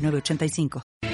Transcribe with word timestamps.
985. 0.00 1.09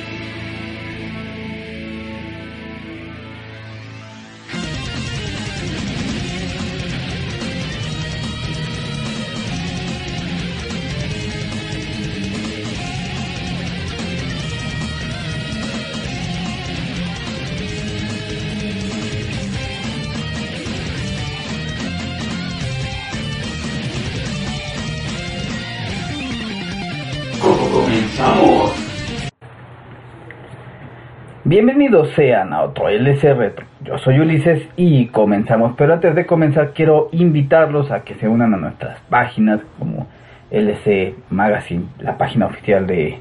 Bienvenidos 31.48 32.10
sean 32.16 32.52
a 32.52 32.64
otro 32.64 32.88
LC 32.88 33.33
Retro. 33.34 33.66
Yo 33.84 33.98
soy 33.98 34.19
Ulises 34.19 34.69
y 34.75 35.06
comenzamos. 35.06 35.77
Pero 35.78 35.94
antes 35.94 36.12
de 36.16 36.27
comenzar 36.27 36.72
quiero 36.72 37.08
invitarlos 37.12 37.92
a 37.92 38.00
que 38.00 38.16
se 38.16 38.27
unan 38.27 38.52
a 38.52 38.56
nuestras 38.56 38.98
páginas 39.02 39.61
como 39.78 40.08
LC 40.50 41.14
Magazine, 41.30 41.84
la 42.00 42.19
página 42.19 42.47
oficial 42.47 42.89
de, 42.89 43.20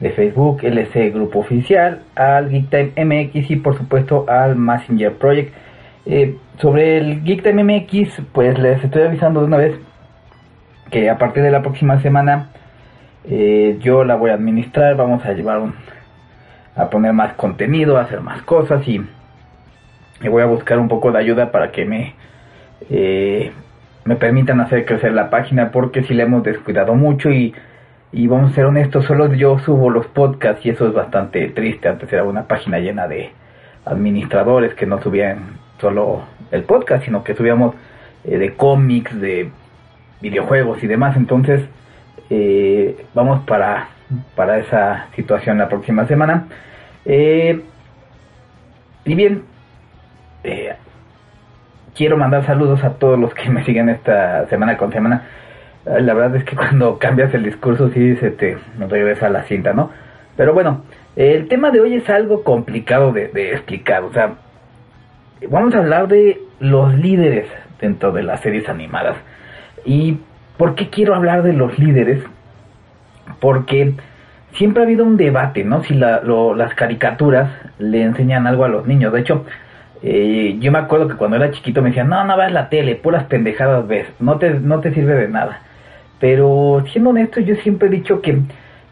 Facebook, 0.00 0.64
LC 0.64 1.12
Grupo 1.14 1.38
Oficial, 1.38 2.02
al 2.16 2.50
Geek 2.50 2.70
Time 2.70 3.04
MX 3.04 3.48
y 3.52 3.56
por 3.56 3.78
supuesto 3.78 4.24
al 4.28 4.56
Messenger 4.56 5.12
Project. 5.12 5.54
Eh, 6.06 6.38
sobre 6.58 6.98
el 6.98 7.22
Geek 7.22 7.44
Time 7.44 7.62
MX, 7.62 8.20
pues 8.32 8.58
les 8.58 8.82
estoy 8.82 9.02
avisando 9.02 9.42
de 9.42 9.46
una 9.46 9.58
vez 9.58 9.78
que 10.90 11.08
a 11.08 11.18
partir 11.18 11.44
de 11.44 11.52
la 11.52 11.62
próxima 11.62 12.02
semana 12.02 12.48
eh, 13.28 13.78
yo 13.80 14.02
la 14.02 14.16
voy 14.16 14.30
a 14.30 14.34
administrar. 14.34 14.96
Vamos 14.96 15.24
a 15.24 15.34
llevar 15.34 15.60
un 15.60 15.74
a 16.80 16.90
poner 16.90 17.12
más 17.12 17.34
contenido, 17.34 17.98
a 17.98 18.02
hacer 18.02 18.20
más 18.20 18.42
cosas 18.42 18.86
y, 18.88 19.04
voy 20.28 20.42
a 20.42 20.46
buscar 20.46 20.78
un 20.78 20.88
poco 20.88 21.12
de 21.12 21.18
ayuda 21.18 21.50
para 21.50 21.72
que 21.72 21.84
me, 21.86 22.14
eh, 22.90 23.52
me 24.04 24.16
permitan 24.16 24.60
hacer 24.60 24.84
crecer 24.84 25.12
la 25.12 25.30
página 25.30 25.70
porque 25.70 26.02
si 26.04 26.12
le 26.14 26.24
hemos 26.24 26.42
descuidado 26.42 26.94
mucho 26.94 27.30
y, 27.30 27.54
y 28.12 28.26
vamos 28.26 28.52
a 28.52 28.54
ser 28.54 28.66
honestos, 28.66 29.06
solo 29.06 29.32
yo 29.32 29.58
subo 29.60 29.88
los 29.88 30.06
podcasts 30.06 30.64
y 30.66 30.70
eso 30.70 30.86
es 30.86 30.92
bastante 30.92 31.48
triste. 31.48 31.88
Antes 31.88 32.12
era 32.12 32.24
una 32.24 32.44
página 32.44 32.78
llena 32.78 33.08
de 33.08 33.30
administradores 33.86 34.74
que 34.74 34.84
no 34.84 35.00
subían 35.00 35.58
solo 35.80 36.22
el 36.50 36.64
podcast, 36.64 37.04
sino 37.04 37.24
que 37.24 37.34
subíamos 37.34 37.74
eh, 38.24 38.36
de 38.36 38.54
cómics, 38.54 39.18
de 39.18 39.50
videojuegos 40.20 40.82
y 40.82 40.86
demás. 40.86 41.16
Entonces, 41.16 41.62
eh, 42.28 43.06
vamos 43.14 43.40
para 43.46 43.88
para 44.34 44.58
esa 44.58 45.06
situación 45.14 45.58
la 45.58 45.68
próxima 45.68 46.06
semana. 46.06 46.46
Eh, 47.04 47.60
y 49.04 49.14
bien, 49.14 49.44
eh, 50.44 50.74
quiero 51.94 52.16
mandar 52.16 52.44
saludos 52.46 52.82
a 52.84 52.94
todos 52.94 53.18
los 53.18 53.34
que 53.34 53.48
me 53.50 53.64
siguen 53.64 53.88
esta 53.88 54.46
semana 54.48 54.76
con 54.76 54.92
semana. 54.92 55.22
La 55.84 56.14
verdad 56.14 56.36
es 56.36 56.44
que 56.44 56.56
cuando 56.56 56.98
cambias 57.00 57.32
el 57.34 57.44
discurso 57.44 57.90
sí 57.90 58.16
se 58.16 58.30
te 58.30 58.58
regresa 58.78 59.26
a 59.26 59.30
la 59.30 59.44
cinta, 59.44 59.72
¿no? 59.72 59.90
Pero 60.36 60.54
bueno, 60.54 60.82
el 61.16 61.48
tema 61.48 61.70
de 61.70 61.80
hoy 61.80 61.94
es 61.94 62.08
algo 62.08 62.44
complicado 62.44 63.12
de 63.12 63.52
explicar. 63.52 64.04
O 64.04 64.12
sea, 64.12 64.34
vamos 65.48 65.74
a 65.74 65.78
hablar 65.78 66.08
de 66.08 66.40
los 66.60 66.94
líderes 66.94 67.46
dentro 67.80 68.12
de 68.12 68.22
las 68.22 68.40
series 68.40 68.68
animadas. 68.68 69.16
¿Y 69.84 70.18
por 70.56 70.74
qué 70.74 70.90
quiero 70.90 71.14
hablar 71.14 71.42
de 71.42 71.52
los 71.52 71.78
líderes? 71.78 72.22
porque 73.38 73.94
siempre 74.54 74.82
ha 74.82 74.86
habido 74.86 75.04
un 75.04 75.16
debate, 75.16 75.64
¿no? 75.64 75.82
Si 75.84 75.94
las 75.94 76.74
caricaturas 76.74 77.50
le 77.78 78.02
enseñan 78.02 78.46
algo 78.46 78.64
a 78.64 78.68
los 78.68 78.86
niños. 78.86 79.12
De 79.12 79.20
hecho, 79.20 79.44
eh, 80.02 80.56
yo 80.60 80.72
me 80.72 80.78
acuerdo 80.78 81.08
que 81.08 81.16
cuando 81.16 81.36
era 81.36 81.50
chiquito 81.50 81.82
me 81.82 81.90
decían, 81.90 82.08
no, 82.08 82.24
no 82.24 82.36
ves 82.36 82.52
la 82.52 82.68
tele, 82.68 82.96
puras 82.96 83.24
pendejadas 83.24 83.86
ves, 83.86 84.06
no 84.18 84.38
te, 84.38 84.50
no 84.50 84.80
te 84.80 84.92
sirve 84.94 85.14
de 85.14 85.28
nada. 85.28 85.60
Pero 86.18 86.84
siendo 86.92 87.10
honesto, 87.10 87.40
yo 87.40 87.54
siempre 87.56 87.88
he 87.88 87.90
dicho 87.90 88.20
que, 88.20 88.40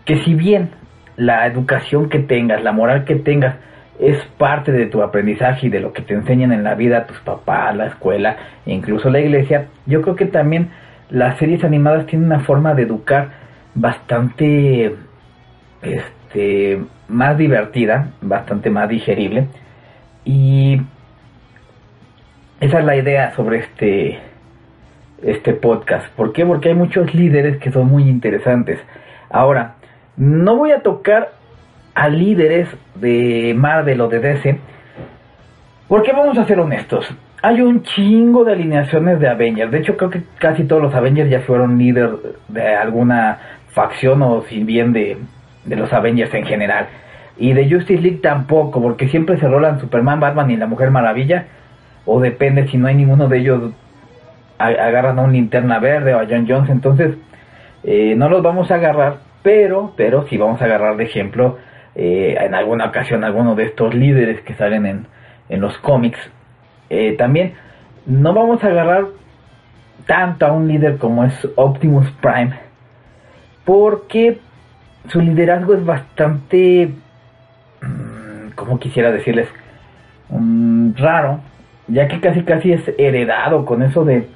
que 0.04 0.18
si 0.24 0.34
bien 0.34 0.70
la 1.16 1.46
educación 1.46 2.08
que 2.08 2.20
tengas, 2.20 2.62
la 2.62 2.72
moral 2.72 3.04
que 3.04 3.16
tengas, 3.16 3.56
es 3.98 4.16
parte 4.38 4.70
de 4.70 4.86
tu 4.86 5.02
aprendizaje 5.02 5.66
y 5.66 5.70
de 5.70 5.80
lo 5.80 5.92
que 5.92 6.02
te 6.02 6.14
enseñan 6.14 6.52
en 6.52 6.62
la 6.62 6.74
vida 6.74 7.06
tus 7.06 7.18
papás, 7.20 7.74
la 7.76 7.86
escuela 7.86 8.36
e 8.64 8.72
incluso 8.72 9.10
la 9.10 9.18
iglesia, 9.20 9.66
yo 9.86 10.02
creo 10.02 10.14
que 10.14 10.26
también 10.26 10.68
las 11.10 11.36
series 11.38 11.64
animadas 11.64 12.06
tienen 12.06 12.26
una 12.26 12.40
forma 12.40 12.74
de 12.74 12.82
educar 12.82 13.30
bastante 13.74 14.94
este 15.82 16.80
más 17.08 17.38
divertida, 17.38 18.10
bastante 18.20 18.70
más 18.70 18.88
digerible 18.88 19.46
y 20.24 20.80
esa 22.60 22.80
es 22.80 22.84
la 22.84 22.96
idea 22.96 23.34
sobre 23.34 23.58
este 23.58 24.18
este 25.22 25.52
podcast. 25.54 26.06
¿Por 26.14 26.32
qué? 26.32 26.46
Porque 26.46 26.68
hay 26.68 26.74
muchos 26.74 27.14
líderes 27.14 27.58
que 27.58 27.72
son 27.72 27.88
muy 27.88 28.08
interesantes. 28.08 28.78
Ahora, 29.30 29.74
no 30.16 30.56
voy 30.56 30.72
a 30.72 30.82
tocar 30.82 31.32
a 31.94 32.08
líderes 32.08 32.68
de 32.94 33.54
Marvel 33.56 34.00
o 34.00 34.08
de 34.08 34.20
DC, 34.20 34.58
porque 35.88 36.12
vamos 36.12 36.38
a 36.38 36.46
ser 36.46 36.60
honestos. 36.60 37.08
Hay 37.42 37.60
un 37.60 37.82
chingo 37.82 38.44
de 38.44 38.52
alineaciones 38.52 39.20
de 39.20 39.28
Avengers. 39.28 39.70
De 39.70 39.78
hecho, 39.78 39.96
creo 39.96 40.10
que 40.10 40.22
casi 40.38 40.64
todos 40.64 40.82
los 40.82 40.94
Avengers 40.94 41.30
ya 41.30 41.40
fueron 41.40 41.78
líder 41.78 42.10
de 42.48 42.74
alguna 42.74 43.38
facción 43.70 44.22
o 44.22 44.42
sin 44.42 44.66
bien 44.66 44.92
de, 44.92 45.18
los 45.66 45.92
Avengers 45.92 46.32
en 46.34 46.44
general. 46.44 46.88
Y 47.36 47.52
de 47.52 47.70
Justice 47.70 48.02
League 48.02 48.18
tampoco, 48.22 48.82
porque 48.82 49.08
siempre 49.08 49.38
se 49.38 49.48
rolan 49.48 49.80
Superman, 49.80 50.20
Batman 50.20 50.50
y 50.50 50.56
la 50.56 50.66
Mujer 50.66 50.90
Maravilla. 50.90 51.46
O 52.04 52.20
depende 52.20 52.66
si 52.68 52.78
no 52.78 52.88
hay 52.88 52.94
ninguno 52.94 53.28
de 53.28 53.38
ellos, 53.38 53.72
agarran 54.58 55.18
a 55.18 55.22
un 55.22 55.32
linterna 55.32 55.78
verde 55.78 56.14
o 56.14 56.20
a 56.20 56.26
John 56.28 56.46
Jones. 56.48 56.70
Entonces, 56.70 57.16
eh, 57.84 58.14
no 58.16 58.28
los 58.28 58.42
vamos 58.42 58.70
a 58.70 58.76
agarrar, 58.76 59.18
pero, 59.42 59.92
pero 59.96 60.26
sí 60.26 60.36
vamos 60.36 60.60
a 60.60 60.64
agarrar 60.64 60.96
de 60.96 61.04
ejemplo 61.04 61.58
eh, 61.94 62.36
en 62.40 62.54
alguna 62.54 62.86
ocasión 62.86 63.24
alguno 63.24 63.54
de 63.54 63.64
estos 63.64 63.94
líderes 63.94 64.40
que 64.42 64.54
salen 64.54 64.86
en, 64.86 65.06
en 65.48 65.60
los 65.60 65.76
cómics. 65.78 66.18
Eh, 66.90 67.14
también 67.16 67.54
no 68.06 68.32
vamos 68.32 68.64
a 68.64 68.68
agarrar 68.68 69.06
tanto 70.06 70.46
a 70.46 70.52
un 70.52 70.66
líder 70.66 70.96
como 70.96 71.24
es 71.24 71.48
Optimus 71.56 72.10
Prime 72.20 72.68
porque 73.64 74.38
su 75.08 75.20
liderazgo 75.20 75.74
es 75.74 75.84
bastante, 75.84 76.90
mm, 77.82 78.50
como 78.54 78.78
quisiera 78.78 79.10
decirles, 79.10 79.48
mm, 80.28 80.92
raro, 80.96 81.40
ya 81.88 82.08
que 82.08 82.20
casi 82.20 82.42
casi 82.42 82.72
es 82.72 82.82
heredado 82.98 83.64
con 83.64 83.82
eso 83.82 84.04
de 84.04 84.28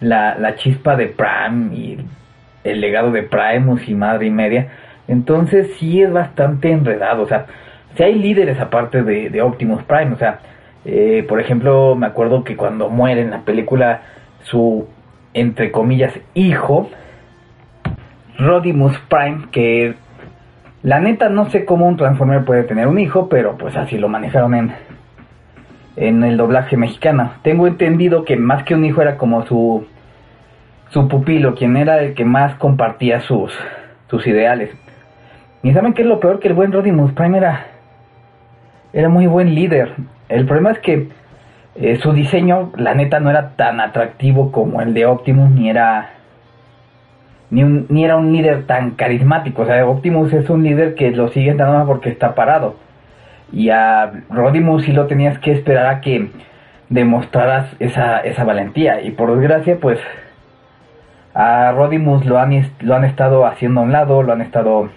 la, 0.00 0.54
chispa 0.56 0.96
de 0.96 1.06
Prime 1.06 1.74
y 1.74 1.98
el 2.64 2.80
legado 2.80 3.10
de 3.10 3.22
Primus 3.22 3.88
y 3.88 3.94
madre 3.94 4.26
y 4.26 4.30
media. 4.30 4.68
Entonces 5.08 5.68
sí 5.78 6.02
es 6.02 6.12
bastante 6.12 6.70
enredado, 6.70 7.22
o 7.22 7.26
sea, 7.26 7.46
si 7.94 8.02
hay 8.02 8.14
líderes 8.14 8.60
aparte 8.60 9.02
de, 9.02 9.42
Optimus 9.42 9.82
Prime, 9.84 10.12
o 10.12 10.18
sea, 10.18 10.40
eh, 10.84 11.24
por 11.28 11.40
ejemplo, 11.40 11.94
me 11.94 12.06
acuerdo 12.06 12.44
que 12.44 12.56
cuando 12.56 12.88
muere 12.90 13.22
en 13.22 13.30
la 13.30 13.40
película 13.40 14.02
su, 14.42 14.86
entre 15.34 15.72
comillas, 15.72 16.12
hijo, 16.34 16.90
Rodimus 18.38 18.96
Prime, 19.08 19.46
que 19.50 19.94
la 20.82 21.00
neta 21.00 21.28
no 21.28 21.50
sé 21.50 21.64
cómo 21.64 21.86
un 21.86 21.96
Transformer 21.96 22.44
puede 22.44 22.62
tener 22.62 22.86
un 22.86 22.98
hijo, 22.98 23.28
pero 23.28 23.56
pues 23.56 23.76
así 23.76 23.98
lo 23.98 24.08
manejaron 24.08 24.54
en, 24.54 24.72
en 25.96 26.22
el 26.22 26.36
doblaje 26.36 26.76
mexicano. 26.76 27.32
Tengo 27.42 27.66
entendido 27.66 28.24
que 28.24 28.36
más 28.36 28.62
que 28.62 28.74
un 28.74 28.84
hijo 28.84 29.02
era 29.02 29.16
como 29.16 29.44
su, 29.46 29.86
su 30.90 31.08
pupilo, 31.08 31.54
quien 31.54 31.76
era 31.76 32.00
el 32.00 32.14
que 32.14 32.24
más 32.24 32.54
compartía 32.54 33.20
sus, 33.20 33.52
sus 34.08 34.26
ideales. 34.26 34.70
Y 35.62 35.72
saben 35.72 35.92
qué 35.92 36.02
es 36.02 36.08
lo 36.08 36.20
peor 36.20 36.38
que 36.38 36.48
el 36.48 36.54
buen 36.54 36.72
Rodimus 36.72 37.12
Prime 37.12 37.38
era, 37.38 37.66
era 38.92 39.08
muy 39.08 39.26
buen 39.26 39.54
líder. 39.54 39.94
El 40.28 40.46
problema 40.46 40.70
es 40.70 40.78
que 40.78 41.08
eh, 41.74 41.96
su 41.96 42.12
diseño, 42.12 42.72
la 42.76 42.94
neta, 42.94 43.18
no 43.18 43.30
era 43.30 43.56
tan 43.56 43.80
atractivo 43.80 44.52
como 44.52 44.80
el 44.80 44.94
de 44.94 45.06
Optimus, 45.06 45.50
ni 45.50 45.70
era 45.70 46.10
ni, 47.50 47.62
un, 47.62 47.86
ni 47.88 48.04
era 48.04 48.16
un 48.16 48.32
líder 48.32 48.66
tan 48.66 48.92
carismático. 48.92 49.62
O 49.62 49.66
sea, 49.66 49.86
Optimus 49.86 50.32
es 50.32 50.48
un 50.50 50.62
líder 50.62 50.94
que 50.94 51.10
lo 51.10 51.28
siguen 51.28 51.56
nada 51.56 51.78
más 51.78 51.86
porque 51.86 52.10
está 52.10 52.34
parado. 52.34 52.76
Y 53.52 53.70
a 53.70 54.12
Rodimus 54.30 54.84
sí 54.84 54.92
lo 54.92 55.06
tenías 55.06 55.38
que 55.38 55.52
esperar 55.52 55.86
a 55.86 56.00
que 56.00 56.30
demostraras 56.88 57.74
esa, 57.78 58.20
esa 58.20 58.44
valentía. 58.44 59.00
Y 59.02 59.12
por 59.12 59.34
desgracia, 59.34 59.78
pues 59.80 59.98
a 61.34 61.72
Rodimus 61.72 62.26
lo 62.26 62.38
han, 62.38 62.52
lo 62.80 62.94
han 62.94 63.04
estado 63.04 63.46
haciendo 63.46 63.80
a 63.80 63.84
un 63.84 63.92
lado, 63.92 64.22
lo 64.22 64.32
han 64.32 64.42
estado 64.42 64.90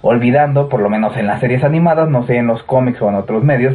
olvidando, 0.00 0.68
por 0.68 0.80
lo 0.80 0.88
menos 0.88 1.16
en 1.16 1.26
las 1.26 1.40
series 1.40 1.64
animadas, 1.64 2.08
no 2.08 2.24
sé, 2.26 2.36
en 2.36 2.46
los 2.46 2.62
cómics 2.64 3.00
o 3.02 3.08
en 3.08 3.14
otros 3.14 3.44
medios, 3.44 3.74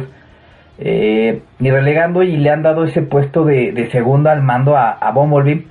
eh, 0.78 1.42
y 1.58 1.70
relegando 1.70 2.22
y 2.22 2.36
le 2.36 2.50
han 2.50 2.62
dado 2.62 2.84
ese 2.84 3.02
puesto 3.02 3.44
de, 3.44 3.72
de 3.72 3.90
segundo 3.90 4.30
al 4.30 4.42
mando 4.42 4.76
a, 4.76 4.90
a 4.90 5.10
Bumblebee, 5.10 5.66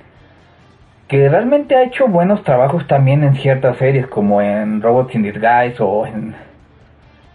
que 1.08 1.28
realmente 1.28 1.74
ha 1.74 1.82
hecho 1.82 2.06
buenos 2.06 2.44
trabajos 2.44 2.86
también 2.86 3.24
en 3.24 3.34
ciertas 3.36 3.78
series, 3.78 4.06
como 4.06 4.42
en 4.42 4.82
Robots 4.82 5.14
in 5.14 5.22
Disguise 5.22 5.76
o 5.80 6.06
en, 6.06 6.34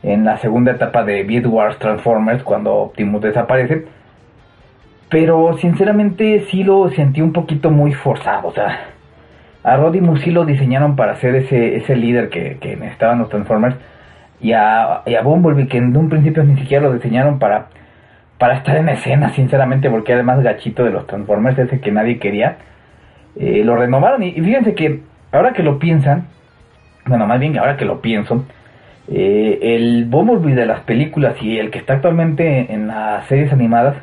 en 0.04 0.25
la 0.25 0.38
segunda 0.38 0.74
etapa 0.74 1.04
de 1.04 1.24
Beat 1.24 1.48
Wars 1.48 1.80
Transformers, 1.80 2.44
cuando 2.44 2.74
Optimus 2.75 3.22
desaparece. 3.22 3.86
Pero 5.10 5.58
sinceramente 5.58 6.46
sí 6.52 6.64
lo 6.64 6.90
sentí 6.90 7.22
un 7.22 7.34
poquito 7.34 7.72
muy 7.72 7.94
forzado, 7.94 8.48
o 8.48 8.52
sea, 8.54 8.94
a 9.64 9.78
Roddy 9.78 10.02
sí 10.20 10.31
lo 10.31 10.46
diseñaron 10.46 10.96
para 10.96 11.16
ser 11.16 11.36
ese, 11.36 11.78
ese 11.78 11.96
líder 11.96 12.30
que, 12.30 12.58
que 12.60 12.75
necesitaban 12.75 13.20
los 13.20 13.30
Transformers. 13.30 13.78
Y 14.42 14.52
a, 14.52 15.04
y 15.06 15.16
a 15.16 15.22
Bumblebee, 15.22 15.68
que 15.68 15.78
en 15.78 15.96
un 15.96 16.10
principio 16.10 16.44
ni 16.44 16.58
siquiera 16.58 16.84
lo 16.84 16.94
diseñaron 16.94 17.40
para, 17.40 17.68
para 18.38 18.58
estar 18.58 18.75
en 18.75 18.90
escena, 18.90 19.30
sinceramente, 19.30 19.90
porque 19.90 20.14
además 20.14 20.44
gachito 20.44 20.84
de 20.84 20.92
los 20.92 21.08
Transformers, 21.08 21.58
ese 21.58 21.80
que 21.80 21.92
nadie 21.94 22.20
quería. 22.20 22.58
Eh, 23.35 23.63
lo 23.63 23.75
renovaron. 23.75 24.24
Y, 24.24 24.31
fíjense 24.33 24.75
que 24.75 25.01
ahora 25.31 25.53
que 25.53 25.63
lo 25.63 25.80
piensan, 25.80 26.27
bueno, 27.06 27.25
más 27.25 27.39
bien 27.39 27.57
ahora 27.57 27.77
que 27.77 27.85
lo 27.85 28.01
pienso, 28.01 28.45
eh, 29.07 29.59
el 29.62 30.06
Bumblebee 30.06 30.56
de 30.56 30.65
las 30.65 30.81
películas 30.81 31.41
y 31.41 31.57
el 31.59 31.71
que 31.71 31.80
está 31.80 31.94
actualmente 31.95 32.74
en 32.74 32.88
las 32.88 33.25
series 33.27 33.51
animadas, 33.51 33.95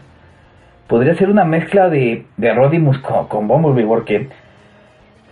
podría 0.86 1.14
ser 1.14 1.30
una 1.30 1.44
mezcla 1.44 1.88
de, 1.88 2.24
de 2.36 2.54
Rodimus 2.54 2.98
con, 2.98 3.28
con 3.28 3.48
Bumblebee, 3.48 3.86
porque 3.86 4.28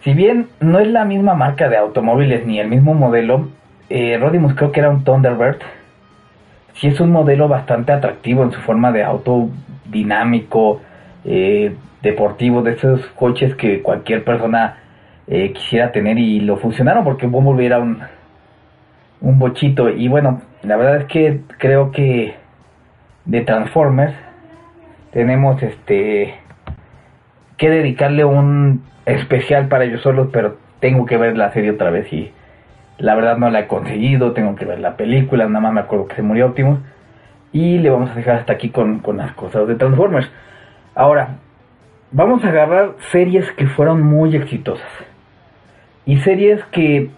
si 0.04 0.14
bien 0.14 0.46
no 0.60 0.78
es 0.78 0.88
la 0.88 1.04
misma 1.04 1.34
marca 1.34 1.68
de 1.68 1.76
automóviles 1.76 2.46
ni 2.46 2.60
el 2.60 2.68
mismo 2.68 2.94
modelo, 2.94 3.48
eh, 3.90 4.16
Rodimus 4.20 4.54
creo 4.54 4.70
que 4.72 4.80
era 4.80 4.90
un 4.90 5.04
Thunderbird. 5.04 5.58
Sí 6.74 6.86
es 6.86 7.00
un 7.00 7.10
modelo 7.10 7.48
bastante 7.48 7.92
atractivo 7.92 8.44
en 8.44 8.52
su 8.52 8.60
forma 8.60 8.92
de 8.92 9.02
auto 9.02 9.48
dinámico, 9.90 10.80
eh, 11.24 11.74
deportivo, 12.02 12.62
de 12.62 12.72
esos 12.72 13.04
coches 13.08 13.54
que 13.56 13.82
cualquier 13.82 14.24
persona 14.24 14.78
eh, 15.26 15.52
quisiera 15.52 15.92
tener 15.92 16.18
y 16.18 16.40
lo 16.40 16.56
funcionaron 16.56 17.04
porque 17.04 17.26
Bumblebee 17.26 17.66
era 17.66 17.78
un, 17.78 18.00
un 19.20 19.38
bochito. 19.38 19.90
Y 19.90 20.08
bueno, 20.08 20.42
la 20.62 20.76
verdad 20.76 21.02
es 21.02 21.06
que 21.06 21.40
creo 21.58 21.90
que 21.90 22.34
de 23.24 23.40
Transformers 23.42 24.14
tenemos 25.12 25.62
este 25.62 26.34
que 27.56 27.70
dedicarle 27.70 28.24
un 28.24 28.84
especial 29.04 29.68
para 29.68 29.84
ellos 29.84 30.00
solos, 30.02 30.28
pero 30.32 30.56
tengo 30.80 31.06
que 31.06 31.16
ver 31.16 31.36
la 31.36 31.52
serie 31.52 31.72
otra 31.72 31.90
vez 31.90 32.12
y 32.12 32.30
la 32.98 33.14
verdad 33.14 33.36
no 33.36 33.50
la 33.50 33.60
he 33.60 33.66
conseguido, 33.66 34.32
tengo 34.32 34.54
que 34.54 34.64
ver 34.64 34.78
la 34.78 34.96
película, 34.96 35.46
nada 35.46 35.60
más 35.60 35.72
me 35.72 35.80
acuerdo 35.80 36.06
que 36.06 36.16
se 36.16 36.22
murió 36.22 36.46
Optimus 36.46 36.78
y 37.52 37.78
le 37.78 37.90
vamos 37.90 38.10
a 38.10 38.14
dejar 38.14 38.36
hasta 38.36 38.52
aquí 38.52 38.70
con, 38.70 39.00
con 39.00 39.16
las 39.16 39.32
cosas 39.32 39.66
de 39.66 39.74
Transformers. 39.74 40.30
Ahora, 40.94 41.36
vamos 42.10 42.44
a 42.44 42.48
agarrar 42.48 42.94
series 43.12 43.50
que 43.52 43.66
fueron 43.66 44.02
muy 44.02 44.34
exitosas 44.34 44.88
y 46.06 46.16
series 46.18 46.64
que, 46.66 47.10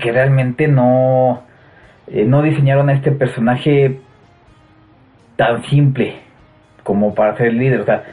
que 0.00 0.12
realmente 0.12 0.66
no, 0.68 1.42
eh, 2.08 2.24
no 2.24 2.42
diseñaron 2.42 2.88
a 2.88 2.94
este 2.94 3.12
personaje 3.12 4.00
tan 5.36 5.62
simple 5.64 6.16
como 6.82 7.14
para 7.14 7.36
ser 7.36 7.52
líder. 7.54 7.80
O 7.80 7.84
sea, 7.84 8.04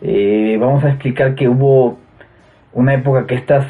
eh, 0.00 0.56
vamos 0.60 0.84
a 0.84 0.88
explicar 0.88 1.34
que 1.34 1.48
hubo 1.48 1.98
una 2.72 2.94
época 2.94 3.26
que 3.26 3.36
estas 3.36 3.66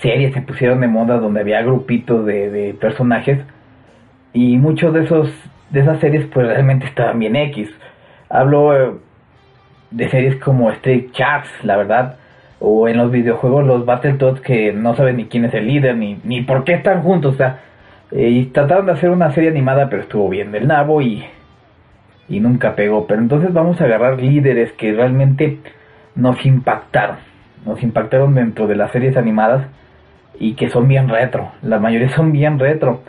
series 0.00 0.32
se 0.32 0.42
pusieron 0.42 0.80
de 0.80 0.88
moda 0.88 1.18
donde 1.18 1.40
había 1.40 1.62
grupitos 1.62 2.24
de, 2.24 2.74
personajes 2.80 3.40
y 4.32 4.56
muchos 4.56 4.94
de 4.94 5.04
esos 5.04 5.30
de 5.70 5.80
esas 5.80 6.00
series 6.00 6.26
pues 6.26 6.46
realmente 6.46 6.86
estaban 6.86 7.18
bien 7.18 7.36
X. 7.36 7.68
Hablo 8.28 8.76
eh, 8.76 8.92
de 9.90 10.08
series 10.08 10.36
como 10.36 10.70
Street 10.72 11.10
Chats, 11.12 11.48
la 11.64 11.76
verdad, 11.76 12.16
o 12.58 12.88
en 12.88 12.96
los 12.96 13.10
videojuegos 13.10 13.66
los 13.66 13.84
Battletoads 13.84 14.40
que 14.40 14.72
no 14.72 14.94
saben 14.94 15.16
ni 15.16 15.26
quién 15.26 15.44
es 15.44 15.54
el 15.54 15.66
líder 15.66 15.96
ni, 15.96 16.20
ni 16.24 16.42
por 16.42 16.64
qué 16.64 16.74
están 16.74 17.02
juntos, 17.02 17.34
o 17.34 17.36
sea, 17.36 17.60
eh, 18.12 18.28
y 18.28 18.46
trataron 18.46 18.86
de 18.86 18.92
hacer 18.92 19.10
una 19.10 19.30
serie 19.32 19.50
animada 19.50 19.88
pero 19.88 20.02
estuvo 20.02 20.28
bien 20.28 20.52
del 20.52 20.66
nabo 20.66 21.00
y, 21.00 21.24
y 22.28 22.40
nunca 22.40 22.74
pegó. 22.74 23.06
Pero 23.06 23.20
entonces 23.20 23.52
vamos 23.52 23.80
a 23.80 23.84
agarrar 23.84 24.20
líderes 24.20 24.72
que 24.72 24.92
realmente 24.92 25.58
nos 26.16 26.44
impactaron 26.44 27.30
nos 27.64 27.82
impactaron 27.82 28.34
dentro 28.34 28.66
de 28.66 28.76
las 28.76 28.90
series 28.90 29.16
animadas 29.16 29.66
y 30.38 30.54
que 30.54 30.70
son 30.70 30.88
bien 30.88 31.08
retro. 31.08 31.52
La 31.62 31.78
mayoría 31.78 32.08
son 32.10 32.32
bien 32.32 32.58
retro. 32.58 33.02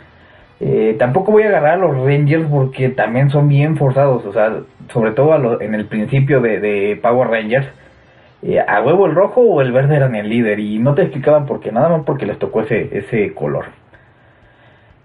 Eh, 0.60 0.96
tampoco 0.98 1.32
voy 1.32 1.44
a 1.44 1.48
agarrar 1.48 1.74
a 1.74 1.76
los 1.76 1.96
Rangers 1.96 2.46
porque 2.48 2.90
también 2.90 3.30
son 3.30 3.48
bien 3.48 3.76
forzados. 3.76 4.24
O 4.26 4.32
sea, 4.32 4.52
sobre 4.92 5.12
todo 5.12 5.60
en 5.60 5.74
el 5.74 5.86
principio 5.86 6.40
de, 6.40 6.98
Power 7.02 7.28
Rangers. 7.28 7.66
Eh, 8.42 8.58
a 8.58 8.82
huevo 8.82 9.06
el 9.06 9.14
rojo 9.14 9.40
o 9.40 9.60
el 9.60 9.72
verde 9.72 9.96
eran 9.96 10.14
el 10.14 10.28
líder. 10.28 10.58
Y 10.58 10.78
no 10.78 10.94
te 10.94 11.02
explicaban 11.02 11.46
por 11.46 11.60
qué, 11.60 11.72
nada 11.72 11.88
más 11.88 12.02
porque 12.04 12.26
les 12.26 12.38
tocó 12.38 12.62
ese, 12.62 12.88
ese 12.96 13.32
color. 13.34 13.66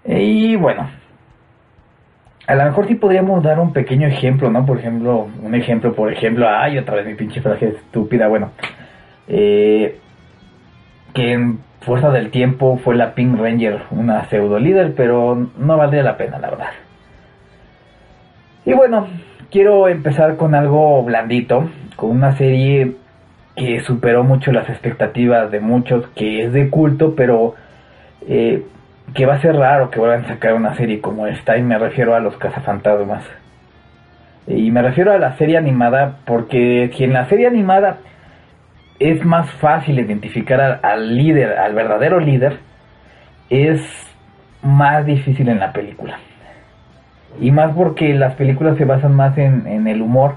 Y 0.04 0.56
bueno, 0.56 0.88
a 2.46 2.54
lo 2.54 2.64
mejor 2.64 2.86
sí 2.88 2.94
podríamos 2.94 3.42
dar 3.42 3.60
un 3.60 3.72
pequeño 3.72 4.08
ejemplo, 4.08 4.50
¿no? 4.50 4.64
Por 4.64 4.78
ejemplo, 4.78 5.28
un 5.42 5.54
ejemplo, 5.54 5.94
por 5.94 6.12
ejemplo, 6.12 6.48
ay, 6.48 6.78
otra 6.78 6.96
vez 6.96 7.06
mi 7.06 7.14
pinche 7.14 7.40
frase 7.40 7.68
estúpida, 7.68 8.28
bueno 8.28 8.50
eh, 9.28 9.98
que 11.12 11.32
en 11.32 11.60
Fuerza 11.80 12.10
del 12.10 12.30
Tiempo 12.30 12.78
fue 12.82 12.96
la 12.96 13.14
Pink 13.14 13.38
Ranger, 13.38 13.82
una 13.90 14.24
pseudo 14.28 14.58
líder, 14.58 14.94
pero 14.96 15.48
no 15.58 15.76
valdría 15.76 16.02
la 16.02 16.16
pena, 16.16 16.38
la 16.38 16.50
verdad. 16.50 16.70
Y 18.64 18.72
bueno, 18.72 19.06
quiero 19.50 19.88
empezar 19.88 20.36
con 20.36 20.54
algo 20.54 21.02
blandito, 21.02 21.70
con 21.96 22.10
una 22.10 22.36
serie 22.36 22.96
que 23.56 23.80
superó 23.80 24.22
mucho 24.22 24.52
las 24.52 24.68
expectativas 24.68 25.50
de 25.50 25.60
muchos, 25.60 26.06
que 26.14 26.44
es 26.44 26.52
de 26.52 26.70
culto, 26.70 27.14
pero 27.16 27.54
eh, 28.28 28.64
que 29.14 29.26
va 29.26 29.34
a 29.34 29.40
ser 29.40 29.56
raro 29.56 29.90
que 29.90 29.98
vuelvan 29.98 30.24
a 30.24 30.28
sacar 30.28 30.54
una 30.54 30.74
serie 30.74 31.00
como 31.00 31.26
esta, 31.26 31.56
y 31.56 31.62
me 31.62 31.78
refiero 31.78 32.14
a 32.14 32.20
los 32.20 32.36
cazafantasmas. 32.36 33.24
Y 34.46 34.70
me 34.70 34.80
refiero 34.80 35.12
a 35.12 35.18
la 35.18 35.36
serie 35.36 35.58
animada, 35.58 36.18
porque 36.24 36.90
si 36.94 37.04
en 37.04 37.12
la 37.12 37.26
serie 37.26 37.48
animada 37.48 37.98
es 38.98 39.24
más 39.24 39.50
fácil 39.52 39.98
identificar 39.98 40.80
al, 40.82 41.16
líder, 41.16 41.58
al 41.58 41.74
verdadero 41.74 42.20
líder, 42.20 42.58
es 43.50 43.80
más 44.62 45.04
difícil 45.04 45.48
en 45.48 45.58
la 45.58 45.72
película. 45.72 46.18
Y 47.40 47.50
más 47.50 47.74
porque 47.74 48.14
las 48.14 48.34
películas 48.34 48.76
se 48.76 48.84
basan 48.84 49.14
más 49.14 49.36
en, 49.38 49.86
el 49.86 50.02
humor 50.02 50.34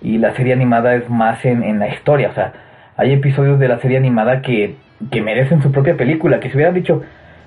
y 0.00 0.18
la 0.18 0.34
serie 0.34 0.52
animada 0.52 0.94
es 0.94 1.08
más 1.08 1.44
en, 1.44 1.78
la 1.78 1.88
historia. 1.88 2.30
O 2.30 2.34
sea, 2.34 2.52
hay 2.96 3.12
episodios 3.12 3.58
de 3.58 3.68
la 3.68 3.78
serie 3.78 3.96
animada 3.96 4.42
que, 4.42 4.76
merecen 5.22 5.62
su 5.62 5.72
propia 5.72 5.96
película. 5.96 6.40
Que 6.40 6.50
si 6.50 6.56
hubieran 6.56 6.74
dicho, 6.74 7.02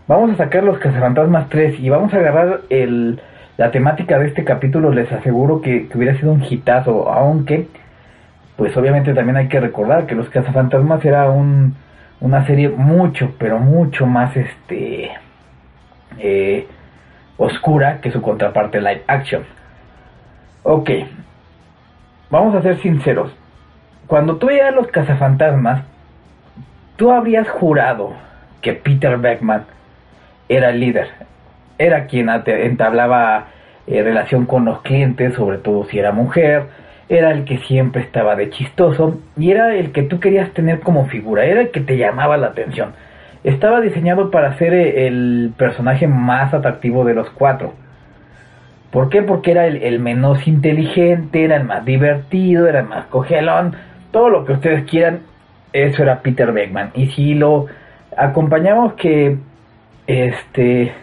vamos 0.07 0.31
a 0.31 0.37
sacar 0.37 0.63
los 0.63 0.77
Cazafantasmas 0.79 1.49
3 1.49 1.79
y 1.79 1.89
vamos 1.89 2.13
a 2.13 2.17
agarrar 2.17 2.61
el, 2.69 3.19
la 3.57 3.71
temática 3.71 4.19
de 4.19 4.27
este 4.27 4.43
capítulo, 4.43 4.91
les 4.91 5.11
aseguro 5.11 5.61
que, 5.61 5.87
que 5.87 5.97
hubiera 5.97 6.15
sido 6.17 6.31
un 6.31 6.43
hitazo. 6.43 7.09
Aunque 7.09 7.67
pues 8.55 8.75
obviamente 8.77 9.13
también 9.13 9.37
hay 9.37 9.47
que 9.47 9.59
recordar 9.59 10.05
que 10.05 10.15
Los 10.15 10.29
Cazafantasmas 10.29 11.03
era 11.03 11.29
un, 11.29 11.75
una 12.21 12.45
serie 12.45 12.69
mucho, 12.69 13.33
pero 13.37 13.59
mucho 13.59 14.05
más 14.05 14.35
este 14.35 15.11
eh, 16.17 16.67
oscura 17.37 18.01
que 18.01 18.11
su 18.11 18.21
contraparte 18.21 18.79
live 18.79 19.03
action. 19.07 19.43
Ok, 20.63 20.89
vamos 22.29 22.55
a 22.55 22.61
ser 22.61 22.79
sinceros. 22.81 23.31
Cuando 24.07 24.37
tú 24.37 24.47
veías 24.47 24.73
Los 24.73 24.87
Cazafantasmas, 24.87 25.83
tú 26.95 27.11
habrías 27.11 27.49
jurado 27.49 28.13
que 28.61 28.73
Peter 28.73 29.17
Beckman 29.17 29.65
era 30.47 30.69
el 30.69 30.79
líder, 30.79 31.09
era 31.77 32.05
quien 32.05 32.29
entablaba 32.29 33.47
eh, 33.87 34.01
relación 34.01 34.45
con 34.45 34.65
los 34.65 34.81
clientes, 34.81 35.35
sobre 35.35 35.57
todo 35.57 35.85
si 35.85 35.99
era 35.99 36.11
mujer, 36.11 36.63
era 37.09 37.31
el 37.31 37.45
que 37.45 37.59
siempre 37.59 38.01
estaba 38.01 38.35
de 38.35 38.49
chistoso 38.49 39.19
y 39.37 39.51
era 39.51 39.75
el 39.75 39.91
que 39.91 40.03
tú 40.03 40.19
querías 40.19 40.51
tener 40.51 40.79
como 40.79 41.05
figura, 41.07 41.45
era 41.45 41.61
el 41.61 41.71
que 41.71 41.81
te 41.81 41.97
llamaba 41.97 42.37
la 42.37 42.47
atención. 42.47 42.93
Estaba 43.45 43.79
diseñado 43.79 44.31
para 44.31 44.57
ser 44.57 44.73
eh, 44.73 45.05
el 45.05 45.53
personaje 45.55 46.07
más 46.07 46.51
atractivo 46.51 47.05
de 47.05 47.13
los 47.13 47.29
cuatro. 47.29 47.73
¿Por 48.89 49.09
qué? 49.09 49.21
Porque 49.21 49.51
era 49.51 49.67
el, 49.67 49.99
menos 49.99 50.47
inteligente, 50.47 51.43
era 51.43 51.57
el 51.57 51.63
más 51.63 51.85
divertido, 51.85 52.67
era 52.67 52.79
el 52.79 52.87
más 52.87 53.05
cogelón, 53.05 53.75
todo 54.09 54.29
lo 54.29 54.45
que 54.45 54.53
ustedes 54.53 54.89
quieran, 54.89 55.19
eso 55.73 56.01
era 56.01 56.21
Peter 56.21 56.51
Beckman. 56.51 56.89
Y 56.95 57.07
si 57.07 57.35
lo 57.35 57.67
acompañamos 58.17 58.93
que 58.93 59.37
este 60.07 60.93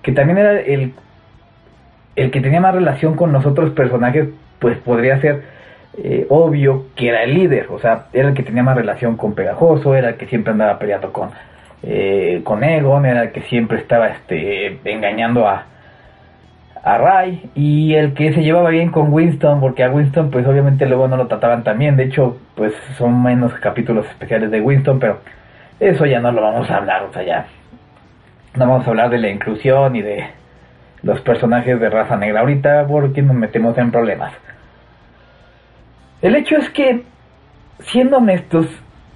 que 0.00 0.12
también 0.12 0.38
era 0.38 0.60
el 0.60 0.94
el 2.14 2.30
que 2.30 2.40
tenía 2.40 2.60
más 2.60 2.74
relación 2.74 3.16
con 3.16 3.32
los 3.32 3.44
otros 3.44 3.70
personajes 3.70 4.28
pues 4.60 4.78
podría 4.78 5.20
ser 5.20 5.42
eh, 5.98 6.26
obvio 6.28 6.86
que 6.94 7.08
era 7.08 7.24
el 7.24 7.34
líder 7.34 7.66
o 7.70 7.78
sea 7.78 8.06
era 8.12 8.28
el 8.28 8.34
que 8.34 8.42
tenía 8.42 8.62
más 8.62 8.76
relación 8.76 9.16
con 9.16 9.34
Pegajoso 9.34 9.94
era 9.94 10.10
el 10.10 10.14
que 10.16 10.26
siempre 10.26 10.52
andaba 10.52 10.78
peleando 10.78 11.12
con 11.12 11.30
eh, 11.82 12.40
con 12.44 12.64
Egon 12.64 13.06
era 13.06 13.22
el 13.22 13.32
que 13.32 13.42
siempre 13.42 13.78
estaba 13.78 14.08
este 14.08 14.78
engañando 14.84 15.46
a 15.46 15.66
a 16.86 16.98
Ray 16.98 17.50
y 17.56 17.94
el 17.94 18.14
que 18.14 18.32
se 18.32 18.44
llevaba 18.44 18.70
bien 18.70 18.90
con 18.90 19.12
Winston 19.12 19.58
porque 19.58 19.82
a 19.82 19.90
Winston 19.90 20.30
pues 20.30 20.46
obviamente 20.46 20.86
luego 20.86 21.08
no 21.08 21.16
lo 21.16 21.26
trataban 21.26 21.64
tan 21.64 21.80
bien. 21.80 21.96
De 21.96 22.04
hecho 22.04 22.38
pues 22.54 22.72
son 22.96 23.24
menos 23.24 23.52
capítulos 23.54 24.06
especiales 24.06 24.52
de 24.52 24.60
Winston 24.60 25.00
pero 25.00 25.18
eso 25.80 26.06
ya 26.06 26.20
no 26.20 26.30
lo 26.30 26.42
vamos 26.42 26.70
a 26.70 26.76
hablar 26.76 27.02
o 27.02 27.12
sea 27.12 27.24
ya 27.24 27.46
no 28.54 28.68
vamos 28.68 28.86
a 28.86 28.90
hablar 28.90 29.10
de 29.10 29.18
la 29.18 29.30
inclusión 29.30 29.96
y 29.96 30.02
de 30.02 30.26
los 31.02 31.20
personajes 31.22 31.78
de 31.80 31.90
raza 31.90 32.16
negra 32.16 32.40
ahorita 32.40 32.86
porque 32.86 33.20
nos 33.20 33.34
metemos 33.34 33.76
en 33.78 33.90
problemas. 33.90 34.32
El 36.22 36.36
hecho 36.36 36.56
es 36.56 36.70
que 36.70 37.02
siendo 37.80 38.18
honestos 38.18 38.66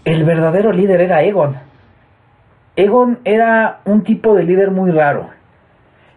el 0.04 0.24
verdadero 0.24 0.72
líder 0.72 1.02
era 1.02 1.22
Egon 1.22 1.69
Egon 2.76 3.18
era 3.24 3.80
un 3.84 4.04
tipo 4.04 4.34
de 4.34 4.44
líder 4.44 4.70
muy 4.70 4.90
raro 4.90 5.30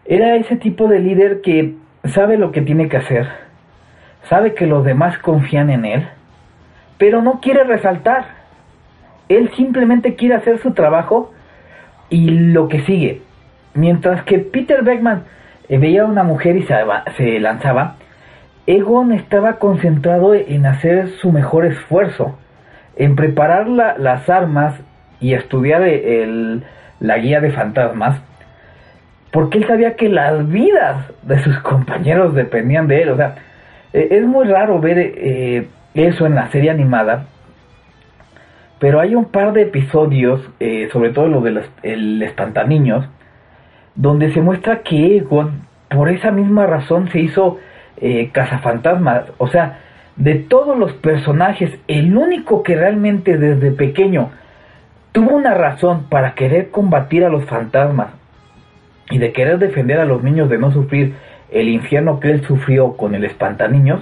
era 0.05 0.35
ese 0.35 0.57
tipo 0.57 0.87
de 0.87 0.99
líder 0.99 1.41
que 1.41 1.75
sabe 2.03 2.37
lo 2.37 2.51
que 2.51 2.61
tiene 2.61 2.89
que 2.89 2.97
hacer, 2.97 3.27
sabe 4.23 4.53
que 4.53 4.67
los 4.67 4.83
demás 4.83 5.17
confían 5.19 5.69
en 5.69 5.85
él, 5.85 6.07
pero 6.97 7.21
no 7.21 7.39
quiere 7.39 7.63
resaltar. 7.63 8.25
Él 9.29 9.49
simplemente 9.55 10.15
quiere 10.15 10.35
hacer 10.35 10.59
su 10.59 10.73
trabajo 10.73 11.31
y 12.09 12.29
lo 12.29 12.67
que 12.67 12.81
sigue. 12.81 13.21
Mientras 13.73 14.23
que 14.23 14.39
Peter 14.39 14.83
Beckman 14.83 15.23
eh, 15.69 15.77
veía 15.77 16.03
a 16.03 16.07
una 16.07 16.23
mujer 16.23 16.57
y 16.57 16.63
se, 16.63 17.39
lanzaba, 17.39 17.95
Egon 18.67 19.13
estaba 19.13 19.53
concentrado 19.53 20.33
en 20.35 20.65
hacer 20.65 21.09
su 21.21 21.31
mejor 21.31 21.65
esfuerzo, 21.65 22.37
en 22.97 23.15
preparar 23.15 23.67
las 23.69 24.29
armas 24.29 24.75
y 25.23 25.33
estudiar 25.33 25.81
la 26.99 27.17
guía 27.17 27.39
de 27.39 27.51
fantasmas 27.51 28.21
porque 29.33 29.57
él 29.57 29.65
sabía 29.65 29.95
que 29.95 30.09
las 30.09 30.47
vidas 30.47 31.11
de 31.23 31.39
sus 31.39 31.57
compañeros 31.61 32.35
dependían 32.35 32.87
de 32.87 33.01
él. 33.01 33.09
O 33.09 33.17
sea, 33.17 33.35
e, 33.91 34.09
es 34.11 34.23
muy 34.27 34.45
raro 34.45 34.79
ver 34.79 34.99
eh, 34.99 35.67
eso 35.95 36.27
en 36.27 36.35
la 36.35 36.51
serie 36.51 36.69
animada, 36.69 37.25
pero 38.77 38.99
hay 38.99 39.15
un 39.15 39.25
par 39.25 39.53
de 39.53 39.63
episodios, 39.63 40.39
eh, 40.59 40.87
sobre 40.93 41.09
todo 41.09 41.27
lo 41.27 41.41
del 41.41 41.63
el 41.81 42.21
espantaniños, 42.21 43.09
donde 43.95 44.31
se 44.31 44.41
muestra 44.41 44.83
que 44.83 45.17
Egon, 45.17 45.63
por 45.89 46.09
esa 46.09 46.29
misma 46.29 46.67
razón, 46.67 47.09
se 47.09 47.19
hizo 47.19 47.57
eh, 47.97 48.29
cazafantasmas. 48.31 49.23
O 49.39 49.47
sea, 49.47 49.79
de 50.15 50.35
todos 50.35 50.77
los 50.77 50.93
personajes, 50.93 51.71
el 51.87 52.15
único 52.15 52.61
que 52.61 52.75
realmente 52.75 53.39
desde 53.39 53.71
pequeño 53.71 54.29
tuvo 55.13 55.35
una 55.35 55.53
razón 55.53 56.07
para 56.09 56.33
querer 56.33 56.69
combatir 56.71 57.23
a 57.23 57.29
los 57.29 57.45
fantasmas 57.45 58.07
y 59.09 59.19
de 59.19 59.31
querer 59.31 59.59
defender 59.59 59.99
a 59.99 60.05
los 60.05 60.23
niños 60.23 60.49
de 60.49 60.57
no 60.57 60.71
sufrir 60.71 61.15
el 61.51 61.69
infierno 61.69 62.19
que 62.19 62.31
él 62.31 62.43
sufrió 62.45 62.97
con 62.97 63.15
el 63.15 63.23
espantaniños, 63.23 64.01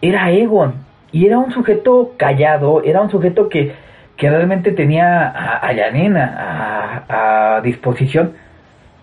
era 0.00 0.30
Egon. 0.30 0.74
Y 1.10 1.26
era 1.26 1.38
un 1.38 1.52
sujeto 1.52 2.14
callado, 2.16 2.82
era 2.84 3.02
un 3.02 3.10
sujeto 3.10 3.48
que, 3.48 3.74
que 4.16 4.30
realmente 4.30 4.72
tenía 4.72 5.28
a, 5.28 5.66
a 5.66 5.72
Yanena 5.72 7.04
a, 7.08 7.60
disposición. 7.62 8.32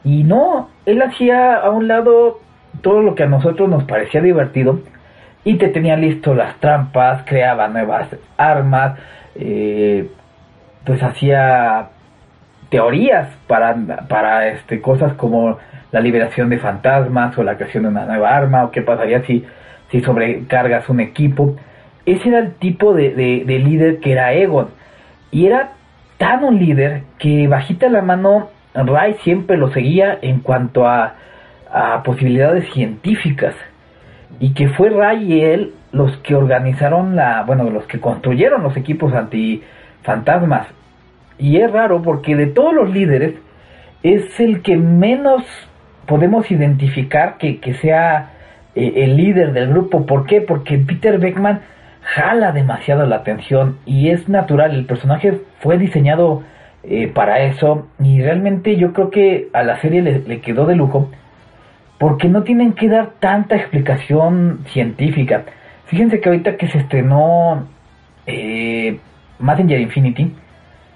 Y 0.03 0.23
no, 0.23 0.69
él 0.85 1.01
hacía 1.01 1.57
a 1.57 1.69
un 1.69 1.87
lado 1.87 2.39
todo 2.81 3.01
lo 3.01 3.13
que 3.13 3.23
a 3.23 3.27
nosotros 3.27 3.69
nos 3.69 3.83
parecía 3.83 4.21
divertido. 4.21 4.79
Y 5.43 5.55
te 5.55 5.67
tenía 5.67 5.97
listo 5.97 6.33
las 6.33 6.55
trampas, 6.55 7.23
creaba 7.25 7.67
nuevas 7.67 8.07
armas, 8.37 8.97
eh, 9.35 10.09
pues 10.85 11.01
hacía 11.03 11.89
teorías 12.69 13.29
para, 13.47 13.75
para 14.07 14.47
este, 14.49 14.81
cosas 14.81 15.13
como 15.13 15.57
la 15.91 16.01
liberación 16.01 16.49
de 16.49 16.59
fantasmas 16.59 17.37
o 17.37 17.43
la 17.43 17.55
creación 17.55 17.83
de 17.83 17.89
una 17.89 18.05
nueva 18.05 18.35
arma 18.35 18.63
o 18.63 18.71
qué 18.71 18.81
pasaría 18.81 19.23
si, 19.23 19.43
si 19.91 20.01
sobrecargas 20.01 20.87
un 20.89 20.99
equipo. 20.99 21.55
Ese 22.05 22.29
era 22.29 22.39
el 22.39 22.53
tipo 22.55 22.93
de, 22.93 23.13
de, 23.13 23.59
líder 23.59 23.99
que 23.99 24.11
era 24.11 24.33
Egon. 24.33 24.69
Y 25.31 25.47
era 25.47 25.71
tan 26.17 26.43
un 26.43 26.59
líder 26.59 27.03
que 27.17 27.47
bajita 27.47 27.89
la 27.89 28.01
mano 28.01 28.49
Ray 28.73 29.15
siempre 29.23 29.57
lo 29.57 29.71
seguía 29.71 30.17
en 30.21 30.39
cuanto 30.39 30.87
a, 30.87 31.15
a 31.71 32.03
posibilidades 32.03 32.71
científicas. 32.73 33.55
Y 34.39 34.53
que 34.53 34.69
fue 34.69 34.89
Ray 34.89 35.33
y 35.33 35.41
él 35.41 35.73
los 35.91 36.15
que 36.17 36.35
organizaron 36.35 37.15
la, 37.15 37.43
bueno, 37.43 37.69
los 37.69 37.85
que 37.87 37.99
construyeron 37.99 38.61
los 38.61 38.77
equipos 38.77 39.13
anti 39.13 39.63
fantasmas 40.03 40.67
y 41.39 41.57
es 41.57 41.71
raro 41.71 42.01
porque 42.01 42.35
de 42.35 42.47
todos 42.47 42.73
los 42.73 42.93
líderes 42.93 43.35
es 44.03 44.39
el 44.39 44.61
que 44.61 44.75
menos 44.77 45.43
podemos 46.05 46.51
identificar 46.51 47.37
que, 47.37 47.73
sea 47.81 48.31
eh, 48.75 48.93
el 48.97 49.15
líder 49.15 49.53
del 49.53 49.69
grupo. 49.69 50.05
¿Por 50.05 50.25
qué? 50.25 50.41
Porque 50.41 50.77
Peter 50.77 51.17
Beckman 51.17 51.61
jala 52.01 52.51
demasiado 52.51 53.05
la 53.05 53.17
atención 53.17 53.77
y 53.85 54.09
es 54.09 54.27
natural. 54.27 54.75
El 54.75 54.85
personaje 54.85 55.39
fue 55.59 55.77
diseñado 55.77 56.43
eh, 56.83 57.07
para 57.07 57.39
eso 57.41 57.87
y 57.99 58.21
realmente 58.21 58.75
yo 58.75 58.93
creo 58.93 59.09
que 59.09 59.49
a 59.53 59.63
la 59.63 59.79
serie 59.79 60.01
le, 60.01 60.41
quedó 60.41 60.65
de 60.65 60.75
lujo 60.75 61.09
porque 61.97 62.29
no 62.29 62.43
tienen 62.43 62.73
que 62.73 62.89
dar 62.89 63.11
tanta 63.19 63.55
explicación 63.55 64.61
científica. 64.67 65.43
Fíjense 65.85 66.19
que 66.19 66.29
ahorita 66.29 66.55
que 66.57 66.67
se 66.67 66.79
estrenó 66.79 67.67
eh, 68.25 68.99
Messenger 69.39 69.79
Infinity, 69.79 70.33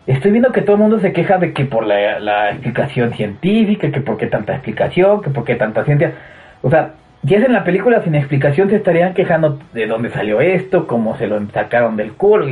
estoy 0.05 0.31
viendo 0.31 0.51
que 0.51 0.61
todo 0.61 0.75
el 0.75 0.81
mundo 0.81 0.99
se 0.99 1.13
queja 1.13 1.37
de 1.37 1.53
que 1.53 1.65
por 1.65 1.85
la, 1.85 2.49
explicación 2.51 3.13
científica, 3.13 3.91
que 3.91 4.01
por 4.01 4.17
qué 4.17 4.27
tanta 4.27 4.53
explicación, 4.53 5.21
que 5.21 5.29
por 5.29 5.43
qué 5.45 5.55
tanta 5.55 5.83
ciencia. 5.85 6.13
O 6.61 6.69
sea, 6.69 6.93
si 7.25 7.35
es 7.35 7.43
en 7.43 7.53
la 7.53 7.63
película 7.63 8.01
sin 8.03 8.15
explicación 8.15 8.69
se 8.69 8.77
estarían 8.77 9.13
quejando 9.13 9.59
de 9.73 9.87
dónde 9.87 10.09
salió 10.09 10.41
esto, 10.41 10.87
cómo 10.87 11.17
se 11.17 11.27
lo 11.27 11.39
sacaron 11.51 11.95
del 11.95 12.13
culo. 12.13 12.47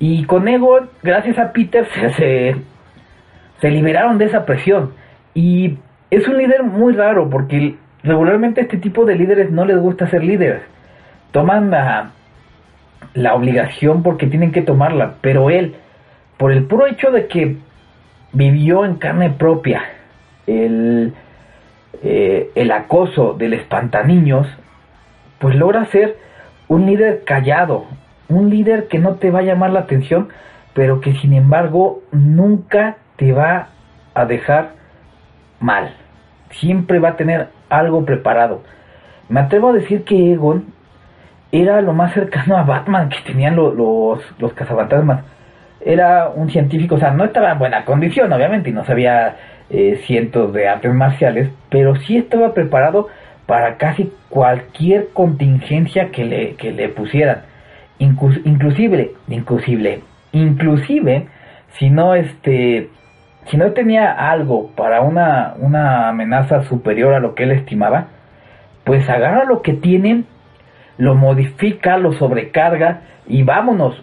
Y, 0.00 0.24
con 0.24 0.46
Ego, 0.46 0.80
gracias 1.02 1.38
a 1.38 1.52
Peter, 1.52 1.84
se, 1.86 2.54
se, 3.60 3.70
liberaron 3.70 4.16
de 4.16 4.26
esa 4.26 4.46
presión. 4.46 4.92
Y 5.34 5.78
es 6.10 6.26
un 6.28 6.38
líder 6.38 6.62
muy 6.62 6.94
raro 6.94 7.28
porque 7.28 7.74
regularmente 8.04 8.60
a 8.60 8.64
este 8.64 8.78
tipo 8.78 9.04
de 9.04 9.16
líderes 9.16 9.50
no 9.50 9.64
les 9.64 9.76
gusta 9.76 10.08
ser 10.08 10.22
líderes. 10.22 10.62
Toman 11.32 11.70
la, 11.70 12.12
la 13.14 13.34
obligación 13.34 14.02
porque 14.02 14.26
tienen 14.26 14.52
que 14.52 14.62
tomarla, 14.62 15.14
pero 15.20 15.50
él 15.50 15.76
por 16.38 16.52
el 16.52 16.64
puro 16.64 16.86
hecho 16.86 17.10
de 17.10 17.26
que 17.26 17.56
vivió 18.32 18.84
en 18.84 18.94
carne 18.94 19.30
propia 19.30 19.82
el, 20.46 21.12
eh, 22.02 22.50
el 22.54 22.70
acoso 22.70 23.34
del 23.34 23.54
espantaniños, 23.54 24.46
pues 25.40 25.56
logra 25.56 25.84
ser 25.86 26.16
un 26.68 26.86
líder 26.86 27.24
callado, 27.24 27.86
un 28.28 28.50
líder 28.50 28.86
que 28.86 28.98
no 28.98 29.16
te 29.16 29.30
va 29.30 29.40
a 29.40 29.42
llamar 29.42 29.70
la 29.70 29.80
atención, 29.80 30.28
pero 30.74 31.00
que 31.00 31.14
sin 31.14 31.32
embargo 31.32 32.02
nunca 32.12 32.98
te 33.16 33.32
va 33.32 33.70
a 34.14 34.24
dejar 34.24 34.70
mal. 35.58 35.94
Siempre 36.50 37.00
va 37.00 37.10
a 37.10 37.16
tener 37.16 37.48
algo 37.68 38.04
preparado. 38.04 38.62
Me 39.28 39.40
atrevo 39.40 39.70
a 39.70 39.72
decir 39.72 40.04
que 40.04 40.32
Egon 40.32 40.66
era 41.50 41.80
lo 41.80 41.92
más 41.92 42.12
cercano 42.12 42.56
a 42.56 42.62
Batman 42.62 43.08
que 43.08 43.18
tenían 43.24 43.56
los, 43.56 43.74
los, 43.74 44.20
los 44.38 44.52
era 45.80 46.28
un 46.28 46.50
científico, 46.50 46.96
o 46.96 46.98
sea, 46.98 47.12
no 47.12 47.24
estaba 47.24 47.52
en 47.52 47.58
buena 47.58 47.84
condición, 47.84 48.32
obviamente, 48.32 48.70
y 48.70 48.72
no 48.72 48.84
sabía 48.84 49.36
eh, 49.70 50.00
cientos 50.06 50.52
de 50.52 50.68
artes 50.68 50.92
marciales, 50.92 51.50
pero 51.70 51.96
sí 51.96 52.16
estaba 52.16 52.52
preparado 52.52 53.08
para 53.46 53.76
casi 53.76 54.12
cualquier 54.28 55.08
contingencia 55.14 56.10
que 56.10 56.24
le, 56.24 56.54
que 56.56 56.72
le 56.72 56.88
pusieran. 56.88 57.42
inclusive, 57.98 59.12
inclusive, 59.28 60.02
inclusive, 60.32 61.28
si 61.78 61.90
no 61.90 62.14
este, 62.14 62.90
si 63.46 63.56
no 63.56 63.72
tenía 63.72 64.12
algo 64.12 64.70
para 64.76 65.00
una, 65.00 65.54
una 65.58 66.10
amenaza 66.10 66.64
superior 66.64 67.14
a 67.14 67.20
lo 67.20 67.34
que 67.34 67.44
él 67.44 67.52
estimaba, 67.52 68.08
pues 68.84 69.08
agarra 69.08 69.44
lo 69.44 69.62
que 69.62 69.72
tienen, 69.72 70.26
lo 70.98 71.14
modifica, 71.14 71.96
lo 71.96 72.12
sobrecarga 72.12 73.02
y 73.26 73.42
vámonos, 73.44 73.94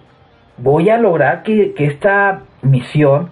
voy 0.58 0.90
a 0.90 0.98
lograr 0.98 1.44
que, 1.44 1.74
esta 1.78 2.42
misión 2.62 3.30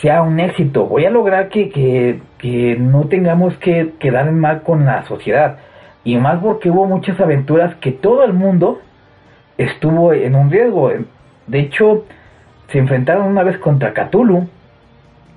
sea 0.00 0.22
un 0.22 0.38
éxito, 0.40 0.86
voy 0.86 1.04
a 1.04 1.10
lograr 1.10 1.48
que, 1.48 1.68
que, 2.38 2.76
no 2.78 3.08
tengamos 3.08 3.56
que 3.58 3.94
quedar 3.98 4.30
mal 4.32 4.62
con 4.62 4.84
la 4.84 5.04
sociedad. 5.04 5.58
Y 6.04 6.16
más 6.18 6.38
porque 6.40 6.70
hubo 6.70 6.86
muchas 6.86 7.18
aventuras 7.20 7.74
que 7.76 7.90
todo 7.90 8.24
el 8.24 8.32
mundo 8.32 8.80
estuvo 9.58 10.12
en 10.12 10.36
un 10.36 10.50
riesgo. 10.50 10.92
De 11.48 11.58
hecho, 11.58 12.04
se 12.68 12.78
enfrentaron 12.78 13.26
una 13.26 13.42
vez 13.42 13.58
contra 13.58 13.92
Cthulhu. 13.92 14.48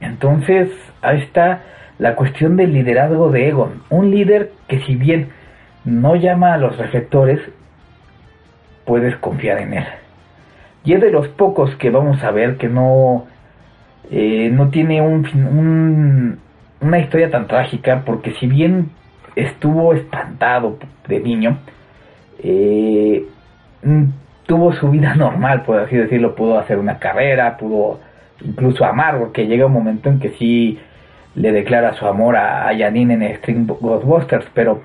Entonces, 0.02 0.70
ahí 1.02 1.22
está 1.22 1.64
la 1.98 2.16
cuestión 2.16 2.56
del 2.56 2.74
liderazgo 2.74 3.32
de 3.32 3.48
Egon. 3.48 3.82
Un 3.90 4.12
líder 4.12 4.52
que 4.68 4.80
si 4.82 4.96
bien 4.96 5.30
no 5.86 6.16
llama 6.16 6.54
a 6.54 6.58
los 6.58 6.78
reflectores, 6.78 7.40
puedes 8.86 9.16
confiar 9.18 9.60
en 9.60 9.74
él. 9.76 9.86
Y 10.84 10.94
es 10.94 11.02
de 11.02 11.12
los 11.12 11.28
pocos 11.30 11.76
que 11.76 11.90
vamos 11.90 12.24
a 12.24 12.32
ver 12.32 12.58
que 12.58 12.70
no, 12.70 13.28
eh, 14.10 14.50
no 14.52 14.70
tiene 14.70 15.02
un, 15.02 16.40
una 16.82 17.00
historia 17.00 17.30
tan 17.30 17.48
trágica, 17.48 18.04
porque 18.06 18.32
si 18.32 18.48
bien 18.48 18.90
estuvo 19.36 19.94
espantado 19.94 20.78
de 21.08 21.20
niño, 21.20 21.60
eh, 22.40 23.26
tuvo 24.46 24.74
su 24.74 24.90
vida 24.90 25.16
normal, 25.18 25.64
por 25.64 25.80
así 25.80 25.96
decirlo, 25.96 26.36
pudo 26.36 26.60
hacer 26.60 26.78
una 26.80 26.98
carrera, 27.00 27.58
pudo 27.58 28.00
incluso 28.42 28.86
amar, 28.86 29.20
porque 29.20 29.48
llega 29.48 29.66
un 29.66 29.74
momento 29.74 30.10
en 30.10 30.20
que 30.20 30.30
sí 30.30 30.80
le 31.36 31.52
declara 31.52 31.94
su 31.94 32.08
amor 32.08 32.36
a, 32.36 32.68
a 32.68 32.78
Janine 32.78 33.14
en 33.14 33.36
String 33.38 33.68
Ghostbusters, 33.68 34.48
pero 34.54 34.82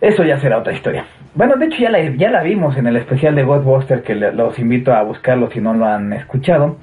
eso 0.00 0.22
ya 0.24 0.38
será 0.38 0.58
otra 0.58 0.72
historia. 0.72 1.06
Bueno, 1.34 1.56
de 1.56 1.66
hecho 1.66 1.78
ya 1.78 1.90
la, 1.90 2.00
ya 2.00 2.30
la 2.30 2.42
vimos 2.42 2.76
en 2.76 2.86
el 2.86 2.96
especial 2.96 3.34
de 3.34 3.44
Ghostbusters, 3.44 4.02
que 4.02 4.14
los 4.14 4.58
invito 4.58 4.92
a 4.94 5.02
buscarlo 5.02 5.50
si 5.50 5.60
no 5.60 5.74
lo 5.74 5.86
han 5.86 6.12
escuchado. 6.12 6.76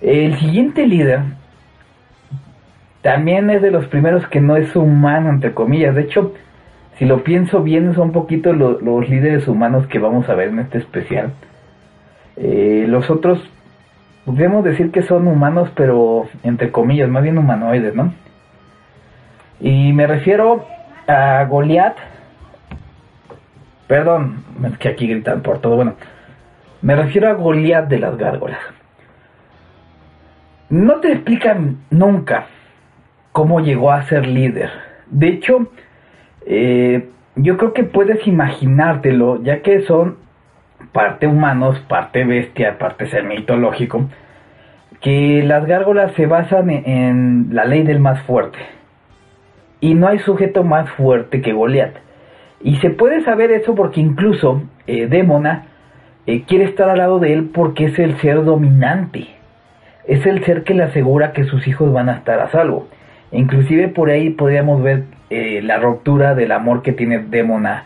El 0.00 0.36
siguiente 0.38 0.86
líder 0.86 1.20
también 3.02 3.48
es 3.50 3.62
de 3.62 3.70
los 3.70 3.86
primeros 3.86 4.26
que 4.28 4.40
no 4.40 4.56
es 4.56 4.74
humano, 4.74 5.30
entre 5.30 5.54
comillas. 5.54 5.94
De 5.94 6.02
hecho, 6.02 6.34
si 6.98 7.04
lo 7.04 7.22
pienso 7.22 7.62
bien, 7.62 7.94
son 7.94 8.08
un 8.08 8.12
poquito 8.12 8.52
los 8.52 9.08
líderes 9.08 9.46
humanos 9.46 9.86
que 9.86 9.98
vamos 9.98 10.28
a 10.28 10.34
ver 10.34 10.48
en 10.48 10.58
este 10.58 10.78
especial. 10.78 11.32
Eh, 12.36 12.86
los 12.88 13.08
otros, 13.08 13.48
podemos 14.24 14.64
decir 14.64 14.90
que 14.90 15.02
son 15.02 15.28
humanos, 15.28 15.70
pero 15.74 16.26
entre 16.42 16.72
comillas, 16.72 17.08
más 17.08 17.22
bien 17.22 17.38
humanoides, 17.38 17.94
¿no? 17.94 18.12
Y 19.60 19.92
me 19.92 20.06
refiero 20.06 20.66
a 21.06 21.44
Goliath. 21.44 21.96
Perdón, 23.86 24.44
es 24.64 24.78
que 24.78 24.88
aquí 24.88 25.06
gritan 25.06 25.42
por 25.42 25.60
todo. 25.60 25.76
Bueno, 25.76 25.94
me 26.82 26.96
refiero 26.96 27.28
a 27.28 27.34
Goliath 27.34 27.88
de 27.88 27.98
las 27.98 28.16
gárgolas. 28.16 28.60
No 30.68 30.96
te 31.00 31.12
explican 31.12 31.78
nunca 31.90 32.46
cómo 33.32 33.60
llegó 33.60 33.92
a 33.92 34.02
ser 34.04 34.26
líder. 34.26 34.70
De 35.06 35.28
hecho, 35.28 35.70
eh, 36.46 37.08
yo 37.36 37.56
creo 37.56 37.72
que 37.72 37.84
puedes 37.84 38.26
imaginártelo, 38.26 39.42
ya 39.42 39.62
que 39.62 39.82
son 39.82 40.16
parte 40.92 41.26
humanos, 41.26 41.78
parte 41.88 42.24
bestia, 42.24 42.78
parte 42.78 43.06
ser 43.06 43.24
mitológico, 43.24 44.08
que 45.00 45.42
las 45.44 45.66
gárgolas 45.66 46.12
se 46.14 46.26
basan 46.26 46.70
en, 46.70 47.48
la 47.52 47.64
ley 47.64 47.82
del 47.82 48.00
más 48.00 48.22
fuerte. 48.22 48.58
Y 49.80 49.94
no 49.94 50.08
hay 50.08 50.18
sujeto 50.20 50.64
más 50.64 50.88
fuerte 50.90 51.42
que 51.42 51.52
Goliath. 51.52 52.05
Y 52.60 52.76
se 52.76 52.90
puede 52.90 53.22
saber 53.22 53.50
eso 53.50 53.74
porque 53.74 54.00
incluso 54.00 54.62
eh, 54.86 55.06
Démona 55.06 55.66
eh, 56.26 56.42
quiere 56.42 56.64
estar 56.64 56.88
al 56.88 56.98
lado 56.98 57.18
de 57.18 57.32
él 57.32 57.50
porque 57.52 57.86
es 57.86 57.98
el 57.98 58.18
ser 58.18 58.44
dominante. 58.44 59.28
Es 60.06 60.24
el 60.26 60.44
ser 60.44 60.64
que 60.64 60.74
le 60.74 60.84
asegura 60.84 61.32
que 61.32 61.44
sus 61.44 61.66
hijos 61.66 61.92
van 61.92 62.08
a 62.08 62.16
estar 62.16 62.40
a 62.40 62.50
salvo. 62.50 62.88
Inclusive 63.32 63.88
por 63.88 64.08
ahí 64.08 64.30
podríamos 64.30 64.82
ver 64.82 65.04
eh, 65.30 65.60
la 65.62 65.78
ruptura 65.78 66.34
del 66.34 66.52
amor 66.52 66.82
que 66.82 66.92
tiene 66.92 67.18
Démona 67.18 67.84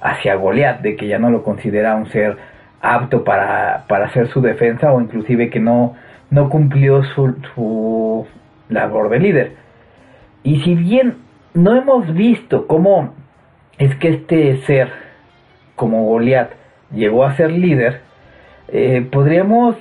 hacia 0.00 0.36
Goliath, 0.36 0.80
de 0.80 0.96
que 0.96 1.08
ya 1.08 1.18
no 1.18 1.30
lo 1.30 1.42
considera 1.42 1.96
un 1.96 2.06
ser 2.06 2.36
apto 2.80 3.24
para, 3.24 3.84
para 3.88 4.06
hacer 4.06 4.28
su 4.28 4.40
defensa 4.40 4.92
o 4.92 5.00
inclusive 5.00 5.50
que 5.50 5.58
no, 5.58 5.94
no 6.30 6.48
cumplió 6.48 7.02
su, 7.02 7.34
su 7.54 8.26
labor 8.68 9.08
de 9.08 9.18
líder. 9.18 9.52
Y 10.42 10.60
si 10.60 10.74
bien 10.74 11.16
no 11.54 11.74
hemos 11.74 12.12
visto 12.14 12.66
cómo 12.66 13.14
es 13.78 13.94
que 13.96 14.08
este 14.08 14.56
ser, 14.62 14.90
como 15.74 16.04
Goliath, 16.04 16.50
llegó 16.92 17.24
a 17.24 17.36
ser 17.36 17.50
líder, 17.50 18.00
eh, 18.68 19.06
podríamos 19.10 19.76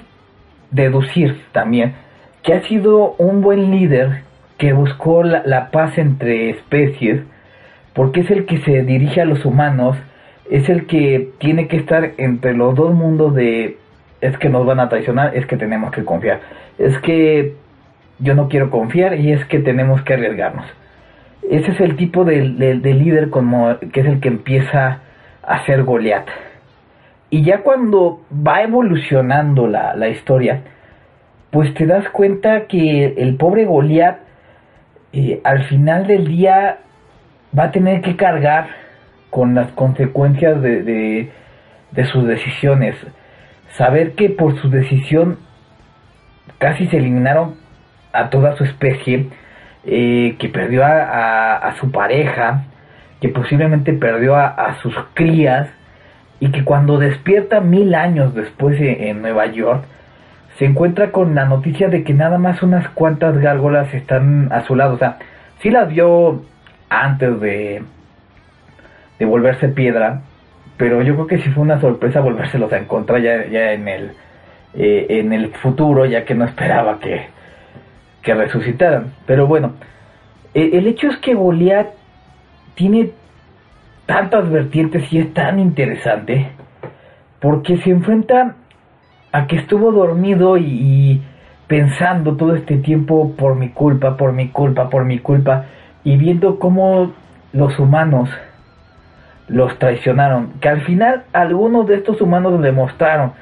deducir 0.71 1.41
también 1.51 1.93
que 2.43 2.53
ha 2.53 2.61
sido 2.63 3.15
un 3.17 3.41
buen 3.41 3.71
líder 3.71 4.21
que 4.57 4.73
buscó 4.73 5.23
la, 5.23 5.71
paz 5.71 5.97
entre 5.97 6.51
especies, 6.51 7.21
porque 7.93 8.21
es 8.21 8.31
el 8.31 8.45
que 8.45 8.59
se 8.59 8.83
dirige 8.83 9.21
a 9.21 9.25
los 9.25 9.45
humanos, 9.45 9.97
es 10.49 10.69
el 10.69 10.85
que 10.85 11.31
tiene 11.39 11.67
que 11.67 11.77
estar 11.77 12.11
entre 12.17 12.53
los 12.53 12.75
dos 12.75 12.93
mundos 12.93 13.33
de 13.33 13.77
es 14.21 14.37
que 14.37 14.49
nos 14.49 14.65
van 14.65 14.79
a 14.79 14.89
traicionar, 14.89 15.35
es 15.35 15.45
que 15.45 15.57
tenemos 15.57 15.91
que 15.91 16.05
confiar, 16.05 16.39
es 16.77 16.97
que 16.99 17.53
yo 18.19 18.33
no 18.33 18.47
quiero 18.47 18.69
confiar 18.69 19.19
y 19.19 19.31
es 19.31 19.43
que 19.45 19.59
tenemos 19.59 20.01
que 20.03 20.13
arriesgarnos. 20.13 20.65
Ese 21.49 21.71
es 21.71 21.79
el 21.79 21.95
tipo 21.95 22.25
de, 22.25 22.41
líder 22.41 23.29
como, 23.29 23.77
que 23.79 23.99
es 23.99 24.05
el 24.05 24.19
que 24.19 24.29
empieza 24.29 25.01
a 25.43 25.65
ser 25.65 25.83
Goliat. 25.83 26.27
Y 27.29 27.43
ya 27.43 27.61
cuando 27.61 28.21
va 28.31 28.61
evolucionando 28.61 29.67
la, 29.67 29.95
la 29.95 30.09
historia, 30.09 30.61
pues 31.51 31.73
te 31.73 31.85
das 31.85 32.07
cuenta 32.09 32.67
que 32.67 33.05
el 33.17 33.35
pobre 33.35 33.65
Goliat 33.65 34.19
al 35.43 35.63
final 35.65 36.07
del 36.07 36.27
día 36.27 36.79
va 37.57 37.65
a 37.65 37.71
tener 37.71 38.01
que 38.01 38.15
cargar 38.15 38.67
con 39.29 39.55
las 39.55 39.71
consecuencias 39.71 40.61
de, 40.61 41.29
de, 41.91 42.05
sus 42.05 42.25
decisiones. 42.27 42.95
Saber 43.77 44.13
que 44.13 44.29
por 44.29 44.59
su 44.61 44.69
decisión 44.69 45.39
casi 46.57 46.87
se 46.87 46.97
eliminaron 46.97 47.55
a 48.13 48.29
toda 48.29 48.55
su 48.55 48.63
especie, 48.63 49.27
eh, 49.85 50.35
que 50.39 50.49
perdió 50.49 50.83
a, 50.85 51.73
su 51.79 51.91
pareja, 51.91 52.63
que 53.21 53.29
posiblemente 53.29 53.93
perdió 53.93 54.35
a, 54.35 54.77
sus 54.81 54.95
crías, 55.13 55.69
y 56.39 56.51
que 56.51 56.63
cuando 56.63 56.97
despierta 56.97 57.61
mil 57.61 57.95
años 57.95 58.35
después 58.35 58.77
en 58.79 59.21
Nueva 59.21 59.45
York, 59.47 59.83
se 60.57 60.65
encuentra 60.65 61.11
con 61.11 61.35
la 61.35 61.45
noticia 61.45 61.89
de 61.89 62.03
que 62.03 62.13
nada 62.13 62.37
más 62.37 62.63
unas 62.63 62.87
cuantas 62.89 63.37
gárgolas 63.37 63.93
están 63.93 64.51
a 64.51 64.61
su 64.65 64.75
lado. 64.75 64.95
O 64.95 64.97
sea, 64.97 65.17
sí 65.61 65.69
las 65.69 65.89
vio 65.89 66.43
antes 66.89 67.39
de, 67.41 67.83
de 69.19 69.25
volverse 69.25 69.67
piedra, 69.69 70.21
pero 70.77 71.01
yo 71.01 71.15
creo 71.15 71.27
que 71.27 71.37
sí 71.39 71.49
fue 71.49 71.63
una 71.63 71.79
sorpresa 71.79 72.19
volvérselos 72.19 72.71
a 72.73 72.77
encontrar 72.77 73.21
ya, 73.21 73.45
ya 73.47 73.73
en, 73.73 73.87
el, 73.87 74.11
eh, 74.73 75.05
en 75.09 75.33
el 75.33 75.53
futuro, 75.53 76.05
ya 76.05 76.25
que 76.25 76.35
no 76.35 76.45
esperaba 76.45 76.99
que, 76.99 77.27
que 78.25 78.33
resucitaran. 78.33 79.13
Pero 79.25 79.47
bueno, 79.47 79.73
e, 80.53 80.77
el 80.77 80.87
hecho 80.87 81.07
es 81.07 81.17
que 81.17 81.35
Goliat 81.35 81.87
tiene 82.73 83.11
tantas 84.05 84.49
vertientes 84.49 85.11
y 85.13 85.19
es 85.19 85.33
tan 85.33 85.59
interesante 85.59 86.49
porque 87.39 87.77
se 87.77 87.91
enfrenta 87.91 88.55
a 89.31 89.47
que 89.47 89.57
estuvo 89.57 89.91
dormido 89.91 90.57
y, 90.57 91.21
pensando 91.67 92.35
todo 92.35 92.55
este 92.55 92.77
tiempo 92.77 93.33
por 93.35 93.55
mi 93.55 93.69
culpa, 93.69 94.17
por 94.17 94.33
mi 94.33 94.49
culpa, 94.49 94.89
por 94.89 95.03
mi 95.03 95.17
culpa, 95.19 95.65
y 96.03 96.15
viendo 96.15 96.59
cómo 96.59 97.11
los 97.53 97.79
humanos 97.79 98.29
los 99.47 99.77
traicionaron, 99.79 100.53
que 100.59 100.69
al 100.69 100.81
final 100.81 101.23
algunos 101.33 101.87
de 101.87 101.95
estos 101.95 102.21
humanos 102.21 102.61
demostraron 102.61 103.33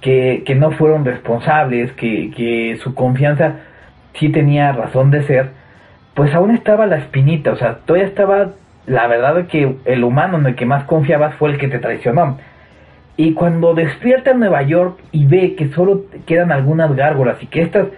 que, 0.00 0.42
que 0.44 0.56
no 0.56 0.72
fueron 0.72 1.04
responsables, 1.04 1.92
que 1.92 2.78
su 2.82 2.94
confianza 2.94 3.60
sí 4.14 4.28
tenía 4.30 4.72
razón 4.72 5.10
de 5.10 5.22
ser, 5.22 5.50
pues 6.14 6.34
aún 6.34 6.50
estaba 6.50 6.86
la 6.86 6.96
espinita, 6.96 7.52
o 7.52 7.56
sea, 7.56 7.78
todavía 7.84 8.08
estaba 8.08 8.48
la 8.86 9.06
verdad 9.06 9.46
que 9.46 9.76
el 9.84 10.02
humano 10.04 10.38
en 10.38 10.46
el 10.46 10.54
que 10.54 10.66
más 10.66 10.84
confiabas 10.84 11.34
fue 11.34 11.50
el 11.50 11.58
que 11.58 11.68
te 11.68 11.78
traicionó. 11.78 12.38
Y 13.16 13.34
cuando 13.34 13.74
despierta 13.74 14.30
en 14.30 14.40
Nueva 14.40 14.62
York 14.62 14.98
y 15.12 15.26
ve 15.26 15.54
que 15.56 15.68
solo 15.68 16.04
quedan 16.26 16.52
algunas 16.52 16.94
gárgolas 16.94 17.42
y 17.42 17.46
que 17.46 17.62
estas 17.62 17.88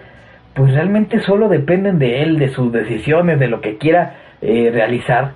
pues 0.53 0.73
realmente 0.73 1.19
solo 1.19 1.47
dependen 1.47 1.97
de 1.97 2.23
él, 2.23 2.37
de 2.37 2.49
sus 2.49 2.71
decisiones, 2.71 3.39
de 3.39 3.47
lo 3.47 3.61
que 3.61 3.77
quiera 3.77 4.15
eh, 4.41 4.69
realizar, 4.73 5.31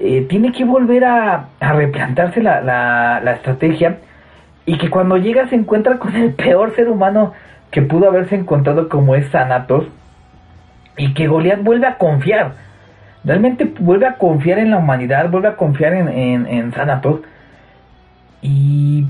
eh, 0.00 0.26
tiene 0.28 0.52
que 0.52 0.64
volver 0.64 1.04
a, 1.04 1.48
replantarse 1.60 2.42
la, 2.42 2.60
la, 2.62 3.32
estrategia 3.32 3.98
y 4.64 4.78
que 4.78 4.88
cuando 4.88 5.18
llega 5.18 5.48
se 5.48 5.54
encuentra 5.54 5.98
con 5.98 6.16
el 6.16 6.32
peor 6.32 6.74
ser 6.74 6.88
humano 6.88 7.32
que 7.70 7.82
pudo 7.82 8.08
haberse 8.08 8.36
encontrado 8.36 8.88
como 8.88 9.14
es 9.14 9.28
Sanatos 9.28 9.84
y 10.96 11.14
que 11.14 11.26
Goliath 11.26 11.62
vuelve 11.62 11.86
a 11.86 11.98
confiar, 11.98 12.52
realmente 13.24 13.64
vuelve 13.78 14.06
a 14.06 14.14
confiar 14.14 14.58
en 14.58 14.70
la 14.70 14.78
humanidad, 14.78 15.30
vuelve 15.30 15.48
a 15.48 15.56
confiar 15.56 15.94
en, 15.94 16.08
en, 16.08 16.46
en 16.46 16.72
y 18.42 19.06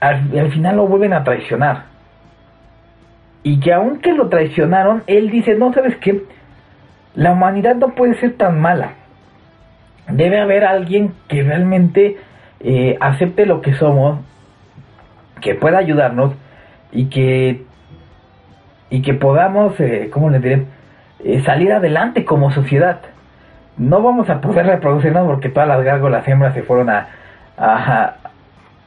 al, 0.00 0.50
final 0.50 0.76
lo 0.76 0.86
vuelven 0.86 1.12
a 1.14 1.24
traicionar. 1.24 1.84
Y 3.42 3.60
que 3.60 3.72
aunque 3.72 4.12
lo 4.12 4.28
traicionaron, 4.28 5.02
él 5.06 5.30
dice, 5.30 5.54
no, 5.54 5.72
¿sabes 5.72 5.96
qué? 5.96 6.22
La 7.14 7.32
humanidad 7.32 7.76
no 7.76 7.94
puede 7.94 8.14
ser 8.20 8.34
tan 8.36 8.60
mala. 8.60 8.92
Debe 10.08 10.40
haber 10.40 10.64
alguien 10.64 11.14
que 11.28 11.42
realmente 11.42 12.18
eh, 12.60 12.96
acepte 13.00 13.46
lo 13.46 13.62
que 13.62 13.74
somos, 13.74 14.20
que 15.40 15.54
pueda 15.54 15.78
ayudarnos 15.78 16.34
y 16.92 17.06
que 17.06 17.64
y 18.90 19.00
que 19.00 19.14
podamos, 19.14 19.80
eh, 19.80 20.10
¿cómo 20.12 20.28
le 20.28 20.38
diré? 20.38 20.66
Eh, 21.24 21.42
salir 21.44 21.72
adelante 21.72 22.24
como 22.24 22.50
sociedad. 22.50 23.00
No 23.76 24.02
vamos 24.02 24.28
a 24.28 24.40
poder 24.40 24.66
reproducirnos 24.66 25.26
porque 25.26 25.48
todas 25.48 25.68
las 25.68 25.82
gárgolas 25.82 26.26
hembras 26.26 26.54
se 26.54 26.62
fueron 26.62 26.90
a, 26.90 27.08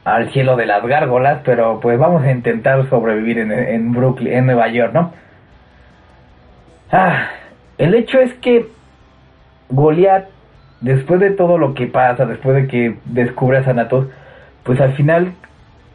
al 0.04 0.30
cielo 0.30 0.56
de 0.56 0.66
las 0.66 0.84
gárgolas, 0.86 1.40
pero 1.44 1.80
pues 1.80 1.98
vamos 1.98 2.22
a 2.24 2.30
intentar 2.30 2.88
sobrevivir 2.88 3.38
en, 3.38 3.52
en 3.52 3.92
Brooklyn, 3.92 4.32
en 4.32 4.46
Nueva 4.46 4.68
York, 4.68 4.92
¿no? 4.92 5.12
Ah, 6.92 7.28
el 7.78 7.94
hecho 7.94 8.20
es 8.20 8.32
que 8.34 8.68
Goliath, 9.70 10.26
después 10.80 11.18
de 11.20 11.30
todo 11.30 11.58
lo 11.58 11.74
que 11.74 11.86
pasa, 11.86 12.26
después 12.26 12.54
de 12.54 12.68
que 12.68 12.96
descubre 13.06 13.58
a 13.58 13.64
Sanatos, 13.64 14.06
pues 14.62 14.80
al 14.80 14.92
final 14.92 15.32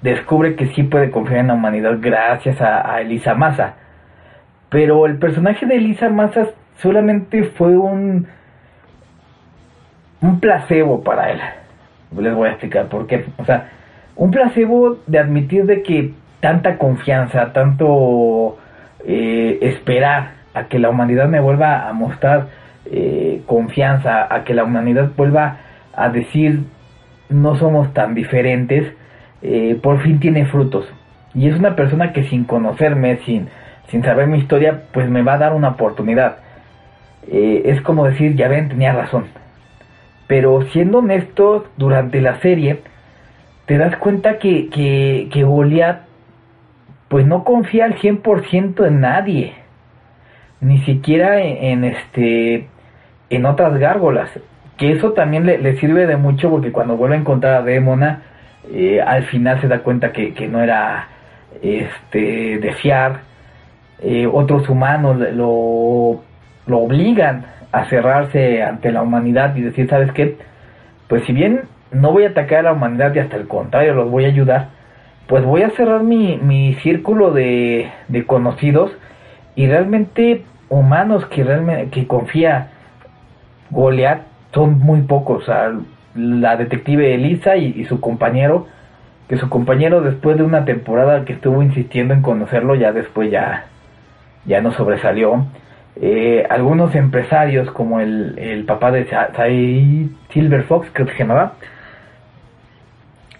descubre 0.02 0.56
que 0.56 0.68
sí 0.74 0.84
puede 0.84 1.12
confiar 1.12 1.42
en 1.42 1.48
la 1.48 1.54
humanidad 1.54 1.98
gracias 2.02 2.60
a, 2.62 2.94
a 2.94 3.02
Elisa 3.02 3.36
Massa. 3.36 3.76
Pero 4.72 5.06
el 5.06 5.20
personaje 5.20 5.68
de 5.68 5.76
Elisa 5.76 6.10
Massa 6.10 6.48
solamente 6.78 7.44
fue 7.44 7.78
un 7.78 8.26
un 10.22 10.40
placebo 10.40 11.04
para 11.04 11.32
él. 11.32 11.40
Les 12.18 12.34
voy 12.34 12.48
a 12.48 12.52
explicar 12.52 12.88
por 12.88 13.08
qué. 13.08 13.26
O 13.38 13.46
sea, 13.46 13.70
un 14.16 14.32
placebo 14.32 15.00
de 15.08 15.20
admitir 15.20 15.66
de 15.66 15.84
que 15.84 16.14
tanta 16.40 16.78
confianza, 16.78 17.54
tanto 17.54 18.58
eh, 19.06 19.60
esperar 19.62 20.32
a 20.54 20.66
que 20.66 20.80
la 20.80 20.90
humanidad 20.90 21.28
me 21.28 21.40
vuelva 21.40 21.88
a 21.88 21.94
mostrar 21.94 22.48
eh, 22.86 23.42
confianza, 23.46 24.34
a 24.34 24.44
que 24.44 24.54
la 24.54 24.64
humanidad 24.64 25.12
vuelva 25.16 25.58
a 25.94 26.10
decir 26.10 26.64
no 27.30 27.56
somos 27.56 27.94
tan 27.94 28.14
diferentes, 28.14 28.94
eh, 29.42 29.80
por 29.82 30.02
fin 30.02 30.20
tiene 30.20 30.46
frutos. 30.46 30.86
Y 31.34 31.48
es 31.48 31.58
una 31.58 31.76
persona 31.76 32.12
que 32.12 32.24
sin 32.24 32.44
conocerme, 32.44 33.18
sin 33.26 33.48
sin 33.92 34.04
saber 34.04 34.28
mi 34.28 34.38
historia, 34.38 34.84
pues 34.94 35.10
me 35.10 35.22
va 35.22 35.34
a 35.34 35.38
dar 35.38 35.54
una 35.54 35.70
oportunidad. 35.70 36.38
Eh, 37.28 37.64
es 37.66 37.82
como 37.82 38.06
decir, 38.06 38.36
ya 38.36 38.48
ven, 38.48 38.70
tenía 38.70 38.94
razón. 38.94 39.26
Pero 40.28 40.62
siendo 40.72 41.00
honesto, 41.00 41.68
durante 41.76 42.22
la 42.22 42.40
serie, 42.40 42.80
te 43.66 43.78
das 43.78 43.98
cuenta 43.98 44.40
que, 44.40 44.70
que, 44.70 45.28
que 45.32 45.44
Goliath, 45.44 46.04
pues 47.10 47.26
no 47.26 47.44
confía 47.44 47.84
al 47.84 47.96
100% 47.96 48.88
en 48.88 49.02
nadie. 49.02 49.54
Ni 50.62 50.80
siquiera 50.80 51.42
en, 51.42 51.84
este 51.84 52.68
en 53.30 53.46
otras 53.46 53.78
gárgolas. 53.78 54.30
Que 54.78 54.94
eso 54.94 55.12
también 55.12 55.46
le, 55.46 55.78
sirve 55.78 56.08
de 56.08 56.16
mucho 56.16 56.50
porque 56.50 56.72
cuando 56.72 56.96
vuelve 56.96 57.18
a 57.18 57.20
encontrar 57.20 57.56
a 57.56 57.62
Demona, 57.62 58.22
eh, 58.72 59.02
al 59.02 59.26
final 59.26 59.60
se 59.60 59.68
da 59.68 59.80
cuenta 59.80 60.14
que, 60.14 60.34
que 60.34 60.48
no 60.48 60.64
era 60.64 61.10
este 61.62 62.58
de 62.60 62.74
fiar 62.74 63.31
eh, 64.02 64.28
otros 64.32 64.68
humanos 64.70 65.18
lo, 65.34 66.22
lo 66.66 66.78
obligan 66.80 67.46
a 67.72 67.86
cerrarse 67.86 68.64
ante 68.64 68.92
la 68.92 69.02
humanidad 69.02 69.56
y 69.56 69.62
decir, 69.62 69.90
¿sabes 69.90 70.12
qué? 70.12 70.38
Pues 71.08 71.24
si 71.26 71.34
bien 71.34 71.62
no 71.92 72.12
voy 72.12 72.24
a 72.24 72.30
atacar 72.30 72.60
a 72.60 72.64
la 72.64 72.74
humanidad 72.74 73.14
y 73.16 73.20
hasta 73.20 73.38
el 73.38 73.48
contrario, 73.48 73.94
los 73.94 74.10
voy 74.10 74.26
a 74.26 74.30
ayudar, 74.30 74.70
pues 75.28 75.46
voy 75.46 75.64
a 75.64 75.70
cerrar 75.72 76.04
mi, 76.04 76.38
mi 76.38 76.74
círculo 76.76 77.32
de, 77.32 77.90
de 78.08 78.26
conocidos 78.26 78.92
y 79.56 79.68
realmente 79.68 80.44
humanos 80.70 81.26
que 81.28 81.44
realmente 81.44 81.92
que 81.92 82.08
confía 82.08 82.70
Goliath 83.70 84.24
son 84.54 84.80
muy 84.80 85.02
pocos. 85.02 85.46
La 86.16 86.58
detective 86.58 87.14
Elisa 87.14 87.56
y, 87.56 87.86
su 87.86 88.02
compañero, 88.02 88.68
que 89.30 89.38
su 89.38 89.50
compañero 89.50 90.02
después 90.02 90.38
de 90.38 90.44
una 90.44 90.66
temporada 90.66 91.24
que 91.24 91.34
estuvo 91.34 91.64
insistiendo 91.64 92.14
en 92.14 92.22
conocerlo, 92.22 92.76
ya 92.76 92.92
después 92.92 93.32
ya 93.32 93.66
ya 94.46 94.62
no 94.62 94.72
sobresalió. 94.72 95.46
Eh, 95.96 96.46
algunos 96.50 96.96
empresarios, 96.96 97.70
como 97.72 98.00
el, 98.00 98.38
el 98.40 98.66
papá 98.66 98.92
de 98.92 99.06
Silver 100.30 100.64
Fox, 100.64 100.90
creo 100.94 101.08
que 101.08 101.14
se 101.14 101.20
llamaba, 101.20 101.54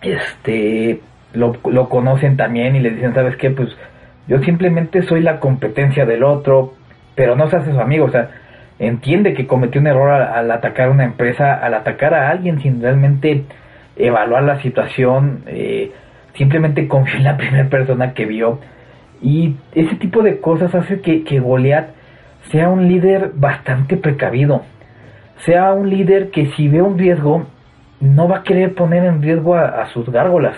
este, 0.02 1.02
lo, 1.34 1.56
lo 1.70 1.90
conocen 1.90 2.38
también 2.38 2.76
y 2.76 2.80
le 2.80 2.92
dicen, 2.92 3.14
¿sabes 3.14 3.36
qué? 3.38 3.52
Pues 3.52 3.70
yo 4.28 4.40
simplemente 4.40 5.02
soy 5.04 5.22
la 5.22 5.40
competencia 5.40 6.06
del 6.06 6.24
otro, 6.24 6.74
pero 7.16 7.36
no 7.36 7.50
se 7.50 7.58
hace 7.58 7.72
su 7.72 7.80
amigo, 7.80 8.06
o 8.06 8.12
sea, 8.12 8.30
entiende 8.80 9.34
que 9.34 9.48
cometió 9.48 9.80
un 9.80 9.88
error 9.88 10.12
al, 10.12 10.50
atacar 10.52 10.90
una 10.90 11.04
empresa, 11.04 11.54
al 11.54 11.74
atacar 11.74 12.14
a 12.14 12.30
alguien 12.30 12.62
sin 12.62 12.82
realmente 12.82 13.44
evaluar 13.96 14.44
la 14.44 14.62
situación, 14.62 15.44
eh, 15.48 15.92
simplemente 16.34 16.88
confió 16.88 17.18
en 17.18 17.24
la 17.24 17.38
primera 17.38 17.70
persona 17.70 18.14
que 18.14 18.26
vio 18.26 18.60
y 19.22 19.56
ese 19.74 19.96
tipo 19.96 20.24
de 20.24 20.40
cosas 20.40 20.74
hace 20.74 21.02
que, 21.02 21.24
que 21.24 21.40
Goliat 21.40 21.90
sea 22.52 22.70
un 22.70 22.88
líder 22.88 23.32
bastante 23.36 23.98
precavido. 23.98 24.64
Sea 25.46 25.74
un 25.74 25.90
líder 25.90 26.32
que 26.32 26.48
si 26.52 26.68
ve 26.68 26.82
un 26.82 26.98
riesgo, 26.98 27.46
no 28.00 28.28
va 28.28 28.38
a 28.38 28.44
querer 28.44 28.74
poner 28.74 29.06
en 29.06 29.22
riesgo 29.22 29.56
a, 29.56 29.86
sus 29.88 30.10
gárgolas. 30.10 30.58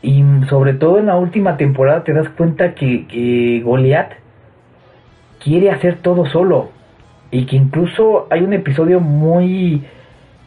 Y 0.00 0.22
sobre 0.48 0.74
todo 0.74 0.98
en 0.98 1.06
la 1.06 1.16
última 1.16 1.56
temporada 1.56 2.04
te 2.04 2.12
das 2.12 2.28
cuenta 2.30 2.74
que, 2.74 3.06
que 3.06 3.60
Goliat 3.64 4.12
quiere 5.42 5.70
hacer 5.70 5.96
todo 6.02 6.26
solo. 6.26 6.70
Y 7.30 7.46
que 7.46 7.56
incluso 7.56 8.28
hay 8.30 8.42
un 8.42 8.52
episodio 8.52 9.00
muy 9.00 9.82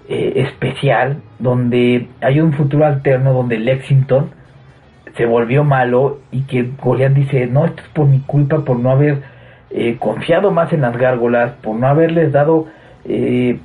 eh, 0.08 0.34
especial 0.38 1.18
donde 1.38 2.08
hay 2.22 2.40
un 2.40 2.54
futuro 2.54 2.86
alterno 2.86 3.34
donde 3.34 3.60
Lexington 3.60 4.37
se 5.18 5.26
volvió 5.26 5.64
malo 5.64 6.20
y 6.32 6.44
que 6.44 6.72
Goliat 6.82 7.12
dice, 7.12 7.48
no, 7.48 7.66
esto 7.66 7.82
es 7.82 7.90
por 7.90 8.06
mi 8.06 8.20
culpa, 8.22 8.60
por 8.64 8.78
no 8.78 8.92
haber 8.92 9.24
eh, 9.72 9.98
confiado 9.98 10.52
más 10.52 10.72
en 10.72 10.82
las 10.82 10.96
gárgolas, 10.96 11.54
por 11.64 11.76
no 11.76 11.88
haberles 11.88 12.32
dado 12.32 12.68
eh, 13.04 13.60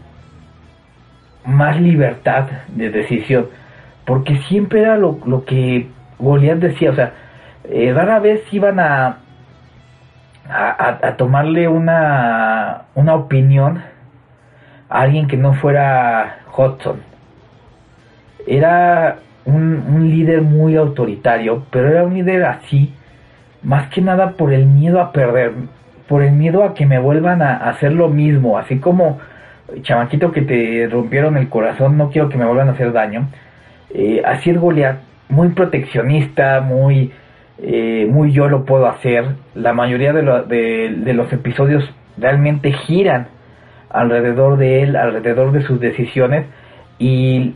más 1.44 1.78
libertad 1.80 2.46
de 2.68 2.90
decisión, 2.90 3.48
porque 4.06 4.38
siempre 4.48 4.80
era 4.80 4.96
lo, 4.96 5.18
lo 5.26 5.44
que 5.44 5.88
Goliat 6.18 6.58
decía, 6.58 6.90
o 6.90 6.94
sea, 6.94 7.12
eh, 7.64 7.92
rara 7.92 8.18
vez 8.18 8.42
iban 8.50 8.80
a, 8.80 9.18
a, 10.48 10.98
a, 11.02 11.16
tomarle 11.16 11.68
una, 11.68 12.82
una 12.94 13.14
opinión 13.14 13.82
a 14.88 15.00
alguien 15.00 15.28
que 15.28 15.36
no 15.36 15.54
fuera 15.54 16.38
Hudson. 16.56 17.00
Era 18.46 19.18
un, 19.44 20.10
líder 20.10 20.42
muy 20.42 20.76
autoritario, 20.76 21.64
pero 21.70 21.88
era 21.88 22.04
un 22.04 22.14
líder 22.14 22.44
así, 22.44 22.92
más 23.62 23.88
que 23.88 24.00
nada 24.00 24.32
por 24.32 24.52
el 24.52 24.66
miedo 24.66 25.00
a 25.00 25.12
perder, 25.12 25.52
por 26.08 26.22
el 26.22 26.32
miedo 26.32 26.64
a 26.64 26.74
que 26.74 26.86
me 26.86 26.98
vuelvan 26.98 27.42
a, 27.42 27.56
hacer 27.68 27.92
lo 27.92 28.08
mismo, 28.08 28.58
así 28.58 28.78
como 28.78 29.18
chamaquito 29.82 30.32
que 30.32 30.42
te 30.42 30.88
rompieron 30.90 31.36
el 31.36 31.48
corazón, 31.48 31.96
no 31.96 32.10
quiero 32.10 32.28
que 32.28 32.36
me 32.36 32.44
vuelvan 32.44 32.68
a 32.68 32.72
hacer 32.72 32.92
daño. 32.92 33.28
Eh, 33.94 34.22
así 34.24 34.50
es 34.50 34.58
Goliath, 34.58 34.98
muy 35.28 35.48
proteccionista, 35.50 36.60
muy, 36.60 37.12
eh, 37.58 38.06
muy 38.10 38.32
yo 38.32 38.48
lo 38.48 38.64
puedo 38.64 38.86
hacer. 38.86 39.24
La 39.54 39.72
mayoría 39.72 40.12
de, 40.12 40.94
de 40.96 41.14
los 41.14 41.32
episodios 41.32 41.90
realmente 42.18 42.72
giran 42.72 43.28
alrededor 43.88 44.56
de 44.56 44.82
él, 44.82 44.96
alrededor 44.96 45.52
de 45.52 45.62
sus 45.62 45.80
decisiones 45.80 46.46
y 46.98 47.54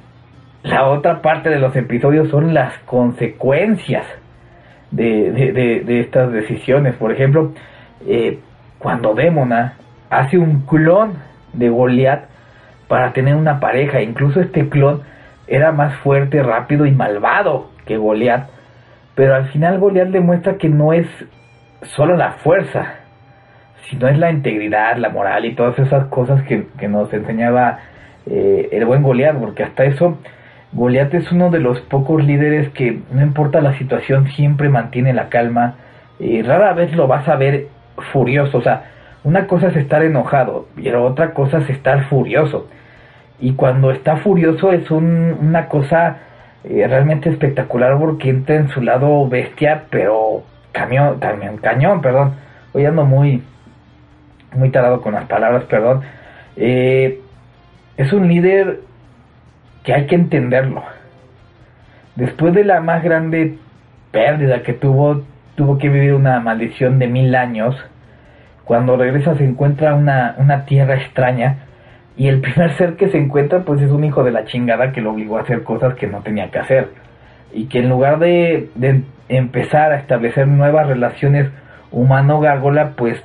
la 0.62 0.87
otra 0.88 1.23
parte 1.23 1.51
de 1.51 1.59
los 1.59 1.75
episodios 1.77 2.29
son 2.29 2.55
las 2.55 2.77
consecuencias 2.81 4.05
de, 4.90 6.01
estas 6.01 6.33
decisiones. 6.33 6.95
Por 6.95 7.12
ejemplo, 7.12 7.53
eh, 8.07 8.38
cuando 8.79 9.14
Demona 9.14 9.75
hace 10.11 10.38
un 10.38 10.62
clon 10.66 11.14
de 11.53 11.69
Goliath 11.69 12.25
para 12.88 13.12
tener 13.12 13.35
una 13.35 13.61
pareja, 13.61 14.01
incluso 14.01 14.40
este 14.40 14.69
clon 14.69 15.03
era 15.47 15.73
más 15.73 15.95
fuerte, 15.97 16.42
rápido 16.42 16.87
y 16.87 16.92
malvado 16.92 17.71
que 17.85 17.97
Goliath, 17.97 18.49
pero 19.14 19.35
al 19.35 19.49
final 19.49 19.79
Goliath 19.79 20.09
demuestra 20.09 20.57
que 20.57 20.69
no 20.69 20.92
es 20.92 21.07
solo 21.83 22.16
la 22.16 22.33
fuerza, 22.33 22.95
sino 23.88 24.09
es 24.09 24.19
la 24.19 24.31
integridad, 24.31 24.97
la 24.97 25.09
moral 25.09 25.45
y 25.45 25.55
todas 25.55 25.79
esas 25.79 26.07
cosas 26.07 26.42
que, 26.42 26.66
nos 26.88 27.12
enseñaba 27.12 27.79
eh, 28.27 28.69
el 28.73 28.85
buen 28.85 29.03
Goliath, 29.03 29.37
porque 29.38 29.62
hasta 29.62 29.85
eso 29.85 30.19
Goliat 30.77 31.15
es 31.15 31.33
uno 31.33 31.49
de 31.51 31.59
los 31.59 31.81
pocos 31.81 32.23
líderes 32.23 32.69
que, 32.69 33.01
no 33.11 33.23
importa 33.23 33.62
la 33.62 33.79
situación, 33.79 34.29
siempre 34.29 34.69
mantiene 34.69 35.15
la 35.15 35.31
calma. 35.31 35.77
Y 36.19 36.43
rara 36.43 36.75
vez 36.75 36.95
lo 36.95 37.07
vas 37.07 37.27
a 37.29 37.37
ver 37.37 37.69
furioso. 38.12 38.59
O 38.59 38.62
sea, 38.62 38.85
una 39.25 39.47
cosa 39.47 39.69
es 39.69 39.77
estar 39.77 40.03
enojado, 40.03 40.69
pero 40.77 41.05
otra 41.05 41.33
cosa 41.33 41.59
es 41.59 41.71
estar 41.71 42.05
furioso. 42.05 42.69
Y 43.41 43.55
cuando 43.55 43.91
está 43.91 44.19
furioso 44.19 44.71
es 44.71 44.91
una 44.91 45.67
cosa 45.69 46.19
eh, 46.62 46.87
realmente 46.87 47.31
espectacular 47.31 47.99
porque 47.99 48.29
entra 48.29 48.57
en 48.57 48.69
su 48.69 48.83
lado 48.83 49.27
bestia, 49.29 49.85
pero 49.89 50.43
camión, 50.73 51.19
camión, 51.21 51.57
cañón, 51.57 52.03
perdón. 52.03 52.35
Hoy 52.75 52.85
ando 52.85 53.07
muy, 53.07 53.43
muy 54.55 54.69
tarado 54.69 55.01
con 55.01 55.15
las 55.15 55.25
palabras, 55.25 55.65
perdón. 55.65 56.03
Eh, 56.57 57.21
es 57.97 58.12
un 58.12 58.29
líder 58.29 58.81
que 59.87 59.94
hay 59.94 60.07
que 60.07 60.16
entenderlo. 60.16 60.83
Después 62.16 62.53
de 62.53 62.64
la 62.64 62.81
más 62.81 63.05
grande 63.05 63.57
pérdida 64.11 64.62
que 64.62 64.72
tuvo, 64.72 65.22
tuvo 65.55 65.79
que 65.79 65.88
vivir 65.88 66.12
una 66.12 66.40
maldición 66.40 66.99
de 66.99 67.07
mil 67.07 67.35
años. 67.35 67.77
Cuando 68.64 68.96
regresa 68.96 69.37
se 69.37 69.44
encuentra 69.44 69.94
una, 69.94 70.35
una 70.38 70.64
tierra 70.66 70.96
extraña 70.96 71.59
y 72.16 72.27
el 72.27 72.40
primer 72.42 72.72
ser 72.77 72.96
que 72.96 73.09
se 73.09 73.18
encuentra 73.18 73.61
pues 73.61 73.81
es 73.81 73.90
un 73.90 74.03
hijo 74.03 74.25
de 74.25 74.33
la 74.33 74.44
chingada 74.44 74.90
que 74.90 75.01
lo 75.01 75.12
obligó 75.12 75.38
a 75.38 75.42
hacer 75.42 75.62
cosas 75.62 75.94
que 75.94 76.09
no 76.09 76.20
tenía 76.20 76.51
que 76.51 76.59
hacer. 76.59 76.88
Y 77.53 77.66
que 77.66 77.79
en 77.79 77.88
lugar 77.88 78.18
de, 78.18 78.70
de 78.75 79.03
empezar 79.29 79.92
a 79.92 79.99
establecer 79.99 80.49
nuevas 80.49 80.88
relaciones 80.88 81.49
humano-gárgola, 81.92 82.94
pues 82.96 83.22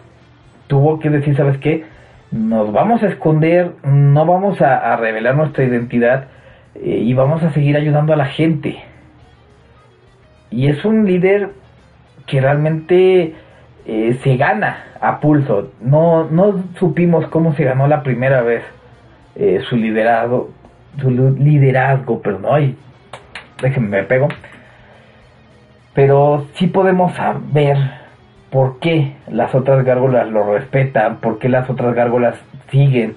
tuvo 0.68 1.00
que 1.00 1.10
decir, 1.10 1.36
¿sabes 1.36 1.58
qué? 1.58 1.86
Nos 2.32 2.72
vamos 2.72 3.02
a 3.04 3.08
esconder, 3.08 3.72
no 3.84 4.26
vamos 4.26 4.62
a, 4.62 4.96
revelar 4.96 5.36
nuestra 5.36 5.66
identidad 5.66 6.28
eh, 6.76 7.02
y 7.04 7.14
vamos 7.14 7.44
a 7.44 7.52
seguir 7.52 7.76
ayudando 7.76 8.14
a 8.14 8.18
la 8.18 8.26
gente. 8.26 8.84
Y 10.50 10.68
es 10.68 10.84
un 10.84 11.06
líder 11.06 11.52
que 12.28 12.42
realmente 12.42 13.36
eh, 13.86 14.20
se 14.24 14.38
gana 14.38 14.86
a 15.00 15.20
pulso. 15.20 15.72
No, 15.82 16.26
no 16.30 16.64
supimos 16.78 17.28
cómo 17.28 17.54
se 17.56 17.64
ganó 17.64 17.88
la 17.88 18.04
primera 18.04 18.42
vez 18.42 18.64
eh, 19.36 19.62
su 19.70 19.76
liderazgo, 19.78 20.52
su 21.00 21.10
liderazgo, 21.10 22.22
pero 22.22 22.40
no, 22.40 22.54
ay, 22.54 22.76
déjenme 23.62 24.02
me 24.02 24.04
pego. 24.04 24.28
Pero 25.94 26.48
sí 26.54 26.68
podemos 26.68 27.14
saber 27.16 27.78
por 28.50 28.80
qué 28.80 29.16
las 29.28 29.56
otras 29.56 29.84
gárgolas 29.86 30.28
lo 30.30 30.54
respetan, 30.54 31.18
por 31.18 31.40
qué 31.40 31.50
las 31.50 31.70
otras 31.70 31.96
gárgolas 31.96 32.36
siguen 32.70 33.16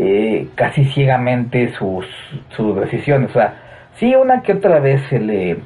eh, 0.00 0.46
casi 0.54 0.84
ciegamente 0.84 1.72
sus, 1.72 2.06
sus 2.50 2.80
decisiones. 2.80 3.30
O 3.30 3.32
sea, 3.32 3.54
sí 3.94 4.14
una 4.14 4.42
que 4.42 4.52
otra 4.52 4.78
vez 4.78 5.02
se 5.10 5.18
le, 5.18 5.58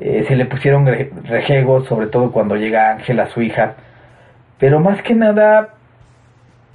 eh, 0.00 0.24
se 0.26 0.34
le 0.34 0.46
pusieron 0.46 0.84
rejegos, 0.86 1.86
sobre 1.86 2.08
todo 2.08 2.32
cuando 2.32 2.56
llega 2.56 2.90
Ángela, 2.90 3.26
su 3.26 3.42
hija, 3.42 3.74
pero 4.58 4.80
más 4.80 5.00
que 5.02 5.14
nada 5.14 5.68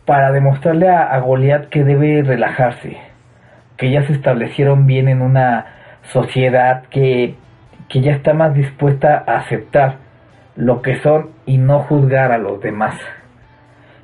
para 0.05 0.31
demostrarle 0.31 0.87
a, 0.87 1.13
a 1.13 1.19
Goliat 1.19 1.67
que 1.67 1.83
debe 1.83 2.23
relajarse, 2.23 2.95
que 3.75 3.91
ya 3.91 4.07
se 4.07 4.13
establecieron 4.13 4.85
bien 4.87 5.09
en 5.09 5.21
una 5.21 5.65
sociedad 6.03 6.83
que, 6.89 7.35
que 7.89 7.99
ya 7.99 8.13
está 8.13 8.33
más 8.33 8.53
dispuesta 8.53 9.21
a 9.27 9.39
aceptar 9.39 9.97
lo 10.55 10.81
que 10.81 10.95
son 11.01 11.31
y 11.45 11.57
no 11.57 11.79
juzgar 11.79 12.31
a 12.31 12.37
los 12.37 12.61
demás. 12.61 12.95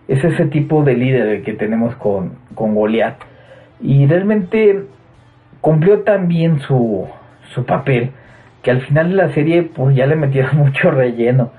Es 0.08 0.24
ese 0.24 0.46
tipo 0.46 0.84
de 0.84 0.96
líder 0.96 1.44
que 1.44 1.54
tenemos 1.54 1.96
con, 1.96 2.34
con. 2.54 2.76
Y 3.82 4.06
realmente 4.06 4.84
cumplió 5.62 6.02
tan 6.02 6.28
bien 6.28 6.60
su, 6.60 7.08
su 7.54 7.66
papel 7.66 8.12
que 8.62 8.72
al 8.72 8.82
final 8.82 9.10
de 9.10 9.16
la 9.16 9.30
serie 9.30 9.64
pues 9.64 9.96
ya 9.96 10.08
le 10.08 10.16
metieron 10.16 10.58
mucho 10.58 10.92
relleno. 10.92 11.52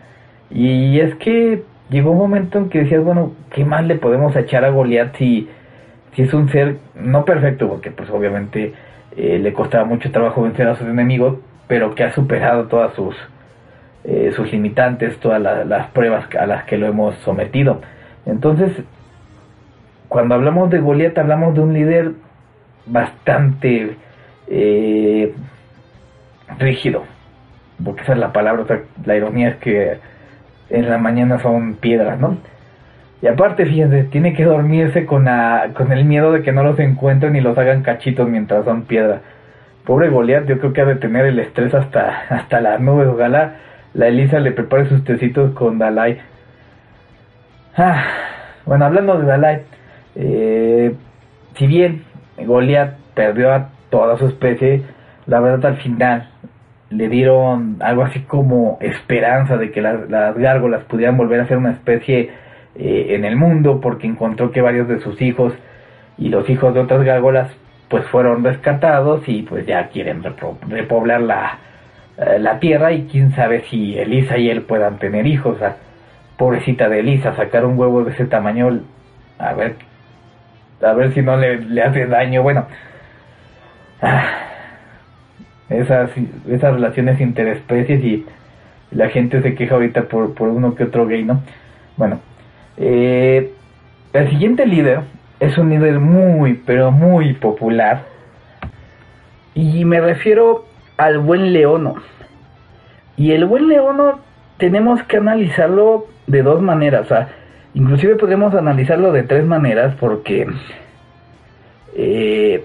Y 0.50 1.00
es 1.00 1.14
que 1.16 1.62
llegó 1.88 2.10
un 2.10 2.18
momento 2.18 2.58
en 2.58 2.68
que 2.68 2.80
decías, 2.80 3.02
bueno, 3.02 3.32
¿qué 3.50 3.64
más 3.64 3.84
le 3.84 3.96
podemos 3.96 4.34
echar 4.36 4.64
a 4.64 4.70
Goliath 4.70 5.16
si, 5.16 5.48
si 6.14 6.22
es 6.22 6.34
un 6.34 6.48
ser 6.48 6.78
no 6.94 7.24
perfecto? 7.24 7.68
Porque 7.68 7.90
pues 7.90 8.10
obviamente 8.10 8.74
eh, 9.16 9.38
le 9.38 9.52
costaba 9.52 9.84
mucho 9.84 10.10
trabajo 10.10 10.42
vencer 10.42 10.68
a 10.68 10.74
sus 10.74 10.86
enemigos, 10.88 11.38
pero 11.68 11.94
que 11.94 12.04
ha 12.04 12.12
superado 12.12 12.64
todas 12.64 12.94
sus, 12.94 13.16
eh, 14.04 14.32
sus 14.34 14.50
limitantes, 14.52 15.18
todas 15.18 15.40
las 15.40 15.86
pruebas 15.88 16.26
a 16.36 16.46
las 16.46 16.64
que 16.64 16.76
lo 16.76 16.86
hemos 16.86 17.14
sometido. 17.18 17.80
Entonces, 18.26 18.72
cuando 20.08 20.34
hablamos 20.34 20.70
de 20.70 20.78
Goliath 20.78 21.18
hablamos 21.18 21.54
de 21.54 21.60
un 21.60 21.72
líder 21.72 22.12
bastante 22.86 23.96
eh, 24.48 25.34
rígido, 26.58 27.04
porque 27.82 28.02
esa 28.02 28.12
es 28.12 28.18
la 28.18 28.32
palabra, 28.32 28.64
la 29.04 29.16
ironía 29.16 29.48
es 29.50 29.56
que 29.56 29.98
en 30.70 30.90
la 30.90 30.98
mañana 30.98 31.38
son 31.40 31.74
piedras, 31.74 32.18
¿no? 32.18 32.36
Y 33.22 33.28
aparte, 33.28 33.64
fíjense, 33.64 34.04
tiene 34.04 34.34
que 34.34 34.44
dormirse 34.44 35.06
con, 35.06 35.24
la, 35.24 35.70
con 35.74 35.90
el 35.90 36.04
miedo 36.04 36.32
de 36.32 36.42
que 36.42 36.52
no 36.52 36.62
los 36.62 36.78
encuentren 36.78 37.34
y 37.34 37.40
los 37.40 37.56
hagan 37.56 37.82
cachitos 37.82 38.28
mientras 38.28 38.64
son 38.64 38.82
piedra. 38.82 39.20
Pobre 39.84 40.10
Goliath, 40.10 40.46
yo 40.46 40.58
creo 40.58 40.72
que 40.72 40.80
ha 40.82 40.84
de 40.84 40.96
tener 40.96 41.24
el 41.26 41.38
estrés 41.38 41.72
hasta, 41.74 42.24
hasta 42.28 42.60
las 42.60 42.80
nubes. 42.80 43.08
Ojalá 43.08 43.56
la 43.94 44.08
Elisa 44.08 44.38
le 44.38 44.52
prepare 44.52 44.88
sus 44.88 45.02
tecitos 45.04 45.52
con 45.52 45.78
Dalai. 45.78 46.18
Ah, 47.78 48.02
bueno, 48.64 48.86
hablando 48.86 49.18
de 49.18 49.26
Dalai, 49.26 49.62
eh, 50.14 50.94
si 51.56 51.66
bien 51.66 52.04
Goliath 52.38 52.94
perdió 53.12 53.52
a 53.52 53.68
toda 53.90 54.16
su 54.16 54.26
especie, 54.28 54.82
la 55.26 55.40
verdad 55.40 55.72
al 55.72 55.76
final 55.76 56.30
le 56.88 57.10
dieron 57.10 57.76
algo 57.80 58.04
así 58.04 58.20
como 58.20 58.78
esperanza 58.80 59.58
de 59.58 59.72
que 59.72 59.82
las, 59.82 60.08
gárgolas 60.08 60.84
pudieran 60.84 61.18
volver 61.18 61.40
a 61.40 61.48
ser 61.48 61.58
una 61.58 61.72
especie 61.72 62.30
eh, 62.76 63.06
en 63.10 63.26
el 63.26 63.36
mundo 63.36 63.78
porque 63.82 64.06
encontró 64.06 64.52
que 64.52 64.62
varios 64.62 64.88
de 64.88 65.00
sus 65.00 65.20
hijos 65.20 65.52
y 66.16 66.30
los 66.30 66.48
hijos 66.48 66.72
de 66.72 66.80
otras 66.80 67.04
gárgolas 67.04 67.50
pues 67.90 68.06
fueron 68.06 68.42
rescatados 68.42 69.28
y 69.28 69.42
pues 69.42 69.66
ya 69.66 69.88
quieren 69.88 70.22
repoblar 70.66 71.20
la, 71.20 71.58
eh, 72.16 72.38
la 72.38 72.58
tierra 72.58 72.92
y 72.92 73.06
quién 73.06 73.32
sabe 73.32 73.64
si 73.68 73.98
Elisa 73.98 74.38
y 74.38 74.48
él 74.48 74.62
puedan 74.62 74.98
tener 74.98 75.26
hijos. 75.26 75.58
Pobrecita 76.36 76.88
de 76.88 77.00
Elisa, 77.00 77.34
sacar 77.34 77.64
un 77.64 77.78
huevo 77.78 78.04
de 78.04 78.12
ese 78.12 78.26
tamaño, 78.26 78.80
a 79.38 79.52
ver, 79.54 79.76
a 80.82 80.92
ver 80.92 81.12
si 81.14 81.22
no 81.22 81.36
le, 81.36 81.58
le 81.60 81.82
hace 81.82 82.06
daño. 82.06 82.42
Bueno, 82.42 82.66
ah, 84.02 84.24
esas, 85.68 86.10
esas 86.48 86.74
relaciones 86.74 87.20
interespecies 87.20 88.04
y 88.04 88.26
la 88.90 89.08
gente 89.08 89.42
se 89.42 89.54
queja 89.54 89.74
ahorita 89.74 90.04
por, 90.04 90.34
por 90.34 90.48
uno 90.48 90.74
que 90.74 90.84
otro 90.84 91.06
gay, 91.06 91.24
¿no? 91.24 91.42
Bueno, 91.96 92.20
eh, 92.76 93.52
el 94.12 94.30
siguiente 94.30 94.66
líder 94.66 95.00
es 95.40 95.56
un 95.58 95.70
líder 95.70 95.98
muy, 96.00 96.54
pero 96.54 96.90
muy 96.90 97.34
popular. 97.34 98.04
Y 99.54 99.84
me 99.84 100.00
refiero 100.00 100.66
al 100.96 101.18
buen 101.18 101.52
Leono. 101.52 101.96
Y 103.16 103.32
el 103.32 103.46
buen 103.46 103.68
Leono 103.68 104.20
tenemos 104.58 105.02
que 105.04 105.18
analizarlo 105.18 106.06
de 106.26 106.42
dos 106.42 106.62
maneras. 106.62 107.02
O 107.02 107.08
sea, 107.08 107.28
inclusive 107.74 108.16
podemos 108.16 108.54
analizarlo 108.54 109.12
de 109.12 109.22
tres 109.22 109.44
maneras 109.46 109.94
porque 110.00 110.46
eh, 111.94 112.64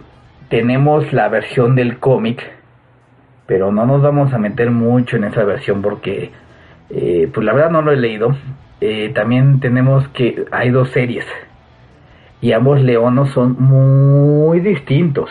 tenemos 0.49 1.11
la 1.13 1.29
versión 1.29 1.75
del 1.75 1.99
cómic 1.99 2.61
pero 3.51 3.69
no 3.69 3.85
nos 3.85 4.01
vamos 4.01 4.33
a 4.33 4.37
meter 4.37 4.71
mucho 4.71 5.17
en 5.17 5.25
esa 5.25 5.43
versión 5.43 5.81
porque 5.81 6.31
eh, 6.89 7.29
pues 7.33 7.45
la 7.45 7.51
verdad 7.51 7.69
no 7.69 7.81
lo 7.81 7.91
he 7.91 7.97
leído. 7.97 8.33
Eh, 8.79 9.11
también 9.13 9.59
tenemos 9.59 10.07
que 10.13 10.45
hay 10.51 10.69
dos 10.69 10.89
series 10.91 11.25
y 12.39 12.53
ambos 12.53 12.79
leonos 12.79 13.29
son 13.31 13.57
muy 13.61 14.61
distintos, 14.61 15.29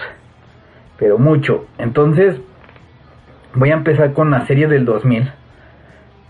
pero 0.98 1.18
mucho. 1.18 1.64
Entonces 1.78 2.38
voy 3.54 3.70
a 3.70 3.76
empezar 3.76 4.12
con 4.12 4.30
la 4.30 4.46
serie 4.46 4.68
del 4.68 4.84
2000 4.84 5.32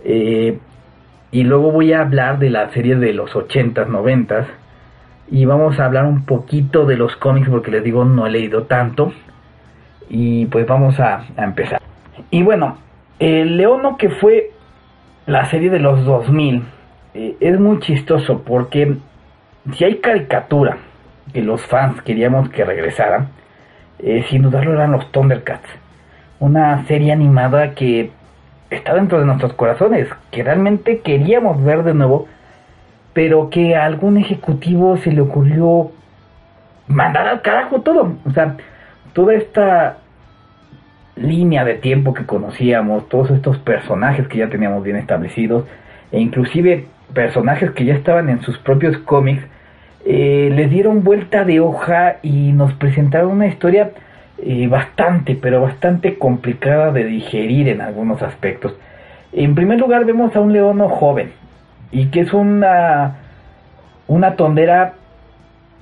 eh, 0.05 0.59
y 1.33 1.45
luego 1.45 1.71
voy 1.71 1.93
a 1.93 2.01
hablar 2.01 2.39
de 2.39 2.51
la 2.51 2.71
serie 2.71 2.97
de 2.97 3.13
los 3.13 3.33
80s, 3.33 3.87
90s 3.87 4.47
y 5.31 5.45
vamos 5.45 5.79
a 5.79 5.85
hablar 5.85 6.07
un 6.07 6.25
poquito 6.25 6.87
de 6.87 6.97
los 6.97 7.15
cómics 7.17 7.49
porque 7.49 7.71
les 7.71 7.85
digo 7.85 8.05
no 8.05 8.27
he 8.27 8.31
leído 8.31 8.65
tanto 8.65 9.13
y 10.09 10.47
pues 10.47 10.67
vamos 10.67 10.99
a, 10.99 11.25
empezar. 11.37 11.81
Y 12.31 12.43
bueno, 12.43 12.79
el 13.21 13.57
Leono 13.57 13.97
que 13.97 14.11
fue 14.11 14.51
la 15.27 15.47
serie 15.47 15.71
de 15.71 15.79
los 15.79 16.05
2000 16.05 16.65
eh, 17.15 17.37
es 17.39 17.61
muy 17.61 17.79
chistoso 17.79 18.43
porque 18.43 18.97
si 19.75 19.85
hay 19.85 19.99
caricatura 19.99 20.79
que 21.33 21.43
los 21.43 21.65
fans 21.67 22.03
queríamos 22.03 22.49
que 22.51 22.65
regresaran, 22.65 23.29
eh, 24.01 24.25
sin 24.29 24.43
dudarlo 24.43 24.73
eran 24.73 24.93
los 24.93 25.13
Thundercats. 25.13 25.69
Una 26.41 26.85
serie 26.87 27.13
animada 27.13 27.75
que 27.75 28.11
está 28.71 28.95
dentro 28.95 29.19
de 29.19 29.27
nuestros 29.27 29.53
corazones, 29.55 30.09
que 30.31 30.43
realmente 30.43 31.01
queríamos 31.01 31.63
ver 31.63 31.83
de 31.83 31.95
nuevo, 31.95 32.29
pero 33.13 33.51
que 33.51 33.75
a 33.77 33.85
algún 33.85 34.17
ejecutivo 34.17 34.97
se 34.99 35.13
le 35.13 35.21
ocurrió 35.21 35.91
mandar 36.87 37.27
al 37.29 37.43
carajo 37.43 37.83
todo. 37.83 38.15
O 38.25 38.31
sea, 38.31 38.57
toda 39.13 39.35
esta 39.35 39.99
línea 41.17 41.65
de 41.65 41.75
tiempo 41.75 42.15
que 42.15 42.25
conocíamos, 42.25 43.09
todos 43.09 43.31
estos 43.31 43.59
personajes 43.59 44.29
que 44.29 44.39
ya 44.39 44.49
teníamos 44.49 44.83
bien 44.83 44.97
establecidos, 44.97 45.65
e 46.13 46.21
inclusive 46.21 46.87
personajes 47.13 47.73
que 47.73 47.85
ya 47.85 47.95
estaban 47.95 48.29
en 48.29 48.41
sus 48.43 48.57
propios 48.59 48.97
cómics, 48.99 49.45
eh, 50.05 50.51
les 50.53 50.71
dieron 50.71 51.05
vuelta 51.05 51.45
de 51.45 51.61
hoja 51.61 52.17
y 52.23 52.53
nos 52.53 52.73
presentaron 52.75 53.33
una 53.33 53.49
historia 53.49 53.91
eh, 54.43 54.69
bastante, 54.69 55.37
pero 55.41 55.61
bastante 55.63 56.19
complicada 56.19 56.93
de 56.93 57.05
digerir 57.05 57.69
en 57.69 57.81
algunos 57.81 58.23
aspectos. 58.23 58.75
En 59.33 59.55
primer 59.55 59.79
lugar 59.79 60.05
vemos 60.05 60.35
a 60.35 60.41
un 60.41 60.53
leono 60.53 60.89
joven 60.89 61.33
y 61.93 62.07
que 62.07 62.21
es 62.21 62.33
una, 62.33 63.17
una 64.09 64.37
tondera 64.37 64.95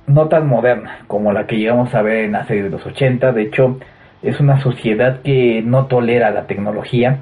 no 0.07 0.27
tan 0.27 0.47
moderna 0.47 0.99
como 1.07 1.31
la 1.31 1.45
que 1.45 1.57
llegamos 1.57 1.93
a 1.93 2.01
ver 2.01 2.25
en 2.25 2.33
la 2.33 2.45
serie 2.45 2.63
de 2.63 2.69
los 2.69 2.85
80. 2.85 3.31
De 3.31 3.43
hecho, 3.43 3.79
es 4.21 4.39
una 4.39 4.59
sociedad 4.59 5.21
que 5.21 5.61
no 5.63 5.85
tolera 5.85 6.31
la 6.31 6.45
tecnología, 6.47 7.19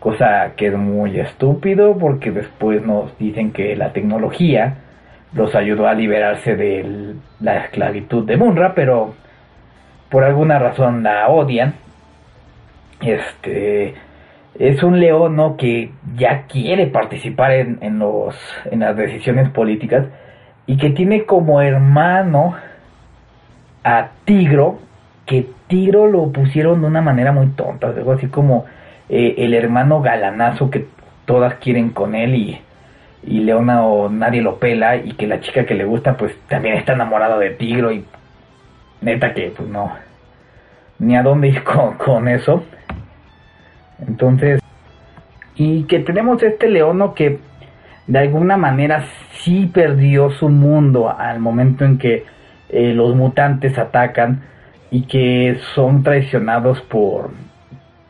cosa 0.00 0.52
que 0.56 0.66
es 0.68 0.74
muy 0.74 1.18
estúpido 1.18 1.96
porque 1.96 2.30
después 2.30 2.84
nos 2.84 3.16
dicen 3.18 3.52
que 3.52 3.76
la 3.76 3.92
tecnología 3.92 4.74
los 5.32 5.54
ayudó 5.54 5.86
a 5.86 5.94
liberarse 5.94 6.56
de 6.56 7.14
la 7.40 7.64
esclavitud 7.64 8.26
de 8.26 8.36
Munra, 8.36 8.74
pero 8.74 9.14
por 10.10 10.24
alguna 10.24 10.58
razón 10.58 11.02
la 11.02 11.28
odian. 11.28 11.74
Este 13.00 13.94
es 14.58 14.82
un 14.82 15.00
leono 15.00 15.56
que 15.56 15.90
ya 16.16 16.46
quiere 16.46 16.86
participar 16.86 17.52
en, 17.52 17.78
en, 17.82 17.98
los, 17.98 18.34
en 18.70 18.80
las 18.80 18.96
decisiones 18.96 19.50
políticas 19.50 20.06
y 20.66 20.76
que 20.76 20.90
tiene 20.90 21.24
como 21.24 21.60
hermano 21.60 22.56
a 23.84 24.08
Tigro, 24.24 24.78
que 25.26 25.46
Tigro 25.68 26.06
lo 26.06 26.32
pusieron 26.32 26.80
de 26.80 26.86
una 26.88 27.02
manera 27.02 27.32
muy 27.32 27.48
tonta, 27.48 27.88
algo 27.88 28.12
así 28.12 28.28
como 28.28 28.64
eh, 29.08 29.34
el 29.38 29.54
hermano 29.54 30.00
galanazo 30.00 30.70
que 30.70 30.86
todas 31.24 31.54
quieren 31.56 31.90
con 31.90 32.14
él 32.14 32.34
y, 32.34 32.60
y 33.24 33.40
Leona 33.40 33.84
o 33.84 34.08
nadie 34.08 34.42
lo 34.42 34.58
pela 34.58 34.96
y 34.96 35.12
que 35.12 35.26
la 35.26 35.40
chica 35.40 35.66
que 35.66 35.74
le 35.74 35.84
gusta 35.84 36.16
pues 36.16 36.34
también 36.48 36.76
está 36.76 36.94
enamorada 36.94 37.38
de 37.38 37.50
Tigro 37.50 37.92
y 37.92 38.04
neta 39.00 39.34
que 39.34 39.52
pues 39.56 39.68
no, 39.68 39.92
ni 40.98 41.16
a 41.16 41.22
dónde 41.22 41.48
ir 41.48 41.64
con, 41.64 41.94
con 41.94 42.28
eso. 42.28 42.64
Entonces, 44.06 44.60
y 45.54 45.84
que 45.84 46.00
tenemos 46.00 46.42
este 46.42 46.68
leono 46.68 47.14
que 47.14 47.38
de 48.06 48.18
alguna 48.18 48.56
manera 48.56 49.04
sí 49.40 49.70
perdió 49.72 50.30
su 50.30 50.48
mundo 50.48 51.10
al 51.10 51.40
momento 51.40 51.84
en 51.84 51.98
que 51.98 52.24
eh, 52.68 52.92
los 52.92 53.14
mutantes 53.16 53.78
atacan 53.78 54.42
y 54.90 55.02
que 55.02 55.58
son 55.74 56.02
traicionados 56.02 56.80
por 56.82 57.30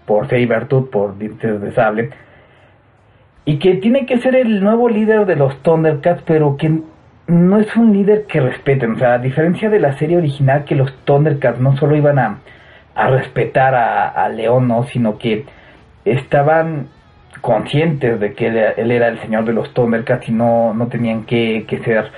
por 0.07 0.29
Sabertooth, 0.29 0.88
por 0.88 1.18
Dientes 1.18 1.61
de 1.61 1.72
Sable. 1.72 2.11
Y 3.44 3.59
que 3.59 3.75
tiene 3.75 4.07
que 4.07 4.18
ser 4.18 4.35
el 4.37 4.62
nuevo 4.62 4.88
líder 4.88 5.27
de 5.27 5.37
los 5.37 5.62
Thundercats 5.62 6.22
pero 6.27 6.57
que 6.57 6.81
no 7.26 7.58
es 7.58 7.74
un 7.76 7.92
líder 7.92 8.26
que 8.26 8.40
respeten, 8.40 8.92
o 8.92 8.98
sea, 8.98 9.14
a 9.14 9.18
diferencia 9.18 9.68
de 9.68 9.80
la 9.80 9.98
serie 9.98 10.16
original 10.16 10.64
que 10.64 10.76
los 10.76 10.92
Thundercats 11.04 11.58
no 11.58 11.76
solo 11.76 11.96
iban 11.96 12.18
a, 12.18 12.38
a 12.94 13.08
respetar 13.08 13.74
a, 13.74 14.28
León, 14.28 14.68
¿no? 14.68 14.84
sino 14.84 15.18
que 15.18 15.44
estaban 16.04 16.88
conscientes 17.40 18.18
de 18.20 18.32
que 18.34 18.46
él, 18.46 18.90
era 18.90 19.08
el 19.08 19.18
señor 19.20 19.44
de 19.44 19.52
los 19.52 19.72
Thundercats 19.74 20.28
y 20.28 20.32
no, 20.32 20.72
no 20.72 20.86
tenían 20.86 21.24
que, 21.24 21.64
que 21.68 21.78
ser 21.78 22.10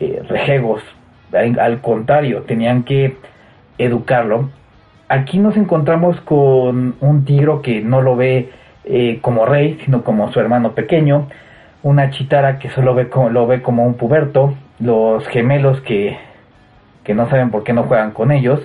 eh, 0.00 0.22
rejegos, 0.28 0.82
al, 1.32 1.80
contrario, 1.80 2.42
tenían 2.42 2.84
que 2.84 3.16
educarlo. 3.78 4.50
Aquí 5.08 5.38
nos 5.38 5.56
encontramos 5.56 6.20
con 6.20 6.94
un 7.00 7.24
tigro 7.24 7.62
que 7.62 7.80
no 7.80 8.02
lo 8.02 8.14
ve 8.16 8.50
eh, 8.84 9.18
como 9.20 9.46
rey, 9.46 9.80
sino 9.84 10.04
como 10.04 10.32
su 10.32 10.38
hermano 10.38 10.72
pequeño, 10.72 11.28
una 11.84 12.10
chitara 12.10 12.58
que 12.58 12.70
solo 12.70 12.94
ve 12.94 13.08
como, 13.08 13.30
lo 13.30 13.46
ve 13.46 13.62
como 13.62 13.86
un 13.86 13.94
puberto, 13.94 14.54
los 14.80 15.24
gemelos 15.28 15.80
que, 15.82 16.18
que 17.04 17.14
no 17.14 17.30
saben 17.30 17.52
por 17.52 17.62
qué 17.62 17.72
no 17.72 17.84
juegan 17.84 18.10
con 18.10 18.32
ellos, 18.32 18.60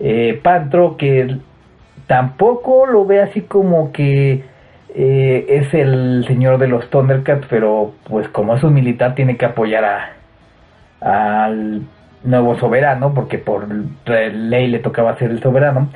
eh, 0.00 0.38
Pantro 0.42 0.98
que 0.98 1.38
tampoco 2.06 2.84
lo 2.84 3.06
ve 3.06 3.22
así 3.22 3.40
como 3.40 3.92
que 3.92 4.44
eh, 4.94 5.46
es 5.48 5.72
el 5.72 6.24
señor 6.26 6.58
de 6.58 6.68
los 6.68 6.90
Thundercats, 6.90 7.46
pero 7.48 7.94
pues 8.04 8.28
como 8.28 8.54
es 8.54 8.62
un 8.62 8.74
militar 8.74 9.14
tiene 9.14 9.38
que 9.38 9.46
apoyar 9.46 9.84
a 9.84 10.10
al 11.00 11.82
nuevo 12.24 12.58
soberano, 12.58 13.14
porque 13.14 13.38
por 13.38 13.66
ley 14.06 14.68
le 14.68 14.78
tocaba 14.78 15.16
ser 15.16 15.30
el 15.30 15.42
soberano. 15.42 15.88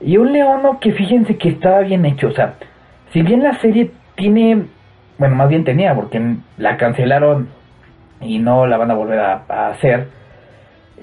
Y 0.00 0.16
un 0.16 0.32
leono 0.32 0.80
que 0.80 0.92
fíjense 0.92 1.36
que 1.36 1.50
estaba 1.50 1.80
bien 1.80 2.04
hecho, 2.04 2.28
o 2.28 2.32
sea, 2.32 2.54
si 3.12 3.22
bien 3.22 3.42
la 3.42 3.58
serie 3.58 3.90
tiene, 4.16 4.64
bueno, 5.20 5.34
más 5.34 5.50
bien 5.50 5.64
tenía, 5.64 5.94
porque 5.94 6.36
la 6.56 6.78
cancelaron 6.78 7.50
y 8.22 8.38
no 8.38 8.66
la 8.66 8.78
van 8.78 8.90
a 8.90 8.94
volver 8.94 9.20
a, 9.20 9.68
hacer, 9.68 10.08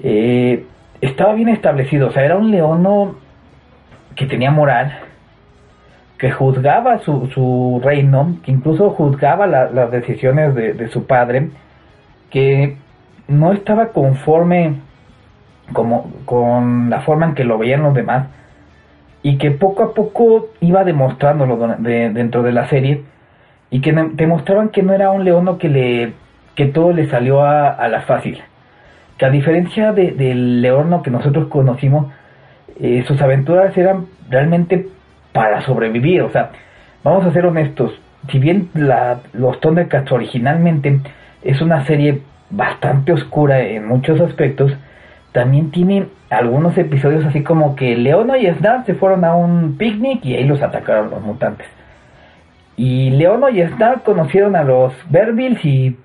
eh, 0.02 0.66
estaba 1.00 1.34
bien 1.34 1.48
establecido, 1.50 2.08
o 2.08 2.10
sea, 2.10 2.24
era 2.24 2.36
un 2.36 2.50
leono 2.50 3.14
que 4.16 4.26
tenía 4.26 4.50
moral, 4.50 4.92
que 6.18 6.32
juzgaba 6.32 6.98
su, 6.98 7.28
su 7.28 7.80
reino, 7.84 8.38
que 8.42 8.50
incluso 8.50 8.90
juzgaba 8.90 9.46
las 9.46 9.90
decisiones 9.92 10.52
de, 10.52 10.88
su 10.88 11.06
padre, 11.06 11.50
que 12.28 12.76
no 13.28 13.52
estaba 13.52 13.90
conforme 13.90 14.80
como, 15.72 16.10
con 16.24 16.90
la 16.90 17.02
forma 17.02 17.26
en 17.26 17.34
que 17.36 17.44
lo 17.44 17.56
veían 17.56 17.84
los 17.84 17.94
demás, 17.94 18.26
y 19.22 19.38
que 19.38 19.52
poco 19.52 19.84
a 19.84 19.94
poco 19.94 20.48
iba 20.60 20.82
demostrándolo 20.82 21.76
dentro 21.78 22.42
de 22.42 22.50
la 22.50 22.66
serie, 22.66 23.04
y 23.70 23.80
que 23.80 23.92
demostraban 23.92 24.70
que 24.70 24.82
no 24.82 24.92
era 24.92 25.10
un 25.10 25.24
leono 25.24 25.58
que 25.58 25.68
le 25.68 26.12
que 26.54 26.66
todo 26.66 26.92
le 26.92 27.08
salió 27.08 27.44
a, 27.44 27.86
la 27.88 28.00
fácil. 28.00 28.40
Que 29.16 29.26
a 29.26 29.30
diferencia 29.30 29.92
del 29.92 30.60
leono 30.60 31.02
que 31.02 31.10
nosotros 31.10 31.46
conocimos, 31.46 32.12
eh, 32.80 33.04
sus 33.06 33.20
aventuras 33.22 33.76
eran 33.78 34.06
realmente 34.28 34.88
para 35.32 35.60
sobrevivir. 35.60 36.22
O 36.22 36.30
sea, 36.30 36.50
vamos 37.04 37.24
a 37.24 37.32
ser 37.32 37.46
honestos, 37.46 37.92
si 38.28 38.38
bien 38.38 38.70
la, 38.74 39.20
los 39.32 39.60
Thundercats 39.60 40.10
originalmente 40.10 41.00
es 41.42 41.60
una 41.60 41.84
serie 41.84 42.22
bastante 42.50 43.12
oscura 43.12 43.60
en 43.60 43.86
muchos 43.86 44.20
aspectos, 44.20 44.72
también 45.32 45.70
tiene 45.70 46.06
algunos 46.30 46.76
episodios 46.76 47.24
así 47.24 47.42
como 47.42 47.76
que 47.76 47.96
Leono 47.96 48.36
y 48.36 48.46
Snap 48.46 48.86
se 48.86 48.94
fueron 48.94 49.24
a 49.24 49.34
un 49.34 49.76
picnic 49.78 50.24
y 50.24 50.34
ahí 50.34 50.44
los 50.44 50.60
atacaron 50.60 51.10
los 51.10 51.22
mutantes. 51.22 51.66
Y 52.78 53.10
Leono 53.10 53.48
y 53.48 53.60
Snap 53.60 54.04
conocieron 54.04 54.54
a 54.54 54.62
los 54.62 54.94
Verbills 55.10 55.64
y, 55.64 55.96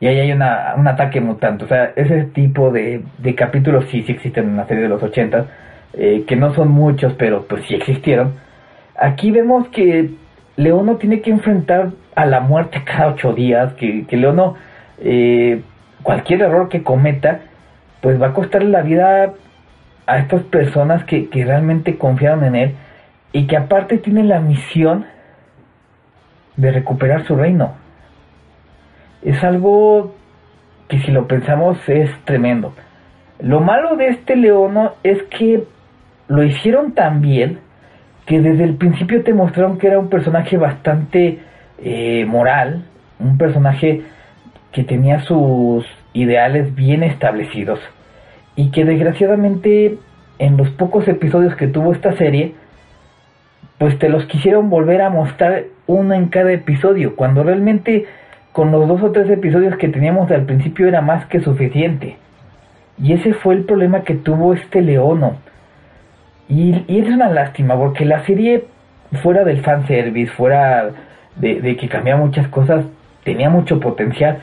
ahí 0.00 0.20
hay 0.20 0.30
una, 0.30 0.74
un 0.76 0.86
ataque 0.86 1.20
mutante. 1.20 1.64
O 1.64 1.68
sea, 1.68 1.92
ese 1.96 2.26
tipo 2.26 2.70
de, 2.70 3.02
capítulos 3.36 3.86
sí, 3.90 4.04
sí 4.04 4.12
existen 4.12 4.50
en 4.50 4.56
la 4.56 4.68
serie 4.68 4.84
de 4.84 4.88
los 4.88 5.02
80 5.02 5.46
eh, 5.94 6.24
que 6.28 6.36
no 6.36 6.54
son 6.54 6.68
muchos, 6.68 7.14
pero 7.14 7.46
pues 7.48 7.64
sí 7.66 7.74
existieron. 7.74 8.34
Aquí 8.96 9.32
vemos 9.32 9.66
que 9.70 10.10
Leono 10.56 10.94
tiene 10.96 11.20
que 11.22 11.30
enfrentar 11.30 11.90
a 12.14 12.24
la 12.24 12.38
muerte 12.38 12.82
cada 12.86 13.08
ocho 13.08 13.32
días, 13.32 13.72
que, 13.74 14.06
que 14.06 14.16
Leono, 14.16 14.54
eh, 15.00 15.60
cualquier 16.04 16.42
error 16.42 16.68
que 16.68 16.84
cometa, 16.84 17.40
pues 18.00 18.22
va 18.22 18.28
a 18.28 18.32
costarle 18.32 18.70
la 18.70 18.82
vida 18.82 19.32
a 20.06 20.18
estas 20.18 20.42
personas 20.44 21.02
que, 21.02 21.28
que 21.30 21.44
realmente 21.44 21.98
confiaron 21.98 22.44
en 22.44 22.54
él 22.54 22.74
y 23.32 23.48
que 23.48 23.56
aparte 23.56 23.98
tienen 23.98 24.28
la 24.28 24.38
misión 24.38 25.06
de 26.56 26.72
recuperar 26.72 27.26
su 27.26 27.36
reino. 27.36 27.74
Es 29.22 29.42
algo 29.42 30.14
que 30.88 31.00
si 31.00 31.10
lo 31.10 31.26
pensamos 31.26 31.78
es 31.88 32.10
tremendo. 32.24 32.74
Lo 33.40 33.60
malo 33.60 33.96
de 33.96 34.08
este 34.08 34.36
Leono 34.36 34.92
es 35.02 35.22
que 35.24 35.64
lo 36.28 36.42
hicieron 36.42 36.92
tan 36.92 37.20
bien 37.20 37.58
que 38.26 38.40
desde 38.40 38.64
el 38.64 38.76
principio 38.76 39.22
te 39.22 39.34
mostraron 39.34 39.78
que 39.78 39.88
era 39.88 39.98
un 39.98 40.08
personaje 40.08 40.56
bastante 40.56 41.40
eh, 41.78 42.24
moral, 42.26 42.84
un 43.18 43.36
personaje 43.36 44.02
que 44.72 44.84
tenía 44.84 45.20
sus 45.20 45.84
ideales 46.12 46.74
bien 46.74 47.02
establecidos 47.02 47.80
y 48.56 48.70
que 48.70 48.84
desgraciadamente 48.84 49.98
en 50.38 50.56
los 50.56 50.70
pocos 50.70 51.06
episodios 51.08 51.54
que 51.56 51.66
tuvo 51.66 51.92
esta 51.92 52.12
serie, 52.12 52.54
pues 53.78 53.98
te 53.98 54.08
los 54.08 54.24
quisieron 54.26 54.70
volver 54.70 55.02
a 55.02 55.10
mostrar 55.10 55.64
uno 55.86 56.14
en 56.14 56.28
cada 56.28 56.52
episodio, 56.52 57.16
cuando 57.16 57.42
realmente 57.42 58.06
con 58.52 58.70
los 58.70 58.86
dos 58.86 59.02
o 59.02 59.10
tres 59.10 59.28
episodios 59.30 59.76
que 59.76 59.88
teníamos 59.88 60.30
al 60.30 60.44
principio 60.44 60.86
era 60.86 61.00
más 61.00 61.26
que 61.26 61.40
suficiente. 61.40 62.16
Y 63.02 63.12
ese 63.12 63.34
fue 63.34 63.54
el 63.54 63.64
problema 63.64 64.02
que 64.02 64.14
tuvo 64.14 64.54
este 64.54 64.80
Leono 64.80 65.36
y, 66.48 66.84
es 66.88 67.08
una 67.08 67.28
lástima 67.28 67.76
porque 67.76 68.04
la 68.04 68.24
serie, 68.24 68.64
fuera 69.22 69.44
del 69.44 69.62
fanservice, 69.62 70.32
fuera 70.32 70.90
de, 71.36 71.76
que 71.76 71.88
cambiaba 71.88 72.20
muchas 72.20 72.48
cosas, 72.48 72.84
tenía 73.24 73.48
mucho 73.48 73.80
potencial, 73.80 74.38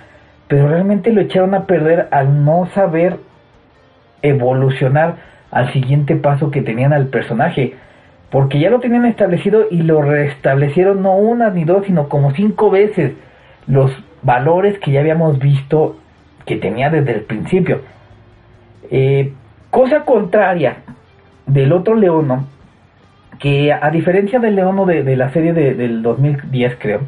pero 0.48 0.68
realmente 0.68 1.12
lo 1.12 1.22
echaron 1.22 1.54
a 1.54 1.66
perder 1.66 2.08
al 2.12 2.44
no 2.44 2.68
saber 2.74 3.18
evolucionar 4.22 5.16
al 5.52 5.72
siguiente 5.74 6.16
paso 6.16 6.52
que 6.52 6.62
tenían 6.62 6.94
al 6.94 7.08
personaje. 7.08 7.76
Porque 8.32 8.60
ya 8.60 8.70
lo 8.70 8.80
tenían 8.80 9.06
establecido 9.06 9.68
y 9.70 9.84
lo 9.84 10.02
restablecieron 10.02 11.02
no 11.04 11.16
una 11.16 11.50
ni 11.50 11.66
dos, 11.66 11.86
sino 11.86 12.10
como 12.10 12.32
cinco 12.32 12.72
veces 12.72 13.14
los 13.68 13.92
valores 14.24 14.80
que 14.80 14.92
ya 14.92 15.02
habíamos 15.02 15.38
visto 15.38 15.98
que 16.46 16.56
tenía 16.56 16.90
desde 16.90 17.12
el 17.12 17.22
principio. 17.22 17.82
Eh, 18.90 19.34
cosa 19.70 20.06
contraria 20.06 20.78
del 21.46 21.74
otro 21.74 21.96
Leono, 21.96 22.48
que 23.40 23.74
a 23.74 23.90
diferencia 23.90 24.40
del 24.40 24.56
Leono 24.56 24.86
de, 24.86 25.16
la 25.16 25.32
serie 25.32 25.54
del 25.54 26.02
2010 26.02 26.78
creo, 26.80 27.02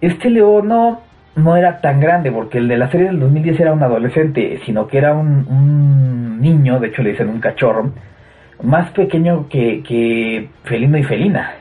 este 0.00 0.30
Leono 0.30 1.00
no 1.36 1.56
era 1.56 1.80
tan 1.80 2.00
grande, 2.00 2.32
porque 2.32 2.58
el 2.58 2.68
de 2.68 2.76
la 2.76 2.90
serie 2.90 3.06
del 3.06 3.20
2010 3.20 3.60
era 3.60 3.72
un 3.72 3.82
adolescente, 3.82 4.60
sino 4.64 4.86
que 4.86 4.98
era 4.98 5.14
un, 5.14 6.40
niño, 6.40 6.78
de 6.78 6.88
hecho 6.88 7.02
le 7.02 7.10
dicen 7.10 7.28
un 7.28 7.40
cachorro, 7.40 7.90
más 8.62 8.90
pequeño 8.90 9.48
que, 9.48 9.82
que 9.82 10.48
Felino 10.64 10.98
y 10.98 11.04
Felina. 11.04 11.54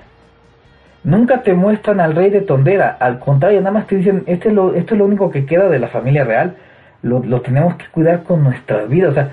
nunca 1.03 1.43
te 1.43 1.53
muestran 1.53 1.99
al 1.99 2.15
rey 2.15 2.29
de 2.29 2.41
Tondera, 2.41 2.97
al 2.99 3.19
contrario, 3.19 3.59
nada 3.59 3.71
más 3.71 3.87
te 3.87 3.97
dicen, 3.97 4.23
este 4.25 4.49
es 4.49 4.53
lo, 4.53 4.73
esto 4.73 4.95
es 4.95 4.99
lo 4.99 5.05
único 5.05 5.29
que 5.29 5.45
queda 5.45 5.69
de 5.69 5.79
la 5.79 5.87
familia 5.87 6.23
real, 6.23 6.55
lo, 7.01 7.23
lo 7.23 7.41
tenemos 7.41 7.75
que 7.75 7.85
cuidar 7.91 8.23
con 8.23 8.43
nuestras 8.43 8.89
vidas, 8.89 9.11
o 9.11 9.13
sea, 9.13 9.29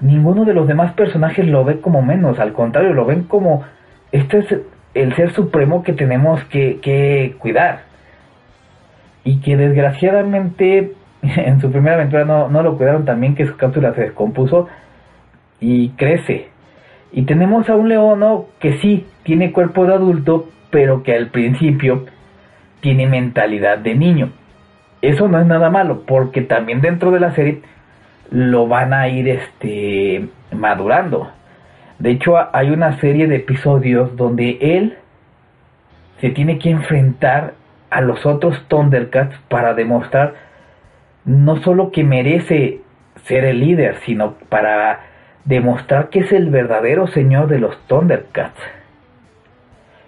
ninguno 0.00 0.44
de 0.44 0.54
los 0.54 0.68
demás 0.68 0.92
personajes 0.92 1.46
lo 1.46 1.64
ve 1.64 1.80
como 1.80 2.02
menos, 2.02 2.38
al 2.38 2.52
contrario, 2.52 2.92
lo 2.92 3.06
ven 3.06 3.24
como, 3.24 3.64
este 4.12 4.38
es 4.38 4.56
el 4.96 5.14
ser 5.14 5.32
supremo 5.32 5.82
que 5.82 5.92
tenemos 5.92 6.42
que, 6.44 6.78
que 6.80 7.36
cuidar. 7.38 7.80
Y 9.24 9.40
que 9.40 9.56
desgraciadamente 9.56 10.92
en 11.22 11.60
su 11.60 11.70
primera 11.70 11.96
aventura 11.96 12.24
no, 12.24 12.48
no 12.48 12.62
lo 12.62 12.76
cuidaron 12.76 13.04
también, 13.04 13.34
que 13.34 13.46
su 13.46 13.56
cápsula 13.56 13.94
se 13.94 14.02
descompuso 14.02 14.68
y 15.60 15.90
crece. 15.90 16.48
Y 17.16 17.22
tenemos 17.22 17.66
a 17.70 17.76
un 17.76 17.88
leono 17.88 18.44
que 18.60 18.74
sí, 18.74 19.06
tiene 19.22 19.50
cuerpo 19.50 19.86
de 19.86 19.94
adulto, 19.94 20.50
pero 20.68 21.02
que 21.02 21.14
al 21.14 21.28
principio 21.28 22.04
tiene 22.80 23.06
mentalidad 23.06 23.78
de 23.78 23.94
niño. 23.94 24.32
Eso 25.00 25.26
no 25.26 25.40
es 25.40 25.46
nada 25.46 25.70
malo, 25.70 26.02
porque 26.06 26.42
también 26.42 26.82
dentro 26.82 27.10
de 27.10 27.20
la 27.20 27.34
serie 27.34 27.62
lo 28.30 28.68
van 28.68 28.92
a 28.92 29.08
ir 29.08 29.28
este 29.28 30.28
madurando. 30.52 31.30
De 31.98 32.10
hecho, 32.10 32.34
hay 32.54 32.68
una 32.68 33.00
serie 33.00 33.26
de 33.28 33.36
episodios 33.36 34.14
donde 34.14 34.58
él 34.60 34.98
se 36.20 36.28
tiene 36.28 36.58
que 36.58 36.68
enfrentar 36.68 37.54
a 37.88 38.02
los 38.02 38.26
otros 38.26 38.62
Thundercats 38.68 39.38
para 39.48 39.72
demostrar 39.72 40.34
no 41.24 41.62
solo 41.62 41.92
que 41.92 42.04
merece 42.04 42.82
ser 43.24 43.46
el 43.46 43.60
líder, 43.60 44.00
sino 44.04 44.34
para 44.50 45.15
demostrar 45.46 46.10
que 46.10 46.20
es 46.20 46.32
el 46.32 46.50
verdadero 46.50 47.06
señor 47.06 47.48
de 47.48 47.58
los 47.58 47.78
Thundercats. 47.86 48.60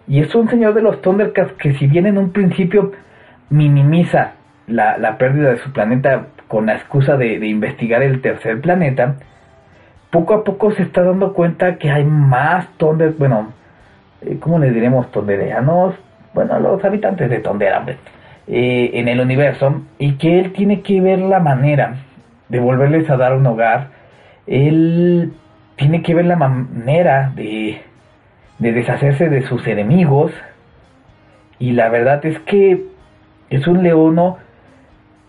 Y 0.06 0.20
es 0.20 0.34
un 0.34 0.48
señor 0.48 0.74
de 0.74 0.82
los 0.82 1.00
Thundercats 1.00 1.52
que 1.52 1.74
si 1.74 1.86
bien 1.86 2.06
en 2.06 2.18
un 2.18 2.32
principio 2.32 2.92
minimiza 3.50 4.32
la, 4.66 5.16
pérdida 5.16 5.50
de 5.50 5.58
su 5.58 5.72
planeta 5.72 6.26
con 6.48 6.66
la 6.66 6.74
excusa 6.74 7.16
de, 7.16 7.46
investigar 7.46 8.02
el 8.02 8.20
tercer 8.20 8.60
planeta, 8.60 9.16
poco 10.10 10.34
a 10.34 10.44
poco 10.44 10.72
se 10.72 10.82
está 10.82 11.02
dando 11.02 11.32
cuenta 11.32 11.76
que 11.76 11.90
hay 11.90 12.04
más 12.04 12.68
Thunder, 12.76 13.14
bueno, 13.18 13.52
eh, 14.22 14.38
¿cómo 14.40 14.58
le 14.58 14.70
diremos 14.70 15.10
tonderanos? 15.10 15.94
Bueno, 16.34 16.58
los 16.60 16.84
habitantes 16.84 17.30
de 17.30 17.38
Tondera, 17.38 17.84
eh, 18.46 18.90
en 18.94 19.08
el 19.08 19.20
universo, 19.20 19.82
y 19.98 20.14
que 20.14 20.40
él 20.40 20.52
tiene 20.52 20.82
que 20.82 21.00
ver 21.00 21.18
la 21.18 21.40
manera 21.40 21.96
de 22.48 22.60
volverles 22.60 23.08
a 23.10 23.16
dar 23.16 23.34
un 23.34 23.46
hogar, 23.46 23.97
él 24.48 25.32
tiene 25.76 26.02
que 26.02 26.14
ver 26.14 26.24
la 26.24 26.36
manera 26.36 27.32
de, 27.34 27.80
de 28.58 28.72
deshacerse 28.72 29.28
de 29.28 29.42
sus 29.42 29.66
enemigos, 29.66 30.32
y 31.58 31.72
la 31.72 31.88
verdad 31.88 32.24
es 32.24 32.38
que 32.40 32.84
es 33.50 33.66
un 33.66 33.82
leono 33.82 34.38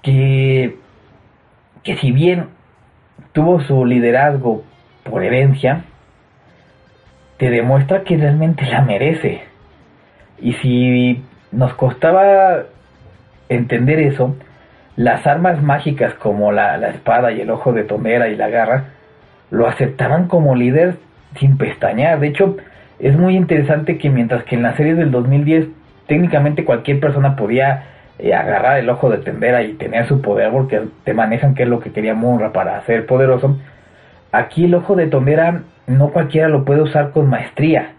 que, 0.01 0.75
que 1.83 1.95
si 1.97 2.11
bien 2.11 2.47
tuvo 3.31 3.61
su 3.61 3.85
liderazgo 3.85 4.63
por 5.03 5.23
herencia, 5.23 5.83
te 7.37 7.49
demuestra 7.49 8.03
que 8.03 8.17
realmente 8.17 8.65
la 8.65 8.81
merece. 8.81 9.41
Y 10.39 10.53
si 10.53 11.23
nos 11.51 11.73
costaba 11.73 12.63
entender 13.47 13.99
eso, 13.99 14.35
las 14.95 15.25
armas 15.25 15.63
mágicas 15.63 16.13
como 16.15 16.51
la, 16.51 16.75
espada 16.89 17.31
y 17.31 17.41
el 17.41 17.49
ojo 17.49 17.71
de 17.71 17.83
Tomera 17.83 18.27
y 18.27 18.35
la 18.35 18.49
garra 18.49 18.85
lo 19.51 19.67
aceptaban 19.67 20.27
como 20.27 20.55
líder 20.55 20.95
sin 21.35 21.57
pestañear. 21.57 22.19
De 22.19 22.27
hecho, 22.27 22.57
es 22.99 23.17
muy 23.17 23.35
interesante 23.35 23.97
que 23.97 24.09
mientras 24.09 24.43
que 24.43 24.55
en 24.55 24.63
la 24.63 24.75
serie 24.75 24.95
del 24.95 25.11
2010 25.11 25.67
técnicamente 26.07 26.65
cualquier 26.65 26.99
persona 26.99 27.35
podía 27.35 27.83
eh, 28.17 28.33
agarrar 28.33 28.79
el 28.79 28.89
ojo 28.89 29.09
de 29.09 29.19
Tendera 29.19 29.63
y 29.63 29.73
tener 29.73 30.07
su 30.07 30.21
poder 30.21 30.51
porque 30.51 30.81
te 31.03 31.13
manejan 31.13 31.55
que 31.55 31.63
es 31.63 31.69
lo 31.69 31.79
que 31.79 31.91
quería 31.91 32.15
Munra 32.15 32.51
para 32.51 32.81
ser 32.81 33.05
poderoso. 33.05 33.57
Aquí 34.31 34.65
el 34.65 34.75
ojo 34.75 34.95
de 34.95 35.07
Tondera 35.07 35.61
no 35.87 36.09
cualquiera 36.09 36.49
lo 36.49 36.65
puede 36.65 36.81
usar 36.81 37.11
con 37.11 37.29
maestría. 37.29 37.93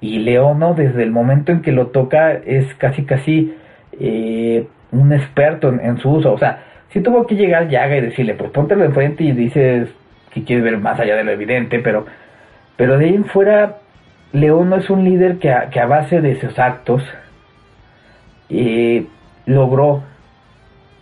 Y 0.00 0.20
Leono 0.20 0.74
desde 0.74 1.02
el 1.02 1.10
momento 1.10 1.52
en 1.52 1.62
que 1.62 1.70
lo 1.70 1.88
toca 1.88 2.32
es 2.32 2.74
casi 2.74 3.04
casi 3.04 3.54
eh, 4.00 4.66
un 4.90 5.12
experto 5.12 5.68
en, 5.68 5.98
su 5.98 6.10
uso. 6.10 6.32
O 6.32 6.38
sea, 6.38 6.64
si 6.90 7.00
tuvo 7.00 7.26
que 7.26 7.36
llegar 7.36 7.68
Yaga 7.68 7.96
y 7.96 8.00
decirle, 8.00 8.34
pues 8.34 8.50
póntelo 8.50 8.84
enfrente 8.84 9.22
y 9.24 9.32
dices 9.32 9.88
que 10.32 10.44
quieres 10.44 10.64
ver 10.64 10.78
más 10.78 10.98
allá 10.98 11.16
de 11.16 11.24
lo 11.24 11.32
evidente, 11.32 11.78
pero, 11.78 12.06
pero 12.76 12.98
de 12.98 13.06
ahí 13.06 13.14
en 13.14 13.24
fuera, 13.26 13.78
Leono 14.32 14.76
es 14.76 14.88
un 14.90 15.04
líder 15.04 15.38
que 15.38 15.50
a, 15.50 15.86
base 15.86 16.20
de 16.20 16.40
sus 16.40 16.58
actos 16.58 17.02
logró 19.46 20.02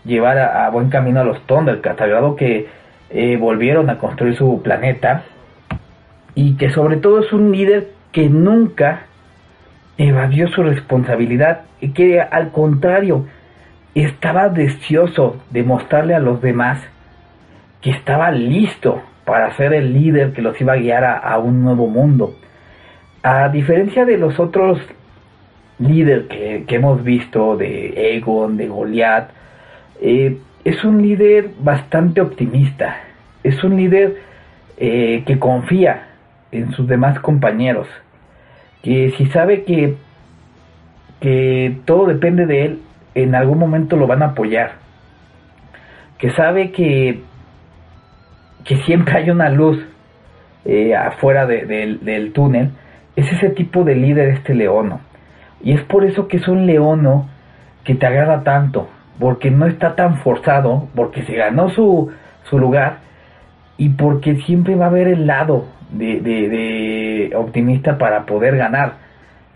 llevar 0.05 0.39
a, 0.39 0.69
buen 0.71 0.89
camino 0.89 1.21
a 1.21 1.25
los 1.25 1.41
Thundercats, 1.47 2.01
al 2.01 2.37
que 2.37 2.69
eh, 3.11 3.37
volvieron 3.37 3.91
a 3.91 3.99
construir 3.99 4.37
su 4.37 4.63
planeta 4.63 5.23
y 6.35 6.57
que 6.57 6.71
sobre 6.71 6.97
todo 6.97 7.21
es 7.21 7.33
un 7.33 7.53
líder 7.53 7.89
que 8.13 8.29
nunca 8.29 9.03
evadió 9.99 10.49
su 10.49 10.63
responsabilidad 10.63 11.63
y 11.81 11.91
que 11.91 12.21
al 12.21 12.51
contrario 12.51 13.27
estaba 13.95 14.49
deseoso 14.49 15.37
de 15.51 15.63
mostrarle 15.63 16.15
a 16.15 16.21
los 16.21 16.41
demás 16.41 16.81
que 17.81 17.91
estaba 17.91 18.31
listo 18.31 19.03
para 19.31 19.57
ser 19.57 19.73
el 19.75 19.95
líder 19.95 20.33
que 20.33 20.43
los 20.43 20.61
iba 20.61 20.73
a 20.73 20.77
guiar 20.77 21.05
a 21.05 21.39
un 21.39 21.63
nuevo 21.63 21.87
mundo. 21.87 22.35
A 23.23 23.49
diferencia 23.49 24.05
de 24.05 24.19
los 24.19 24.41
otros 24.41 24.81
líder 25.79 26.27
que, 26.27 26.65
hemos 26.75 27.05
visto 27.05 27.57
de 27.57 28.17
Egon, 28.17 28.57
de 28.57 28.67
Goliath, 28.67 29.31
eh, 30.01 30.37
es 30.65 30.83
un 30.85 31.01
líder 31.01 31.51
bastante 31.61 32.21
optimista, 32.21 32.97
es 33.45 33.63
un 33.63 33.77
líder 33.77 34.17
eh, 34.79 35.23
que 35.25 35.39
confía 35.39 36.09
en 36.51 36.73
sus 36.73 36.89
demás 36.89 37.21
compañeros, 37.21 37.87
que 38.83 39.13
si 39.17 39.27
sabe 39.27 39.63
que, 39.63 39.95
que 41.21 41.77
todo 41.85 42.07
depende 42.07 42.47
de 42.47 42.65
él, 42.65 42.79
en 43.15 43.37
algún 43.37 43.61
momento 43.61 43.95
lo 43.95 44.09
van 44.09 44.23
a 44.25 44.27
apoyar, 44.27 44.73
que 46.19 46.31
sabe 46.31 46.73
que, 46.73 47.23
que 48.65 48.77
siempre 48.79 49.19
hay 49.19 49.31
una 49.31 49.49
luz 49.49 49.79
eh, 50.65 50.95
afuera 50.95 51.47
del 51.47 52.33
túnel, 52.33 52.71
es 53.17 53.31
ese 53.33 53.51
tipo 53.51 53.85
de 53.85 53.95
líder 53.95 54.29
este 54.29 54.55
leono 54.55 55.01
y 55.63 55.73
es 55.73 55.83
por 55.83 56.05
eso 56.05 56.29
que 56.29 56.39
es 56.39 56.49
un 56.49 56.67
leono 56.67 57.29
que 57.85 57.95
te 57.95 58.07
agrada 58.07 58.43
tanto, 58.43 58.89
porque 59.19 59.51
no 59.51 59.67
está 59.67 59.95
tan 59.95 60.19
forzado, 60.19 60.89
porque 60.95 61.23
se 61.23 61.35
ganó 61.35 61.69
su, 61.71 62.11
su 62.45 62.59
lugar 62.59 62.99
y 63.77 63.91
porque 63.91 64.37
siempre 64.37 64.75
va 64.75 64.87
a 64.87 64.89
haber 64.89 65.09
el 65.09 65.27
lado 65.27 65.67
de, 65.91 66.21
de, 66.21 67.33
optimista 67.37 67.99
para 67.99 68.25
poder 68.27 68.57
ganar. 68.57 68.95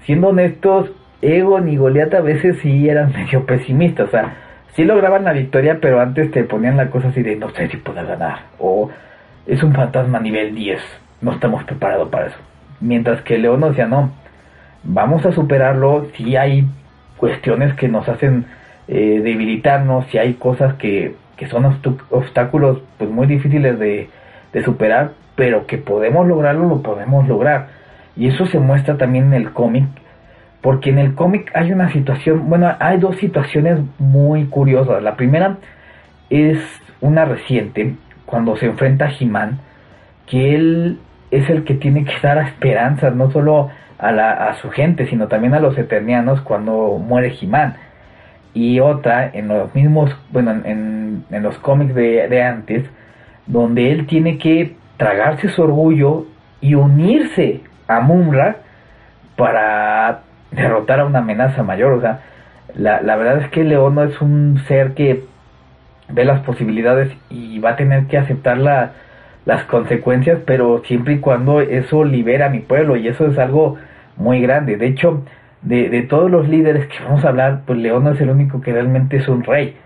Siendo 0.04 0.28
honestos, 0.28 0.90
Egon 1.22 1.68
y 1.68 1.76
Goliath 1.76 2.14
a 2.14 2.20
veces 2.20 2.58
sí 2.60 2.88
eran 2.88 3.12
medio 3.12 3.46
pesimistas, 3.46 4.08
o 4.08 4.10
sea, 4.10 4.34
sí 4.74 4.84
lograban 4.84 5.24
la 5.24 5.32
victoria, 5.32 5.78
pero 5.80 6.00
antes 6.00 6.30
te 6.30 6.44
ponían 6.44 6.76
la 6.76 6.90
cosa 6.90 7.08
así 7.08 7.22
de 7.22 7.36
no 7.36 7.50
sé 7.50 7.68
si 7.68 7.76
puedo 7.76 8.06
ganar, 8.06 8.40
o 8.58 8.90
es 9.46 9.62
un 9.62 9.72
fantasma 9.72 10.20
nivel 10.20 10.54
10, 10.54 10.80
no 11.20 11.32
estamos 11.32 11.64
preparados 11.64 12.08
para 12.08 12.26
eso. 12.26 12.36
Mientras 12.80 13.22
que 13.22 13.38
León 13.38 13.60
decía, 13.60 13.86
no, 13.86 14.10
vamos 14.82 15.24
a 15.26 15.32
superarlo 15.32 16.08
si 16.16 16.36
hay 16.36 16.66
cuestiones 17.16 17.74
que 17.74 17.88
nos 17.88 18.08
hacen 18.08 18.46
eh, 18.88 19.20
debilitarnos, 19.22 20.06
si 20.06 20.18
hay 20.18 20.34
cosas 20.34 20.74
que, 20.74 21.14
que 21.36 21.46
son 21.46 21.64
obstáculos 22.10 22.82
pues 22.98 23.10
muy 23.10 23.26
difíciles 23.26 23.78
de, 23.78 24.08
de 24.52 24.64
superar, 24.64 25.12
pero 25.36 25.66
que 25.66 25.78
podemos 25.78 26.26
lograrlo, 26.26 26.68
lo 26.68 26.82
podemos 26.82 27.26
lograr. 27.26 27.68
Y 28.16 28.28
eso 28.28 28.46
se 28.46 28.58
muestra 28.58 28.96
también 28.96 29.26
en 29.26 29.34
el 29.34 29.52
cómic, 29.52 29.84
porque 30.64 30.88
en 30.88 30.98
el 30.98 31.14
cómic 31.14 31.50
hay 31.54 31.72
una 31.72 31.92
situación, 31.92 32.48
bueno, 32.48 32.74
hay 32.80 32.96
dos 32.96 33.18
situaciones 33.18 33.80
muy 33.98 34.46
curiosas. 34.46 35.02
La 35.02 35.14
primera 35.14 35.58
es 36.30 36.58
una 37.02 37.26
reciente, 37.26 37.96
cuando 38.24 38.56
se 38.56 38.64
enfrenta 38.64 39.04
a 39.04 39.12
He-Man, 39.12 39.58
que 40.26 40.54
él 40.54 41.00
es 41.30 41.50
el 41.50 41.64
que 41.64 41.74
tiene 41.74 42.06
que 42.06 42.14
dar 42.22 42.38
esperanzas, 42.38 43.14
no 43.14 43.30
solo 43.30 43.68
a, 43.98 44.10
la, 44.10 44.30
a 44.32 44.54
su 44.54 44.70
gente, 44.70 45.06
sino 45.06 45.28
también 45.28 45.52
a 45.52 45.60
los 45.60 45.76
eternianos 45.76 46.40
cuando 46.40 46.96
muere 46.96 47.34
He-Man. 47.38 47.76
Y 48.54 48.80
otra 48.80 49.32
en 49.34 49.48
los 49.48 49.74
mismos, 49.74 50.16
bueno, 50.30 50.50
en, 50.64 51.26
en 51.30 51.42
los 51.42 51.58
cómics 51.58 51.94
de, 51.94 52.26
de 52.26 52.42
antes, 52.42 52.84
donde 53.46 53.92
él 53.92 54.06
tiene 54.06 54.38
que 54.38 54.76
tragarse 54.96 55.50
su 55.50 55.60
orgullo 55.60 56.24
y 56.62 56.74
unirse 56.74 57.60
a 57.86 58.00
Mumra 58.00 58.56
para 59.36 60.23
derrotar 60.54 61.00
a 61.00 61.06
una 61.06 61.20
amenaza 61.20 61.62
mayor. 61.62 61.92
O 61.92 62.00
sea, 62.00 62.20
la, 62.74 63.00
la 63.02 63.16
verdad 63.16 63.42
es 63.42 63.48
que 63.48 63.64
Leono 63.64 64.04
es 64.04 64.20
un 64.20 64.62
ser 64.66 64.94
que 64.94 65.24
ve 66.08 66.24
las 66.24 66.40
posibilidades 66.40 67.12
y 67.30 67.58
va 67.58 67.70
a 67.70 67.76
tener 67.76 68.06
que 68.06 68.18
aceptar 68.18 68.58
la, 68.58 68.92
las 69.44 69.64
consecuencias, 69.64 70.40
pero 70.46 70.82
siempre 70.84 71.14
y 71.14 71.18
cuando 71.18 71.60
eso 71.60 72.04
libera 72.04 72.46
a 72.46 72.50
mi 72.50 72.60
pueblo 72.60 72.96
y 72.96 73.08
eso 73.08 73.26
es 73.26 73.38
algo 73.38 73.76
muy 74.16 74.40
grande. 74.40 74.76
De 74.76 74.86
hecho, 74.86 75.22
de, 75.62 75.88
de 75.88 76.02
todos 76.02 76.30
los 76.30 76.48
líderes 76.48 76.86
que 76.86 77.02
vamos 77.04 77.24
a 77.24 77.28
hablar, 77.28 77.62
pues 77.66 77.78
León 77.78 78.06
es 78.08 78.20
el 78.20 78.30
único 78.30 78.60
que 78.60 78.72
realmente 78.72 79.16
es 79.16 79.28
un 79.28 79.44
rey 79.44 79.76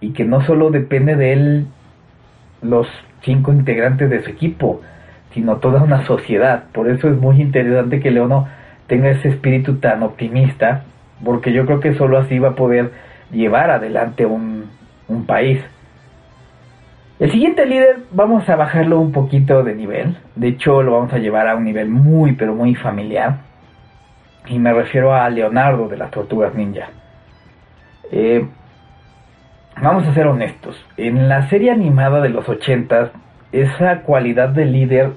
y 0.00 0.12
que 0.12 0.24
no 0.24 0.40
solo 0.42 0.70
depende 0.70 1.16
de 1.16 1.32
él 1.32 1.66
los 2.62 2.86
cinco 3.22 3.52
integrantes 3.52 4.10
de 4.10 4.22
su 4.22 4.30
equipo, 4.30 4.80
sino 5.32 5.56
toda 5.56 5.82
una 5.82 6.04
sociedad. 6.06 6.64
Por 6.72 6.88
eso 6.88 7.08
es 7.08 7.16
muy 7.16 7.40
interesante 7.40 8.00
que 8.00 8.10
Leono 8.10 8.48
tenga 8.86 9.10
ese 9.10 9.28
espíritu 9.28 9.76
tan 9.76 10.02
optimista, 10.02 10.84
porque 11.24 11.52
yo 11.52 11.66
creo 11.66 11.80
que 11.80 11.94
solo 11.94 12.18
así 12.18 12.38
va 12.38 12.50
a 12.50 12.54
poder 12.54 12.92
llevar 13.30 13.70
adelante 13.70 14.26
un, 14.26 14.70
un 15.08 15.26
país. 15.26 15.60
El 17.18 17.30
siguiente 17.30 17.64
líder 17.64 18.00
vamos 18.10 18.48
a 18.48 18.56
bajarlo 18.56 19.00
un 19.00 19.12
poquito 19.12 19.62
de 19.62 19.74
nivel, 19.74 20.16
de 20.34 20.48
hecho 20.48 20.82
lo 20.82 20.92
vamos 20.92 21.12
a 21.12 21.18
llevar 21.18 21.48
a 21.48 21.56
un 21.56 21.64
nivel 21.64 21.88
muy 21.88 22.32
pero 22.32 22.54
muy 22.54 22.74
familiar, 22.74 23.38
y 24.46 24.58
me 24.58 24.72
refiero 24.72 25.14
a 25.14 25.28
Leonardo 25.30 25.88
de 25.88 25.96
las 25.96 26.10
Tortugas 26.10 26.54
Ninja. 26.54 26.88
Eh, 28.12 28.46
vamos 29.82 30.06
a 30.06 30.14
ser 30.14 30.26
honestos, 30.26 30.76
en 30.96 31.28
la 31.28 31.48
serie 31.48 31.70
animada 31.70 32.20
de 32.20 32.28
los 32.28 32.48
80 32.48 33.10
esa 33.52 34.02
cualidad 34.02 34.50
de 34.50 34.66
líder 34.66 35.12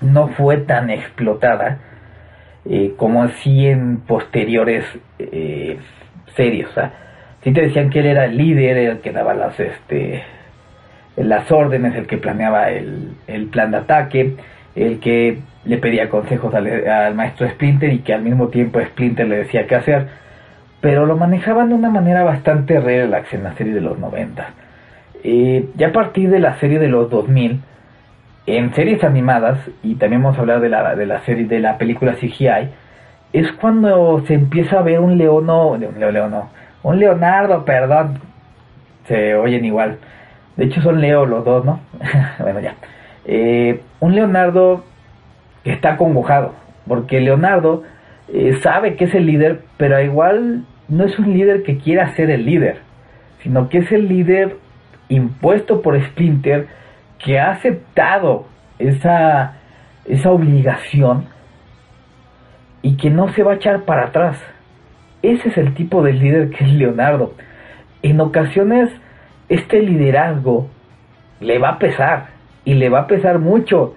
no 0.00 0.28
fue 0.28 0.56
tan 0.58 0.88
explotada 0.88 1.78
eh, 2.64 2.94
como 2.96 3.22
así 3.22 3.66
en 3.66 3.98
posteriores 4.00 4.84
eh, 5.18 5.78
series. 6.36 6.68
O 6.76 6.82
sí 7.42 7.52
te 7.52 7.62
decían 7.62 7.90
que 7.90 8.00
él 8.00 8.06
era 8.06 8.26
el 8.26 8.36
líder, 8.36 8.76
el 8.76 8.98
que 9.00 9.12
daba 9.12 9.34
las, 9.34 9.58
este, 9.58 10.22
las 11.16 11.50
órdenes, 11.50 11.94
el 11.94 12.06
que 12.06 12.18
planeaba 12.18 12.70
el, 12.70 13.14
el 13.26 13.46
plan 13.46 13.70
de 13.70 13.78
ataque, 13.78 14.36
el 14.74 15.00
que 15.00 15.38
le 15.64 15.78
pedía 15.78 16.08
consejos 16.08 16.54
al, 16.54 17.14
maestro 17.14 17.48
Splinter 17.48 17.92
y 17.92 17.98
que 17.98 18.14
al 18.14 18.22
mismo 18.22 18.48
tiempo 18.48 18.80
Splinter 18.80 19.28
le 19.28 19.38
decía 19.38 19.66
qué 19.66 19.74
hacer, 19.74 20.08
pero 20.80 21.06
lo 21.06 21.16
manejaban 21.16 21.68
de 21.68 21.74
una 21.74 21.90
manera 21.90 22.22
bastante 22.22 22.80
relax 22.80 23.32
en 23.34 23.44
la 23.44 23.54
serie 23.54 23.74
de 23.74 23.80
los 23.80 23.98
90. 23.98 24.48
Eh, 25.22 25.66
ya 25.76 25.88
a 25.88 25.92
partir 25.92 26.30
de 26.30 26.38
la 26.38 26.58
serie 26.58 26.78
de 26.78 26.88
los 26.88 27.10
2000, 27.10 27.60
en 28.46 28.74
series 28.74 29.04
animadas, 29.04 29.58
y 29.82 29.94
también 29.96 30.22
vamos 30.22 30.38
a 30.38 30.40
hablar 30.40 30.60
de 30.60 30.68
la, 30.68 30.94
de 30.94 31.06
la 31.06 31.20
serie 31.20 31.44
de 31.44 31.60
la 31.60 31.78
película 31.78 32.14
CGI, 32.14 32.70
es 33.32 33.52
cuando 33.52 34.24
se 34.26 34.34
empieza 34.34 34.78
a 34.78 34.82
ver 34.82 35.00
un 35.00 35.16
Leono, 35.16 35.68
un 35.68 35.80
Leono, 35.98 36.50
un 36.82 36.98
Leonardo, 36.98 37.64
perdón, 37.64 38.18
se 39.06 39.34
oyen 39.34 39.64
igual. 39.64 39.98
De 40.56 40.64
hecho 40.64 40.80
son 40.82 41.00
Leo 41.00 41.26
los 41.26 41.44
dos, 41.44 41.64
¿no? 41.64 41.80
bueno, 42.38 42.60
ya. 42.60 42.74
Eh, 43.24 43.80
un 44.00 44.14
Leonardo 44.14 44.84
que 45.62 45.72
está 45.72 45.96
congojado, 45.96 46.54
porque 46.86 47.20
Leonardo 47.20 47.82
eh, 48.32 48.58
sabe 48.62 48.96
que 48.96 49.04
es 49.04 49.14
el 49.14 49.26
líder, 49.26 49.60
pero 49.76 50.00
igual 50.00 50.64
no 50.88 51.04
es 51.04 51.18
un 51.18 51.32
líder 51.32 51.62
que 51.62 51.78
quiera 51.78 52.14
ser 52.14 52.30
el 52.30 52.44
líder, 52.44 52.78
sino 53.42 53.68
que 53.68 53.78
es 53.78 53.92
el 53.92 54.08
líder 54.08 54.56
impuesto 55.08 55.82
por 55.82 56.00
Splinter 56.00 56.66
que 57.24 57.38
ha 57.38 57.52
aceptado 57.52 58.46
esa, 58.78 59.54
esa 60.04 60.30
obligación 60.30 61.26
y 62.82 62.96
que 62.96 63.10
no 63.10 63.28
se 63.32 63.42
va 63.42 63.52
a 63.52 63.56
echar 63.56 63.82
para 63.84 64.06
atrás. 64.06 64.38
Ese 65.22 65.50
es 65.50 65.58
el 65.58 65.74
tipo 65.74 66.02
de 66.02 66.14
líder 66.14 66.50
que 66.50 66.64
es 66.64 66.72
Leonardo. 66.72 67.34
En 68.02 68.20
ocasiones 68.20 68.90
este 69.50 69.82
liderazgo 69.82 70.68
le 71.40 71.58
va 71.58 71.70
a 71.70 71.78
pesar 71.78 72.28
y 72.64 72.74
le 72.74 72.88
va 72.88 73.00
a 73.00 73.06
pesar 73.06 73.40
mucho 73.40 73.94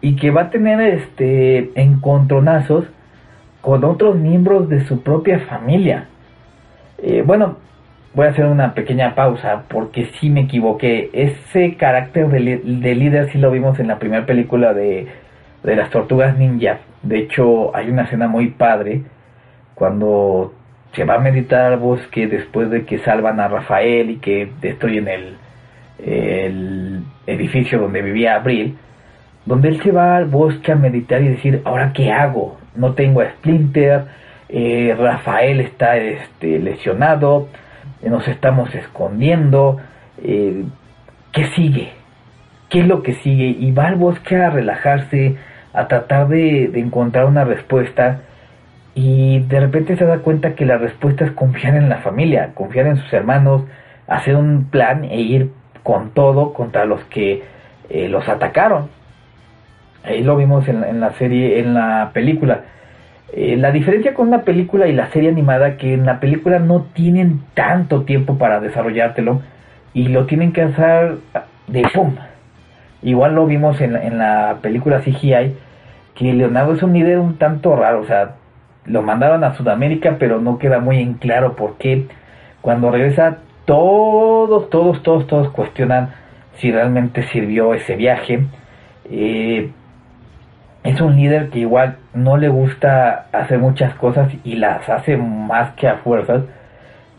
y 0.00 0.16
que 0.16 0.30
va 0.30 0.42
a 0.42 0.50
tener 0.50 0.80
este 0.80 1.70
encontronazos 1.80 2.86
con 3.60 3.84
otros 3.84 4.16
miembros 4.16 4.68
de 4.68 4.84
su 4.86 5.02
propia 5.02 5.40
familia. 5.40 6.08
Eh, 6.98 7.22
bueno, 7.24 7.58
voy 8.14 8.26
a 8.26 8.30
hacer 8.30 8.46
una 8.46 8.74
pequeña 8.74 9.14
pausa 9.14 9.64
porque 9.68 10.06
sí 10.20 10.30
me 10.30 10.42
equivoqué. 10.42 11.10
Ese 11.12 11.76
carácter 11.76 12.28
de, 12.28 12.94
líder 12.94 13.30
sí 13.30 13.38
lo 13.38 13.50
vimos 13.50 13.78
en 13.80 13.88
la 13.88 13.98
primera 13.98 14.24
película 14.24 14.72
de, 14.72 15.08
de, 15.62 15.76
las 15.76 15.90
tortugas 15.90 16.38
ninja. 16.38 16.78
De 17.02 17.18
hecho, 17.18 17.74
hay 17.76 17.90
una 17.90 18.02
escena 18.02 18.28
muy 18.28 18.48
padre 18.50 19.02
cuando 19.74 20.54
se 20.92 21.04
va 21.04 21.14
a 21.14 21.18
meditar 21.18 21.72
al 21.72 21.78
bosque 21.78 22.28
después 22.28 22.70
de 22.70 22.84
que 22.84 22.98
salvan 22.98 23.40
a 23.40 23.48
Rafael 23.48 24.10
y 24.10 24.16
que 24.16 24.48
destruyen 24.60 25.08
el, 25.08 25.36
el 25.98 27.02
edificio 27.26 27.80
donde 27.80 28.02
vivía 28.02 28.36
Abril. 28.36 28.78
Donde 29.44 29.68
él 29.68 29.82
se 29.82 29.92
va 29.92 30.16
al 30.16 30.26
bosque 30.26 30.72
a 30.72 30.76
meditar 30.76 31.20
y 31.20 31.28
decir, 31.28 31.60
ahora 31.64 31.92
qué 31.92 32.10
hago, 32.10 32.56
no 32.76 32.94
tengo 32.94 33.20
a 33.20 33.28
Splinter, 33.28 34.04
eh, 34.48 34.94
Rafael 34.98 35.60
está 35.60 35.96
este, 35.96 36.58
lesionado, 36.58 37.48
nos 38.10 38.26
estamos 38.28 38.74
escondiendo, 38.74 39.78
eh, 40.22 40.64
¿qué 41.32 41.44
sigue? 41.56 41.92
¿Qué 42.68 42.80
es 42.80 42.86
lo 42.86 43.02
que 43.02 43.14
sigue? 43.14 43.46
Y 43.46 43.72
va 43.72 43.86
al 43.86 43.96
bosque 43.96 44.36
a 44.36 44.50
relajarse, 44.50 45.36
a 45.72 45.88
tratar 45.88 46.28
de, 46.28 46.70
encontrar 46.78 47.26
una 47.26 47.44
respuesta 47.44 48.20
y 48.94 49.40
de 49.40 49.60
repente 49.60 49.96
se 49.96 50.04
da 50.04 50.18
cuenta 50.18 50.54
que 50.54 50.64
la 50.64 50.78
respuesta 50.78 51.24
es 51.24 51.32
confiar 51.32 51.76
en 51.76 51.88
la 51.88 51.98
familia, 51.98 52.52
confiar 52.54 52.86
en 52.86 52.96
sus 52.96 53.12
hermanos, 53.12 53.62
hacer 54.06 54.36
un 54.36 54.66
plan 54.70 55.04
e 55.04 55.20
ir 55.20 55.50
con 55.82 56.10
todo 56.10 56.52
contra 56.52 56.84
los 56.84 57.02
que 57.04 57.42
eh, 57.90 58.08
los 58.08 58.28
atacaron. 58.28 58.88
Ahí 60.04 60.22
lo 60.22 60.36
vimos 60.36 60.68
en, 60.68 60.84
en 60.84 61.00
la 61.00 61.12
serie, 61.12 61.58
en 61.58 61.74
la 61.74 62.10
película. 62.12 62.62
Eh, 63.32 63.56
la 63.56 63.72
diferencia 63.72 64.14
con 64.14 64.28
una 64.28 64.42
película 64.42 64.86
y 64.86 64.92
la 64.92 65.10
serie 65.10 65.30
animada 65.30 65.76
que 65.76 65.94
en 65.94 66.06
la 66.06 66.20
película 66.20 66.58
no 66.58 66.86
tienen 66.94 67.40
tanto 67.54 68.02
tiempo 68.02 68.38
para 68.38 68.60
desarrollártelo 68.60 69.42
y 69.92 70.08
lo 70.08 70.26
tienen 70.26 70.52
que 70.52 70.62
hacer 70.62 71.16
de 71.66 71.82
pum. 71.92 72.14
Igual 73.02 73.34
lo 73.34 73.46
vimos 73.46 73.80
en, 73.80 73.96
en 73.96 74.18
la 74.18 74.58
película 74.62 75.00
CGI 75.00 75.56
que 76.14 76.32
Leonardo 76.32 76.74
es 76.74 76.82
un 76.82 76.92
líder 76.92 77.18
un 77.18 77.38
tanto 77.38 77.74
raro, 77.74 78.00
o 78.00 78.06
sea, 78.06 78.36
lo 78.84 79.02
mandaron 79.02 79.42
a 79.42 79.54
Sudamérica 79.54 80.16
pero 80.18 80.40
no 80.40 80.58
queda 80.58 80.78
muy 80.78 81.00
en 81.00 81.14
claro 81.14 81.56
por 81.56 81.76
qué 81.76 82.06
cuando 82.60 82.90
regresa 82.90 83.38
todos, 83.64 84.70
todos, 84.70 85.02
todos, 85.02 85.26
todos 85.26 85.50
cuestionan 85.50 86.10
si 86.56 86.70
realmente 86.72 87.22
sirvió 87.24 87.74
ese 87.74 87.96
viaje. 87.96 88.46
Eh, 89.10 89.70
es 90.84 91.00
un 91.00 91.16
líder 91.16 91.48
que 91.48 91.60
igual 91.60 91.96
no 92.12 92.36
le 92.36 92.48
gusta 92.48 93.26
hacer 93.32 93.58
muchas 93.58 93.94
cosas 93.94 94.30
y 94.44 94.56
las 94.56 94.88
hace 94.88 95.16
más 95.16 95.72
que 95.72 95.88
a 95.88 95.96
fuerzas, 95.96 96.44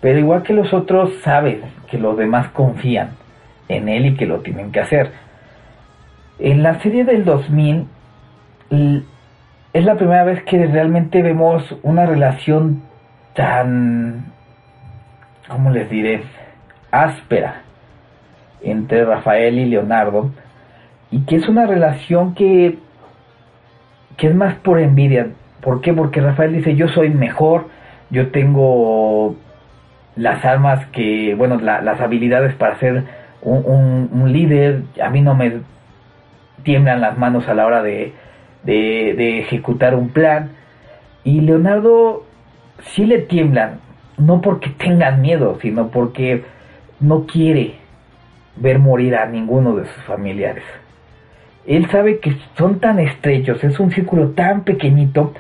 pero 0.02 0.20
igual 0.20 0.44
que 0.44 0.54
los 0.54 0.72
otros 0.72 1.12
sabe 1.24 1.62
que 1.90 1.98
los 1.98 2.16
demás 2.16 2.50
confían 2.50 3.10
en 3.68 3.90
él 3.90 4.06
y 4.06 4.16
que 4.16 4.28
lo 4.28 4.42
tienen 4.42 4.72
que 4.72 4.82
hacer. 4.82 5.12
En 6.38 6.62
la 6.62 6.80
serie 6.82 7.06
del 7.06 7.26
2000 7.26 7.88
es 9.74 9.84
la 9.84 9.96
primera 9.96 10.24
vez 10.24 10.44
que 10.44 10.68
realmente 10.68 11.24
vemos 11.24 11.76
una 11.82 12.06
relación 12.06 12.84
tan, 13.34 14.26
¿cómo 15.48 15.72
les 15.72 15.90
diré?, 15.90 16.24
áspera 16.92 17.64
entre 18.62 19.06
Rafael 19.06 19.58
y 19.58 19.66
Leonardo, 19.66 20.32
y 21.10 21.22
que 21.26 21.38
es 21.38 21.50
una 21.50 21.66
relación 21.66 22.36
que 22.36 22.78
que 24.18 24.28
es 24.28 24.36
más 24.36 24.56
por 24.56 24.80
envidia. 24.80 25.28
¿Por 25.62 25.82
qué? 25.82 25.94
Porque 25.94 26.22
Rafael 26.22 26.54
dice, 26.54 26.76
yo 26.76 26.88
soy 26.90 27.10
mejor, 27.10 27.68
yo 28.10 28.30
tengo 28.30 29.36
las 30.16 30.46
armas 30.46 30.86
que, 30.88 31.36
bueno, 31.36 31.60
las 31.60 32.00
habilidades 32.00 32.54
para 32.56 32.80
ser 32.80 33.04
un, 33.42 34.32
líder, 34.32 34.84
a 35.02 35.10
mí 35.10 35.22
no 35.22 35.36
me 35.36 35.60
tiemblan 36.64 37.02
las 37.02 37.18
manos 37.18 37.48
a 37.48 37.54
la 37.54 37.66
hora 37.66 37.82
de, 37.84 38.14
de, 38.64 39.40
ejecutar 39.40 39.96
un 39.96 40.10
plan. 40.10 40.52
Y 41.24 41.42
Leonardo 41.42 42.26
sí 42.80 43.06
le 43.06 43.20
tiemblan, 43.20 43.80
no 44.18 44.42
porque 44.42 44.70
tengan 44.70 45.22
miedo, 45.22 45.58
sino 45.62 45.90
porque 45.90 46.44
no 47.00 47.26
quiere 47.26 47.76
ver 48.56 48.80
morir 48.80 49.16
a 49.16 49.26
ninguno 49.26 49.76
de 49.76 49.86
sus 49.86 50.04
familiares 50.04 50.64
él 51.68 51.90
sabe 51.90 52.20
que 52.20 52.36
son 52.58 52.80
tan 52.80 53.00
estrechos, 53.00 53.64
es 53.64 53.80
un 53.80 53.92
círculo 53.92 54.30
tan 54.30 54.64
pequeñito, 54.64 55.34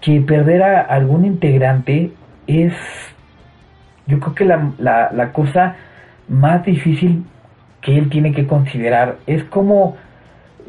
que 0.00 0.20
perder 0.20 0.62
a 0.62 0.80
algún 0.80 1.24
integrante 1.24 2.12
es, 2.46 2.72
yo 4.06 4.20
creo 4.20 4.34
que 4.34 4.44
la, 4.44 5.10
la, 5.12 5.32
cosa 5.32 5.76
más 6.28 6.64
difícil 6.64 7.24
que 7.80 7.98
él 7.98 8.08
tiene 8.08 8.32
que 8.32 8.46
considerar. 8.46 9.16
Es 9.26 9.42
como 9.44 9.96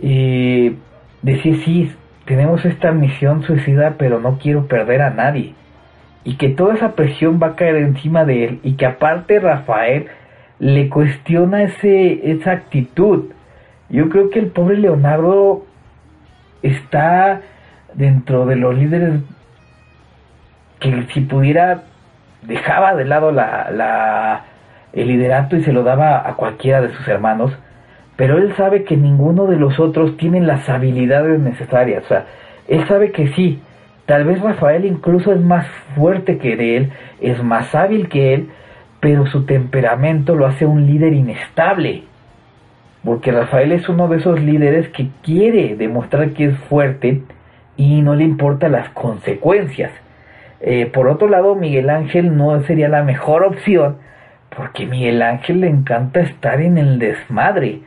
eh, 0.02 0.76
decir, 1.22 1.62
sí, 1.64 1.92
tenemos 2.26 2.66
esta 2.66 2.92
misión 2.92 3.44
suicida, 3.44 3.96
pero 3.98 4.20
no 4.20 4.40
quiero 4.40 4.68
perder 4.68 5.02
a 5.02 5.12
nadie. 5.12 5.54
Y 6.24 6.36
que 6.36 6.50
toda 6.50 6.74
esa 6.74 6.94
presión 6.94 7.40
va 7.42 7.48
a 7.48 7.56
caer 7.56 7.76
encima 7.78 8.26
de 8.26 8.46
él. 8.46 8.60
Y 8.64 8.74
que 8.74 8.86
aparte 8.86 9.40
Rafael 9.40 10.08
le 10.60 10.90
cuestiona 10.90 11.64
ese, 11.64 12.32
esa 12.32 12.52
actitud 12.52 13.26
yo 13.90 14.10
creo 14.10 14.30
que 14.30 14.40
el 14.40 14.48
pobre 14.48 14.78
Leonardo 14.78 15.66
está 16.62 17.42
dentro 17.94 18.46
de 18.46 18.56
los 18.56 18.76
líderes 18.76 19.22
que 20.80 21.06
si 21.14 21.22
pudiera 21.22 21.84
dejaba 22.42 22.96
de 22.96 23.06
lado 23.06 23.32
la, 23.32 23.70
la, 23.72 24.44
el 24.94 25.08
liderato 25.08 25.56
y 25.56 25.64
se 25.64 25.74
lo 25.74 25.84
daba 25.84 26.28
a 26.28 26.36
cualquiera 26.36 26.82
de 26.82 26.90
sus 26.90 27.08
hermanos, 27.08 27.52
pero 28.16 28.38
él 28.38 28.54
sabe 28.56 28.84
que 28.84 28.98
ninguno 28.98 29.48
de 29.48 29.58
los 29.58 29.80
otros 29.80 30.18
tiene 30.18 30.42
las 30.42 30.68
habilidades 30.70 31.40
necesarias. 31.40 32.04
O 32.06 32.08
sea, 32.08 32.26
él 32.68 32.86
sabe 32.88 33.12
que 33.12 33.28
sí, 33.30 33.62
tal 34.06 34.26
vez 34.26 34.42
Rafael 34.42 34.86
incluso 34.86 35.34
es 35.34 35.42
más 35.42 35.68
fuerte 35.96 36.38
que 36.38 36.78
él, 36.78 36.92
es 37.22 37.42
más 37.44 37.74
hábil 37.76 38.10
que 38.10 38.34
él, 38.34 38.50
pero 39.00 39.26
su 39.28 39.46
temperamento 39.46 40.36
lo 40.36 40.46
hace 40.46 40.66
un 40.66 40.86
líder 40.86 41.14
inestable. 41.14 42.04
Porque 43.04 43.32
Rafael 43.32 43.72
es 43.72 43.88
uno 43.88 44.08
de 44.08 44.18
esos 44.18 44.42
líderes 44.42 44.90
que 44.90 45.10
quiere 45.24 45.76
demostrar 45.76 46.32
que 46.32 46.46
es 46.46 46.58
fuerte 46.70 47.22
y 47.78 48.02
no 48.02 48.16
le 48.16 48.26
importan 48.26 48.74
las 48.74 48.90
consecuencias. 48.90 49.92
Eh, 50.62 50.88
por 50.88 51.08
otro 51.08 51.30
lado, 51.30 51.56
Miguel 51.56 51.90
Ángel 51.90 52.36
no 52.36 52.62
sería 52.64 52.90
la 52.90 53.04
mejor 53.04 53.44
opción 53.44 53.98
porque 54.56 54.86
Miguel 54.86 55.22
Ángel 55.22 55.62
le 55.62 55.70
encanta 55.70 56.20
estar 56.22 56.60
en 56.60 56.78
el 56.78 57.00
desmadre 57.00 57.82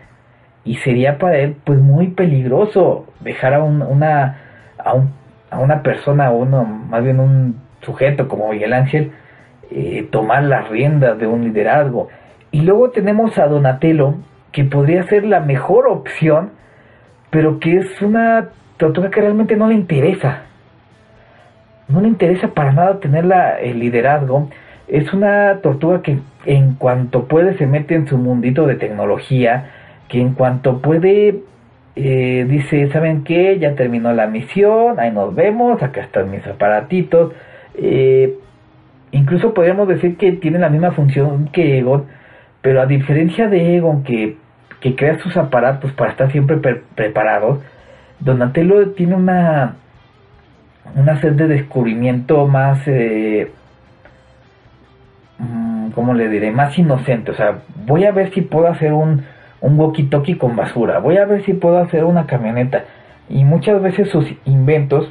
y 0.65 0.77
sería 0.77 1.19
para 1.19 1.39
él 1.39 1.57
pues 1.65 1.79
muy 1.79 2.09
peligroso 2.09 3.07
dejar 3.21 3.55
a 3.55 3.63
una 3.63 4.39
a, 4.79 4.95
un, 4.95 5.11
a 5.51 5.59
una 5.59 5.83
persona 5.83 6.31
uno 6.31 6.65
más 6.65 7.03
bien 7.03 7.19
un 7.19 7.61
sujeto 7.83 8.29
como 8.29 8.53
Miguel 8.53 8.73
Ángel 8.73 9.13
eh, 9.71 10.07
tomar 10.11 10.45
las 10.45 10.69
riendas 10.69 11.19
de 11.19 11.27
un 11.27 11.43
liderazgo 11.45 12.09
y 12.53 12.61
luego 12.61 12.91
tenemos 12.91 13.39
a 13.39 13.47
Donatello 13.49 14.15
que 14.53 14.65
podría 14.65 15.05
ser 15.05 15.25
la 15.25 15.41
mejor 15.41 15.87
opción 15.87 16.51
pero 17.31 17.59
que 17.61 17.79
es 17.79 18.03
una 18.03 18.51
tortuga 18.77 19.11
que 19.11 19.21
realmente 19.21 19.57
no 19.57 19.69
le 19.69 19.75
interesa 19.75 20.43
no 21.89 22.01
le 22.01 22.09
interesa 22.09 22.49
para 22.49 22.73
nada 22.73 23.01
tener 23.01 23.25
el 23.63 23.79
liderazgo 23.79 24.51
es 24.89 25.13
una 25.13 25.59
tortuga 25.63 26.03
que 26.03 26.19
en 26.45 26.75
cuanto 26.75 27.29
puede 27.29 27.57
se 27.57 27.67
mete 27.67 27.95
en 27.95 28.07
su 28.07 28.19
mundito 28.19 28.67
de 28.67 28.77
tecnología 28.77 29.71
que 30.09 30.21
en 30.21 30.35
cuanto 30.35 30.83
puede 30.83 31.43
eh, 31.95 32.47
dice, 32.49 32.91
¿saben 32.91 33.23
qué? 33.25 33.59
Ya 33.59 33.75
terminó 33.75 34.13
la 34.13 34.27
misión, 34.27 34.99
ahí 34.99 35.11
nos 35.11 35.35
vemos, 35.35 35.83
acá 35.83 36.03
están 36.03 36.31
mis 36.31 36.47
aparatitos. 36.47 37.33
Eh, 37.75 38.35
incluso 39.11 39.53
podríamos 39.55 39.89
decir 39.89 40.17
que 40.17 40.33
tiene 40.33 40.59
la 40.59 40.71
misma 40.71 40.93
función 40.93 41.49
que 41.53 41.79
Egon, 41.79 42.07
pero 42.63 42.81
a 42.81 42.87
diferencia 42.87 43.49
de 43.49 43.77
Egon 43.77 44.05
que, 44.05 44.37
que 44.83 44.97
crea 44.97 45.19
sus 45.21 45.37
aparatos 45.37 45.93
para 45.93 46.11
estar 46.11 46.31
siempre 46.33 46.59
preparados, 46.95 47.61
Donatello 48.21 48.91
tiene 48.91 49.15
una, 49.15 49.77
una 50.95 51.21
sed 51.21 51.33
de 51.33 51.49
descubrimiento 51.49 52.47
más... 52.47 52.81
Eh, 52.87 53.51
mm, 55.39 55.91
¿cómo 55.91 56.15
le 56.15 56.29
diré? 56.29 56.51
Más 56.51 56.77
inocente. 56.79 57.31
O 57.31 57.35
sea, 57.35 57.61
voy 57.87 58.05
a 58.05 58.13
ver 58.13 58.35
si 58.35 58.43
puedo 58.43 58.67
hacer 58.67 58.93
un, 58.93 59.25
un 59.61 59.79
walkie-talkie 59.79 60.37
con 60.37 60.57
basura, 60.57 60.99
voy 60.99 61.17
a 61.17 61.25
ver 61.25 61.45
si 61.45 61.55
puedo 61.55 61.79
hacer 61.79 62.05
una 62.05 62.27
camioneta. 62.27 62.85
Y 63.29 63.45
muchas 63.45 63.81
veces 63.81 64.11
sus 64.11 64.27
inventos 64.45 65.11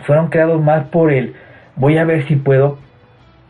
fueron 0.00 0.28
creados 0.28 0.60
más 0.60 0.84
por 0.88 1.12
el 1.12 1.34
voy 1.76 1.98
a 1.98 2.04
ver 2.04 2.26
si 2.26 2.36
puedo 2.36 2.78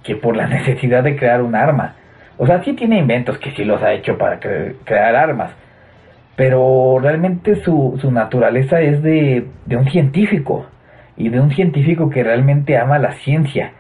que 0.03 0.15
por 0.15 0.37
la 0.37 0.47
necesidad 0.57 1.03
de 1.03 1.17
crear 1.17 1.43
un 1.43 1.55
arma. 1.55 1.95
O 2.39 2.47
sea, 2.47 2.63
sí 2.63 2.75
tiene 2.75 2.99
inventos 2.99 3.39
que 3.39 3.51
sí 3.53 3.65
los 3.65 3.83
ha 3.83 3.93
hecho 3.93 4.19
para 4.19 4.39
crear 4.39 5.17
armas, 5.17 5.53
pero 6.37 6.99
realmente 7.01 7.57
su, 7.57 7.99
su 8.01 8.11
naturaleza 8.11 8.81
es 8.81 9.03
de, 9.03 9.47
de 9.65 9.77
un 9.77 9.89
científico 9.89 10.67
y 11.17 11.31
de 11.31 11.41
un 11.41 11.51
científico 11.51 12.11
que 12.11 12.23
realmente 12.23 12.77
ama 12.77 12.99
la 12.99 13.13
ciencia 13.13 13.73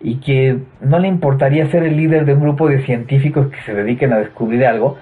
y 0.00 0.16
que 0.16 0.58
no 0.80 0.98
le 0.98 1.08
importaría 1.08 1.66
ser 1.70 1.82
el 1.82 1.96
líder 1.96 2.26
de 2.26 2.34
un 2.34 2.40
grupo 2.40 2.68
de 2.68 2.84
científicos 2.84 3.48
que 3.48 3.60
se 3.62 3.74
dediquen 3.74 4.12
a 4.12 4.18
descubrir 4.18 4.64
algo, 4.66 4.98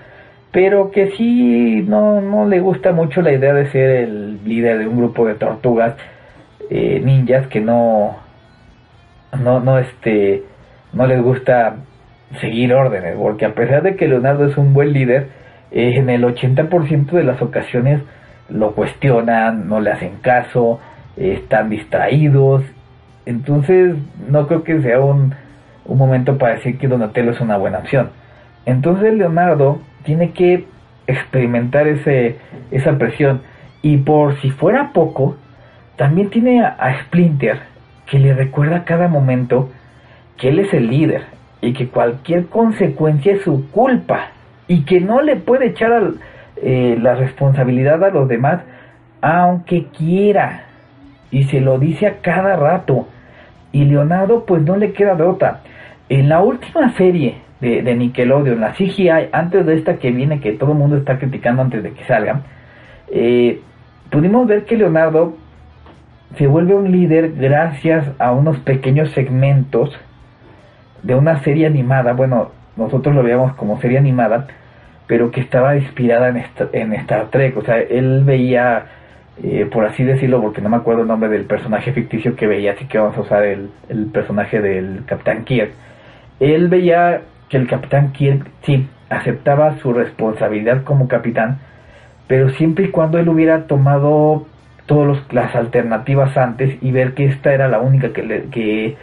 pero 0.50 0.90
que 0.90 1.10
sí 1.10 1.84
no, 1.86 2.20
no 2.20 2.46
le 2.46 2.60
gusta 2.60 2.92
mucho 2.92 3.20
la 3.20 3.32
idea 3.32 3.52
de 3.52 3.66
ser 3.66 3.90
el 3.90 4.44
líder 4.44 4.78
de 4.78 4.86
un 4.86 4.96
grupo 4.96 5.26
de 5.26 5.34
tortugas 5.34 5.94
eh, 6.70 7.02
ninjas 7.04 7.46
que 7.48 7.60
no 7.60 8.16
no 9.38 9.60
no 9.60 9.78
este 9.78 10.42
no 10.92 11.06
les 11.06 11.20
gusta 11.20 11.76
seguir 12.40 12.72
órdenes 12.74 13.16
porque 13.16 13.44
a 13.44 13.54
pesar 13.54 13.82
de 13.82 13.96
que 13.96 14.08
Leonardo 14.08 14.46
es 14.46 14.56
un 14.56 14.74
buen 14.74 14.92
líder 14.92 15.28
en 15.70 16.08
el 16.10 16.24
80% 16.24 17.10
de 17.10 17.24
las 17.24 17.40
ocasiones 17.42 18.00
lo 18.48 18.72
cuestionan 18.72 19.68
no 19.68 19.80
le 19.80 19.90
hacen 19.90 20.16
caso 20.20 20.80
están 21.16 21.70
distraídos. 21.70 22.64
Entonces 23.26 23.94
no 24.28 24.46
creo 24.46 24.64
que 24.64 24.80
sea 24.82 25.00
un, 25.00 25.34
un 25.84 25.98
momento 25.98 26.38
para 26.38 26.56
decir 26.56 26.78
que 26.78 26.88
Donatello 26.88 27.30
es 27.30 27.40
una 27.40 27.56
buena 27.56 27.78
opción. 27.78 28.10
Entonces 28.66 29.14
Leonardo 29.14 29.80
tiene 30.04 30.32
que 30.32 30.66
experimentar 31.06 31.86
ese, 31.86 32.36
esa 32.70 32.98
presión. 32.98 33.42
Y 33.82 33.98
por 33.98 34.40
si 34.40 34.50
fuera 34.50 34.92
poco, 34.92 35.36
también 35.96 36.30
tiene 36.30 36.64
a, 36.64 37.02
Splinter 37.02 37.60
que 38.06 38.18
le 38.18 38.34
recuerda 38.34 38.78
a 38.78 38.84
cada 38.84 39.08
momento 39.08 39.70
que 40.36 40.48
él 40.48 40.58
es 40.58 40.72
el 40.74 40.88
líder 40.88 41.22
y 41.64 41.72
que 41.72 41.88
cualquier 41.88 42.46
consecuencia 42.46 43.32
es 43.32 43.42
su 43.42 43.70
culpa 43.70 44.30
y 44.68 44.84
que 44.84 45.00
no 45.00 45.22
le 45.22 45.36
puede 45.36 45.66
echar 45.66 46.12
eh, 46.56 46.96
la 47.00 47.14
responsabilidad 47.14 48.02
a 48.04 48.10
los 48.10 48.28
demás 48.28 48.60
aunque 49.20 49.86
quiera 49.86 50.64
y 51.30 51.44
se 51.44 51.60
lo 51.60 51.78
dice 51.78 52.06
a 52.06 52.18
cada 52.18 52.56
rato. 52.56 53.08
Y 53.72 53.86
Leonardo 53.86 54.44
pues 54.44 54.62
no 54.62 54.76
le 54.76 54.92
queda 54.92 55.14
de 55.14 55.22
otra. 55.22 55.60
En 56.10 56.28
la 56.28 56.42
última 56.42 56.92
serie 56.92 57.36
de, 57.60 57.94
Nickelodeon, 57.94 58.60
la 58.60 58.72
CGI, 58.74 59.30
antes 59.32 59.64
de 59.64 59.74
esta 59.76 59.96
que 59.96 60.10
viene, 60.10 60.40
que 60.40 60.52
todo 60.52 60.72
el 60.72 60.78
mundo 60.78 60.98
está 60.98 61.18
criticando 61.18 61.62
antes 61.62 61.82
de 61.82 61.92
que 61.92 62.04
salga, 62.04 62.42
eh, 63.10 63.62
pudimos 64.10 64.46
ver 64.46 64.66
que 64.66 64.76
Leonardo 64.76 65.38
se 66.36 66.46
vuelve 66.46 66.74
un 66.74 66.92
líder 66.92 67.32
gracias 67.32 68.06
a 68.18 68.32
unos 68.32 68.58
pequeños 68.58 69.10
segmentos 69.12 69.98
de 71.04 71.14
una 71.14 71.42
serie 71.42 71.66
animada, 71.66 72.12
bueno, 72.14 72.50
nosotros 72.76 73.14
lo 73.14 73.22
veíamos 73.22 73.54
como 73.54 73.80
serie 73.80 73.98
animada, 73.98 74.46
pero 75.06 75.30
que 75.30 75.40
estaba 75.40 75.76
inspirada 75.76 76.28
en, 76.28 76.42
en 76.72 76.92
Star 76.94 77.26
Trek, 77.30 77.56
o 77.56 77.62
sea, 77.62 77.78
él 77.78 78.24
veía, 78.24 78.86
eh, 79.42 79.68
por 79.70 79.84
así 79.84 80.02
decirlo, 80.02 80.40
porque 80.40 80.62
no 80.62 80.70
me 80.70 80.76
acuerdo 80.76 81.02
el 81.02 81.08
nombre 81.08 81.28
del 81.28 81.44
personaje 81.44 81.92
ficticio 81.92 82.34
que 82.34 82.46
veía, 82.46 82.72
así 82.72 82.86
que 82.86 82.98
vamos 82.98 83.16
a 83.16 83.20
usar 83.20 83.44
el, 83.44 83.70
el 83.88 84.06
personaje 84.06 84.60
del 84.60 85.04
Capitán 85.06 85.44
Kirk, 85.44 85.72
él 86.40 86.68
veía 86.68 87.20
que 87.48 87.56
el 87.58 87.68
capitán 87.68 88.12
Kirk 88.12 88.46
sí 88.62 88.88
aceptaba 89.08 89.78
su 89.78 89.92
responsabilidad 89.92 90.82
como 90.84 91.08
capitán, 91.08 91.58
pero 92.26 92.48
siempre 92.50 92.86
y 92.86 92.88
cuando 92.88 93.18
él 93.18 93.28
hubiera 93.28 93.66
tomado 93.66 94.46
todas 94.86 95.18
las 95.32 95.54
alternativas 95.54 96.36
antes 96.36 96.76
y 96.82 96.90
ver 96.90 97.14
que 97.14 97.26
esta 97.26 97.52
era 97.52 97.68
la 97.68 97.80
única 97.80 98.12
que, 98.12 98.22
le, 98.22 98.44
que, 98.44 98.96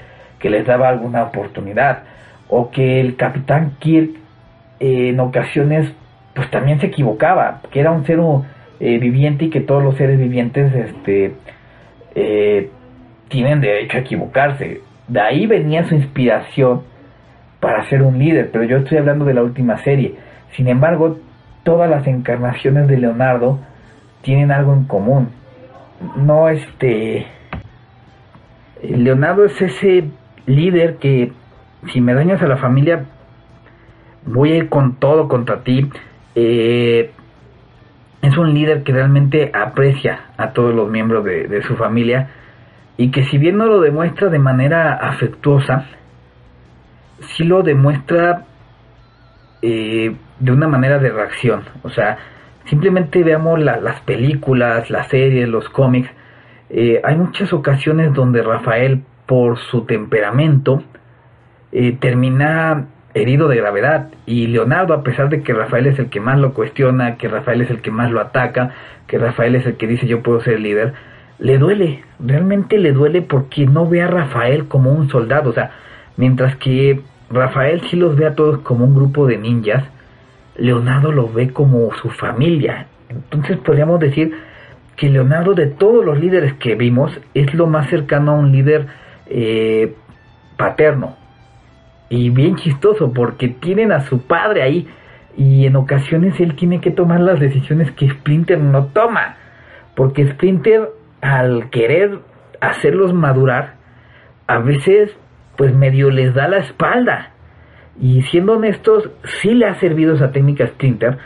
les 0.50 0.66
daba 0.66 0.90
alguna 0.90 1.24
oportunidad, 1.24 2.04
o 2.50 2.70
que 2.72 3.00
el 3.00 3.16
capitán 3.16 3.74
Kirk 3.80 4.12
eh, 4.80 5.10
en 5.10 5.20
ocasiones 5.20 5.92
pues 6.34 6.50
también 6.50 6.80
se 6.80 6.88
equivocaba, 6.88 7.62
que 7.72 7.80
era 7.80 7.92
un 7.92 8.06
ser 8.06 8.20
eh, 8.80 8.98
viviente 9.00 9.46
y 9.46 9.50
que 9.50 9.62
todos 9.62 9.84
los 9.84 9.96
seres 9.96 10.18
vivientes 10.18 10.74
este, 10.74 11.34
eh, 12.16 12.70
tienen 13.28 13.62
derecho 13.62 13.98
a 13.98 14.02
equivocarse. 14.02 14.82
De 15.08 15.20
ahí 15.20 15.46
venía 15.46 15.88
su 15.88 15.96
inspiración 15.96 16.84
para 17.60 17.88
ser 17.90 18.02
un 18.02 18.18
líder, 18.18 18.50
pero 18.52 18.64
yo 18.64 18.78
estoy 18.78 18.98
hablando 18.98 19.26
de 19.26 19.34
la 19.34 19.44
última 19.44 19.78
serie. 19.80 20.16
Sin 20.54 20.68
embargo, 20.68 21.20
todas 21.64 21.90
las 21.90 22.08
encarnaciones 22.08 22.88
de 22.88 22.98
Leonardo 22.98 23.60
tienen 24.22 24.52
algo 24.52 24.74
en 24.74 24.86
común. 24.86 25.30
No 26.16 26.50
este 26.50 27.28
Leonardo 28.82 29.46
es 29.46 29.62
ese 29.62 30.06
líder 30.46 30.98
que 30.98 31.32
si 31.92 32.02
me 32.02 32.14
dañas 32.14 32.42
a 32.42 32.48
la 32.48 32.58
familia 32.58 33.06
voy 34.26 34.52
a 34.52 34.58
ir 34.58 34.70
con 34.70 34.96
todo 34.96 35.28
contra 35.28 35.64
ti. 35.64 35.90
Eh, 36.36 37.12
es 38.22 38.38
un 38.38 38.54
líder 38.54 38.84
que 38.84 38.94
realmente 38.94 39.52
aprecia 39.54 40.26
a 40.38 40.52
todos 40.52 40.76
los 40.76 40.90
miembros 40.90 41.26
de, 41.26 41.64
su 41.64 41.76
familia 41.76 42.30
y 42.98 43.10
que 43.10 43.26
si 43.26 43.38
bien 43.38 43.58
no 43.58 43.66
lo 43.66 43.82
demuestra 43.82 44.30
de 44.30 44.38
manera 44.38 44.94
afectuosa, 44.94 45.86
sí 47.20 47.44
lo 47.44 47.64
demuestra 47.64 48.46
eh, 49.64 50.16
de 50.40 50.52
una 50.52 50.68
manera 50.68 51.00
de 51.00 51.10
reacción. 51.10 51.64
O 51.82 51.90
sea, 51.90 52.18
simplemente 52.66 53.24
veamos 53.24 53.60
las 53.60 54.02
películas, 54.02 54.90
las 54.92 55.08
series, 55.08 55.50
los 55.50 55.68
cómics. 55.70 56.12
Eh, 56.70 57.02
hay 57.04 57.16
muchas 57.16 57.52
ocasiones 57.54 58.14
donde 58.14 58.44
Rafael, 58.44 59.04
por 59.32 59.60
su 59.60 59.86
temperamento, 59.86 60.84
eh, 61.72 61.96
termina 61.98 62.88
herido 63.14 63.48
de 63.48 63.56
gravedad. 63.56 64.10
Y 64.26 64.48
Leonardo, 64.48 64.94
a 64.94 65.04
pesar 65.04 65.30
de 65.30 65.42
que 65.42 65.54
Rafael 65.54 65.88
es 65.88 65.98
el 66.00 66.10
que 66.10 66.20
más 66.20 66.38
lo 66.38 66.54
cuestiona, 66.54 67.16
que 67.16 67.30
Rafael 67.30 67.62
es 67.62 67.70
el 67.70 67.80
que 67.80 67.92
más 67.92 68.12
lo 68.12 68.20
ataca, 68.20 68.72
que 69.08 69.18
Rafael 69.18 69.56
es 69.56 69.66
el 69.66 69.78
que 69.78 69.88
dice 69.88 70.06
yo 70.06 70.22
puedo 70.22 70.42
ser 70.42 70.60
líder, 70.60 70.96
le 71.40 71.58
duele, 71.58 72.04
realmente 72.20 72.78
le 72.78 72.92
duele 72.92 73.22
porque 73.22 73.66
no 73.66 73.88
ve 73.88 74.02
a 74.02 74.08
Rafael 74.08 74.68
como 74.68 74.92
un 74.92 75.10
soldado, 75.10 75.52
o 75.52 75.54
sea, 75.54 75.72
mientras 76.18 76.58
que 76.58 77.00
Rafael 77.30 77.84
sí 77.90 77.96
los 77.96 78.18
ve 78.18 78.26
a 78.26 78.36
todos 78.36 78.60
como 78.60 78.84
un 78.84 78.94
grupo 78.94 79.28
de 79.28 79.38
ninjas, 79.38 79.86
Leonardo 80.58 81.14
lo 81.14 81.32
ve 81.32 81.52
como 81.52 81.90
su 81.94 82.10
familia. 82.10 82.88
Entonces 83.08 83.56
podríamos 83.60 84.02
decir 84.02 84.36
que 84.98 85.10
Leonardo 85.10 85.54
de 85.54 85.68
todos 85.68 86.04
los 86.04 86.20
líderes 86.20 86.56
que 86.56 86.76
vimos 86.76 87.18
es 87.34 87.54
lo 87.54 87.68
más 87.68 87.90
cercano 87.90 88.34
a 88.34 88.36
un 88.36 88.52
líder 88.52 88.88
eh, 89.32 89.96
paterno. 90.58 91.16
Y 92.10 92.30
bien 92.30 92.56
chistoso 92.58 93.14
porque 93.14 93.48
tienen 93.48 93.92
a 93.92 94.02
su 94.02 94.22
padre 94.22 94.64
ahí 94.64 94.88
y 95.38 95.66
en 95.66 95.76
ocasiones 95.76 96.40
él 96.40 96.56
tiene 96.56 96.82
que 96.82 96.92
tomar 96.92 97.22
las 97.22 97.40
decisiones 97.40 97.92
que 97.92 98.10
Splinter 98.10 98.60
no 98.60 98.88
toma. 98.88 99.38
Porque 99.96 100.28
Splinter 100.28 100.90
al 101.22 101.70
querer 101.70 102.20
hacerlos 102.60 103.14
madurar, 103.14 103.76
a 104.48 104.60
veces 104.60 105.16
pues 105.56 105.74
medio 105.74 106.10
les 106.10 106.34
da 106.34 106.48
la 106.48 106.58
espalda. 106.58 107.32
Y 108.00 108.24
siendo 108.24 108.54
honestos, 108.54 109.10
sí 109.42 109.54
le 109.54 109.68
ha 109.68 109.76
servido 109.76 110.16
esa 110.16 110.32
técnica 110.32 110.68
Splinter 110.68 111.18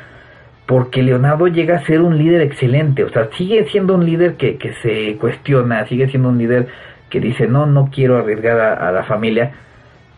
porque 0.66 1.04
Leonardo 1.04 1.48
llega 1.48 1.78
a 1.78 1.86
ser 1.86 2.02
un 2.02 2.18
líder 2.18 2.42
excelente, 2.42 3.04
o 3.04 3.10
sea, 3.10 3.30
sigue 3.34 3.66
siendo 3.66 3.96
un 3.96 4.06
líder 4.06 4.36
que, 4.36 4.58
que 4.58 4.74
se 4.82 5.16
cuestiona, 5.18 5.86
sigue 5.86 6.08
siendo 6.10 6.30
un 6.30 6.38
líder 6.38 6.68
que 7.10 7.20
dice, 7.20 7.48
no, 7.48 7.66
no 7.66 7.90
quiero 7.92 8.18
arriesgar 8.18 8.60
a, 8.60 8.92
la 8.92 9.04
familia, 9.04 9.52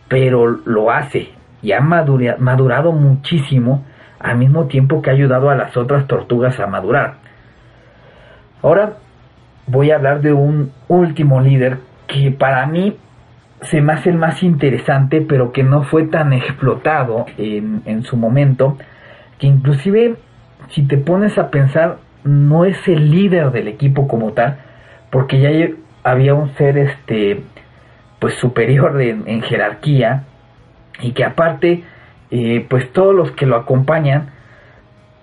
pero 0.08 0.46
lo 0.46 0.90
hace 0.90 1.30
y 1.62 1.72
ha 1.72 1.80
madurado 1.80 2.92
muchísimo 2.92 3.84
al 4.18 4.38
mismo 4.38 4.66
tiempo 4.66 5.02
que 5.02 5.10
ha 5.10 5.12
ayudado 5.12 5.50
a 5.50 5.54
las 5.54 5.76
otras 5.76 6.06
tortugas 6.06 6.58
a 6.58 6.66
madurar. 6.66 7.14
Ahora 8.62 8.94
voy 9.66 9.90
a 9.90 9.96
hablar 9.96 10.20
de 10.20 10.32
un 10.32 10.72
último 10.88 11.40
líder 11.40 11.78
que 12.06 12.30
para 12.30 12.66
mí 12.66 12.96
se 13.62 13.80
me 13.80 13.92
hace 13.92 14.10
el 14.10 14.16
más 14.16 14.42
interesante, 14.42 15.20
pero 15.20 15.52
que 15.52 15.62
no 15.62 15.82
fue 15.82 16.04
tan 16.04 16.32
explotado 16.32 17.26
en, 17.36 17.82
en 17.84 18.02
su 18.02 18.16
momento, 18.16 18.78
que 19.38 19.46
inclusive 19.46 20.16
si 20.70 20.82
te 20.82 20.96
pones 20.96 21.38
a 21.38 21.50
pensar, 21.50 21.98
no 22.24 22.64
es 22.64 22.76
el 22.88 23.10
líder 23.10 23.50
del 23.52 23.68
equipo 23.68 24.08
como 24.08 24.32
tal, 24.32 24.58
porque 25.10 25.40
ya 25.40 25.50
había 26.10 26.34
un 26.34 26.54
ser 26.56 26.78
este 26.78 27.42
pues 28.18 28.34
superior 28.34 29.00
en, 29.00 29.42
jerarquía 29.42 30.24
y 31.00 31.12
que 31.12 31.24
aparte 31.24 31.84
eh, 32.30 32.66
pues 32.68 32.92
todos 32.92 33.14
los 33.14 33.30
que 33.32 33.46
lo 33.46 33.56
acompañan 33.56 34.30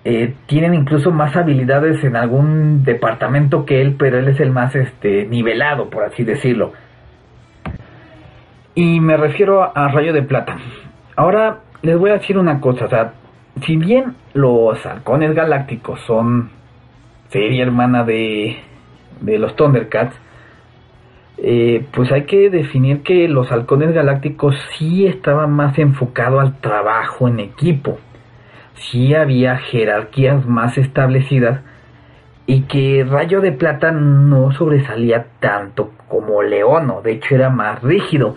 eh, 0.05 0.33
tienen 0.45 0.73
incluso 0.73 1.11
más 1.11 1.35
habilidades 1.35 2.03
en 2.03 2.15
algún 2.15 2.83
departamento 2.83 3.65
que 3.65 3.81
él 3.81 3.95
pero 3.97 4.19
él 4.19 4.27
es 4.29 4.39
el 4.39 4.51
más 4.51 4.75
este 4.75 5.25
nivelado 5.25 5.89
por 5.89 6.03
así 6.03 6.23
decirlo. 6.23 6.73
Y 8.75 8.99
me 8.99 9.17
refiero 9.17 9.75
a 9.75 9.87
Rayo 9.87 10.11
de 10.11 10.21
Plata. 10.21 10.57
Ahora 11.15 11.59
les 11.81 11.97
voy 11.97 12.11
a 12.11 12.13
decir 12.13 12.37
una 12.37 12.59
cosa 12.61 12.85
o 12.85 12.89
sea 12.89 13.13
si 13.63 13.77
bien 13.77 14.15
los 14.33 14.85
halcones 14.85 15.33
galácticos 15.33 15.99
son 16.01 16.49
serie 17.29 17.63
hermana 17.63 18.03
de, 18.03 18.57
de 19.21 19.39
los 19.39 19.55
Thundercats, 19.55 20.15
eh, 21.37 21.85
pues 21.91 22.11
hay 22.11 22.23
que 22.23 22.49
definir 22.49 23.03
que 23.03 23.27
los 23.27 23.51
halcones 23.51 23.93
galácticos 23.93 24.55
sí 24.77 25.05
estaban 25.05 25.51
más 25.51 25.77
enfocados 25.77 26.41
al 26.41 26.59
trabajo 26.59 27.27
en 27.27 27.39
equipo, 27.41 27.99
sí 28.75 29.13
había 29.13 29.57
jerarquías 29.57 30.45
más 30.45 30.77
establecidas 30.77 31.61
y 32.45 32.61
que 32.61 33.05
Rayo 33.09 33.41
de 33.41 33.51
Plata 33.51 33.91
no 33.91 34.51
sobresalía 34.53 35.27
tanto 35.39 35.91
como 36.07 36.41
Leono, 36.41 37.01
de 37.01 37.13
hecho 37.13 37.35
era 37.35 37.49
más 37.49 37.81
rígido, 37.81 38.35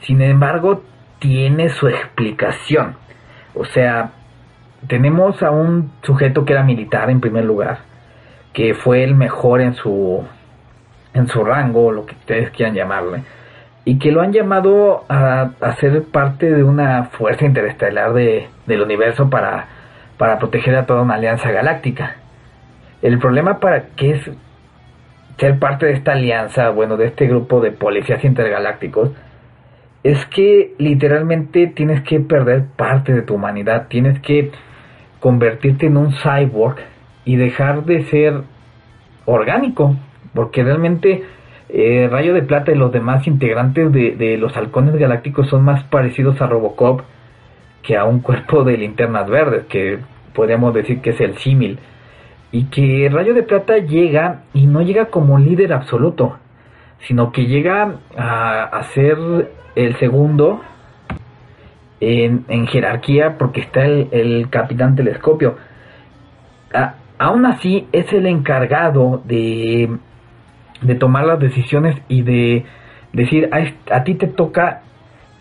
sin 0.00 0.22
embargo 0.22 0.82
tiene 1.18 1.70
su 1.70 1.88
explicación, 1.88 2.94
o 3.54 3.64
sea, 3.64 4.12
tenemos 4.86 5.42
a 5.42 5.50
un 5.50 5.90
sujeto 6.02 6.44
que 6.44 6.52
era 6.52 6.62
militar 6.62 7.10
en 7.10 7.20
primer 7.20 7.44
lugar, 7.44 7.78
que 8.52 8.74
fue 8.74 9.02
el 9.02 9.14
mejor 9.14 9.60
en 9.60 9.74
su 9.74 10.22
en 11.16 11.28
su 11.28 11.42
rango, 11.42 11.92
lo 11.92 12.06
que 12.06 12.14
ustedes 12.14 12.50
quieran 12.50 12.74
llamarle, 12.74 13.22
y 13.84 13.98
que 13.98 14.12
lo 14.12 14.20
han 14.20 14.32
llamado 14.32 15.04
a, 15.08 15.50
ser 15.80 16.02
parte 16.04 16.52
de 16.52 16.62
una 16.62 17.04
fuerza 17.04 17.46
interestelar 17.46 18.12
de, 18.12 18.48
del 18.66 18.82
universo 18.82 19.30
para, 19.30 19.66
para 20.18 20.38
proteger 20.38 20.76
a 20.76 20.86
toda 20.86 21.02
una 21.02 21.14
alianza 21.14 21.50
galáctica. 21.50 22.16
El 23.00 23.18
problema 23.18 23.60
para 23.60 23.86
que 23.96 24.10
es 24.12 24.30
ser 25.38 25.58
parte 25.58 25.86
de 25.86 25.92
esta 25.92 26.12
alianza, 26.12 26.70
bueno, 26.70 26.96
de 26.96 27.06
este 27.06 27.26
grupo 27.26 27.60
de 27.60 27.70
policías 27.70 28.24
intergalácticos, 28.24 29.10
es 30.02 30.24
que 30.26 30.74
literalmente 30.78 31.66
tienes 31.68 32.02
que 32.02 32.20
perder 32.20 32.64
parte 32.76 33.12
de 33.12 33.22
tu 33.22 33.34
humanidad, 33.34 33.86
tienes 33.88 34.20
que 34.20 34.50
convertirte 35.20 35.86
en 35.86 35.96
un 35.96 36.12
cyborg 36.12 36.76
y 37.24 37.36
dejar 37.36 37.84
de 37.84 38.04
ser 38.04 38.42
orgánico, 39.24 39.96
porque 40.36 40.62
realmente 40.62 41.24
eh, 41.68 42.08
Rayo 42.08 42.32
de 42.32 42.42
Plata 42.42 42.70
y 42.70 42.76
los 42.76 42.92
demás 42.92 43.26
integrantes 43.26 43.92
de, 43.92 44.36
los 44.38 44.56
halcones 44.56 44.94
galácticos 44.94 45.48
son 45.48 45.64
más 45.64 45.82
parecidos 45.84 46.40
a 46.40 46.46
Robocop 46.46 47.00
que 47.82 47.96
a 47.96 48.04
un 48.04 48.20
cuerpo 48.20 48.62
de 48.62 48.76
linternas 48.76 49.28
verdes, 49.28 49.64
que 49.66 49.98
podríamos 50.32 50.72
decir 50.72 51.00
que 51.00 51.10
es 51.10 51.20
el 51.20 51.36
símil. 51.38 51.80
Y 52.52 52.66
que 52.66 53.08
Rayo 53.12 53.34
de 53.34 53.42
Plata 53.42 53.78
llega 53.78 54.42
y 54.54 54.66
no 54.66 54.82
llega 54.82 55.06
como 55.06 55.38
líder 55.38 55.72
absoluto, 55.72 56.38
sino 57.00 57.32
que 57.32 57.46
llega 57.46 57.96
a, 58.16 58.62
a 58.62 58.82
ser 58.94 59.18
el 59.74 59.96
segundo 59.98 60.62
en, 62.00 62.66
jerarquía 62.66 63.38
porque 63.38 63.60
está 63.60 63.84
el, 63.84 64.48
capitán 64.50 64.96
telescopio. 64.96 65.56
aún 67.18 67.46
así 67.46 67.86
es 67.92 68.12
el 68.12 68.26
encargado 68.26 69.22
de, 69.24 69.96
de 70.82 70.94
tomar 70.94 71.24
las 71.24 71.38
decisiones 71.38 71.96
y 72.08 72.22
de 72.22 72.64
decir 73.12 73.48
a, 73.52 74.04
ti 74.04 74.14
te 74.14 74.26
toca 74.26 74.82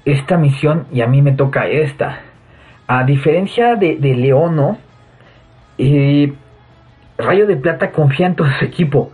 esta 0.06 0.38
misión 0.38 0.88
y 0.92 1.02
a 1.02 1.08
mí 1.08 1.22
me 1.22 1.34
toca 1.34 1.68
esta. 1.68 2.20
A 2.88 3.04
diferencia 3.04 3.76
de, 3.76 3.98
de 3.98 4.16
Leono, 4.16 4.78
eh, 5.78 6.34
Rayo 7.18 7.48
de 7.48 7.58
Plata 7.58 7.92
confía 7.92 8.28
en 8.28 8.36
todo 8.36 8.48
su 8.60 8.66
equipo. 8.66 9.12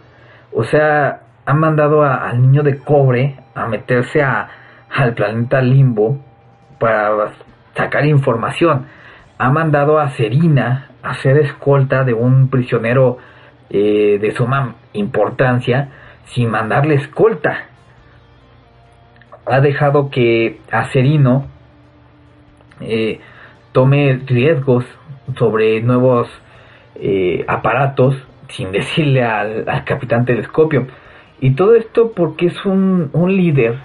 O 0.53 0.63
sea, 0.63 1.21
han 1.45 1.59
mandado 1.59 2.03
al 2.03 2.41
niño 2.41 2.63
de 2.63 2.77
cobre 2.79 3.37
a 3.55 3.67
meterse 3.67 4.21
a, 4.21 4.49
al 4.89 5.13
planeta 5.13 5.61
Limbo 5.61 6.19
para 6.79 7.31
sacar 7.75 8.05
información. 8.05 8.85
Ha 9.37 9.49
mandado 9.49 9.99
a 9.99 10.09
Serina 10.09 10.89
a 11.01 11.15
ser 11.15 11.37
escolta 11.37 12.03
de 12.03 12.13
un 12.13 12.49
prisionero 12.49 13.17
eh, 13.69 14.19
de 14.21 14.31
suma 14.31 14.75
importancia 14.93 15.89
sin 16.25 16.49
mandarle 16.49 16.95
escolta. 16.95 17.65
Ha 19.45 19.59
dejado 19.61 20.09
que 20.09 20.59
a 20.71 20.85
Serino 20.91 21.45
eh, 22.79 23.19
tome 23.71 24.21
riesgos 24.25 24.85
sobre 25.37 25.81
nuevos 25.81 26.27
eh, 26.95 27.43
aparatos 27.47 28.15
sin 28.49 28.71
decirle 28.71 29.23
al, 29.23 29.65
capitán 29.85 30.25
telescopio. 30.25 30.87
Y 31.39 31.51
todo 31.51 31.75
esto 31.75 32.11
porque 32.15 32.47
es 32.47 32.65
un, 32.65 33.09
un 33.13 33.35
líder 33.35 33.79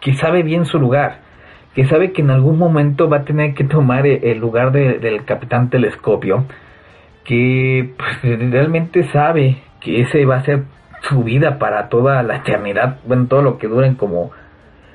que 0.00 0.14
sabe 0.14 0.42
bien 0.42 0.66
su 0.66 0.78
lugar 0.78 1.26
que 1.76 1.84
sabe 1.84 2.12
que 2.12 2.22
en 2.22 2.30
algún 2.30 2.56
momento 2.56 3.06
va 3.10 3.18
a 3.18 3.24
tener 3.24 3.52
que 3.52 3.62
tomar 3.62 4.06
e-, 4.06 4.32
el 4.32 4.38
lugar 4.38 4.72
del 4.72 5.24
capitán 5.26 5.68
telescopio, 5.68 6.46
que 7.22 7.92
pues, 7.98 8.40
realmente 8.50 9.04
sabe 9.04 9.58
que 9.80 10.00
ese 10.00 10.24
va 10.24 10.36
a 10.36 10.44
ser 10.44 10.62
su 11.02 11.22
vida 11.22 11.58
para 11.58 11.88
toda 11.88 12.22
la 12.22 12.36
eternidad, 12.36 12.98
bueno, 13.06 13.26
todo 13.28 13.42
lo 13.42 13.58
que 13.58 13.68
duren 13.68 13.94
como, 13.94 14.30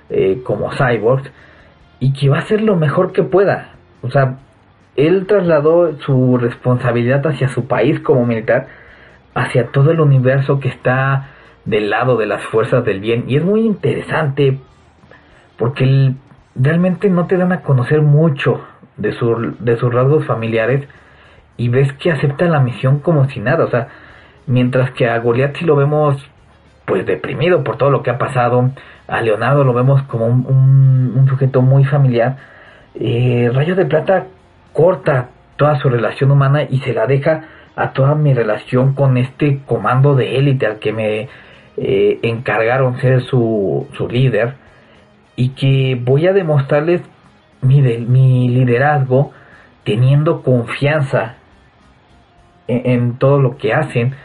eh, 0.10 0.42
como 0.44 0.72
cyborgs, 0.72 1.32
y 2.00 2.14
que 2.14 2.30
va 2.30 2.38
a 2.38 2.40
hacer 2.40 2.62
lo 2.62 2.76
mejor 2.76 3.12
que 3.12 3.24
pueda. 3.24 3.72
O 4.02 4.10
sea, 4.10 4.38
él 4.96 5.26
trasladó 5.28 5.98
su 6.00 6.38
responsabilidad 6.38 7.26
hacia 7.26 7.48
su 7.50 7.68
país 7.68 8.00
como 8.00 8.26
militar, 8.26 8.68
hacia 9.34 9.68
todo 9.68 9.92
el 9.92 10.02
universo 10.02 10.60
que 10.60 10.70
está 10.70 11.30
del 11.66 11.90
lado 11.90 12.18
de 12.18 12.26
las 12.26 12.44
fuerzas 12.46 12.84
del 12.84 13.00
bien. 13.00 13.26
Y 13.28 13.38
es 13.38 13.44
muy 13.44 13.62
interesante 13.62 14.60
porque 15.58 15.84
él 15.84 16.16
realmente 16.56 17.10
no 17.10 17.28
te 17.28 17.38
dan 17.38 17.52
a 17.52 17.62
conocer 17.62 18.02
mucho 18.02 18.62
de, 18.98 19.14
su, 19.14 19.56
de 19.60 19.78
sus 19.78 19.94
rasgos 19.94 20.26
familiares 20.26 20.88
y 21.58 21.70
ves 21.70 21.94
que 21.94 22.12
acepta 22.12 22.46
la 22.46 22.60
misión 22.60 23.00
como 23.00 23.30
si 23.30 23.40
nada, 23.40 23.66
o 23.66 23.70
sea, 23.70 23.88
mientras 24.52 24.92
que 24.92 25.10
a 25.10 25.18
Goliath 25.20 25.58
sí 25.58 25.66
lo 25.66 25.76
vemos 25.76 26.18
pues 26.86 27.06
deprimido 27.06 27.64
por 27.64 27.78
todo 27.78 27.90
lo 27.90 28.04
que 28.04 28.10
ha 28.10 28.18
pasado, 28.18 28.72
a 29.08 29.22
Leonardo 29.22 29.64
lo 29.64 29.74
vemos 29.74 30.02
como 30.04 30.26
un, 30.26 31.26
sujeto 31.30 31.62
muy 31.62 31.86
familiar, 31.86 32.36
eh, 32.96 33.50
Rayo 33.54 33.76
de 33.76 33.86
Plata 33.86 34.28
corta 34.74 35.30
toda 35.56 35.80
su 35.80 35.88
relación 35.88 36.32
humana 36.32 36.64
y 36.64 36.80
se 36.80 36.94
la 36.94 37.08
deja 37.08 37.46
a 37.76 37.94
toda 37.94 38.16
mi 38.16 38.34
relación 38.34 38.94
con 38.94 39.18
este 39.18 39.60
comando 39.66 40.16
de 40.16 40.38
élite 40.38 40.66
al 40.66 40.80
que 40.80 40.92
me 40.92 41.30
eh, 41.78 42.20
encargaron 42.24 43.00
ser 43.00 43.22
su, 43.22 43.88
su 43.94 44.10
líder 44.10 44.56
y 45.38 45.50
que 45.50 45.98
voy 46.04 46.28
a 46.28 46.34
demostrarles 46.34 47.02
mi, 47.62 47.82
mi 47.82 48.50
liderazgo 48.50 49.32
teniendo 49.84 50.42
confianza 50.42 51.36
en, 52.68 53.18
todo 53.18 53.40
lo 53.40 53.58
que 53.58 53.74
hacen, 53.74 54.16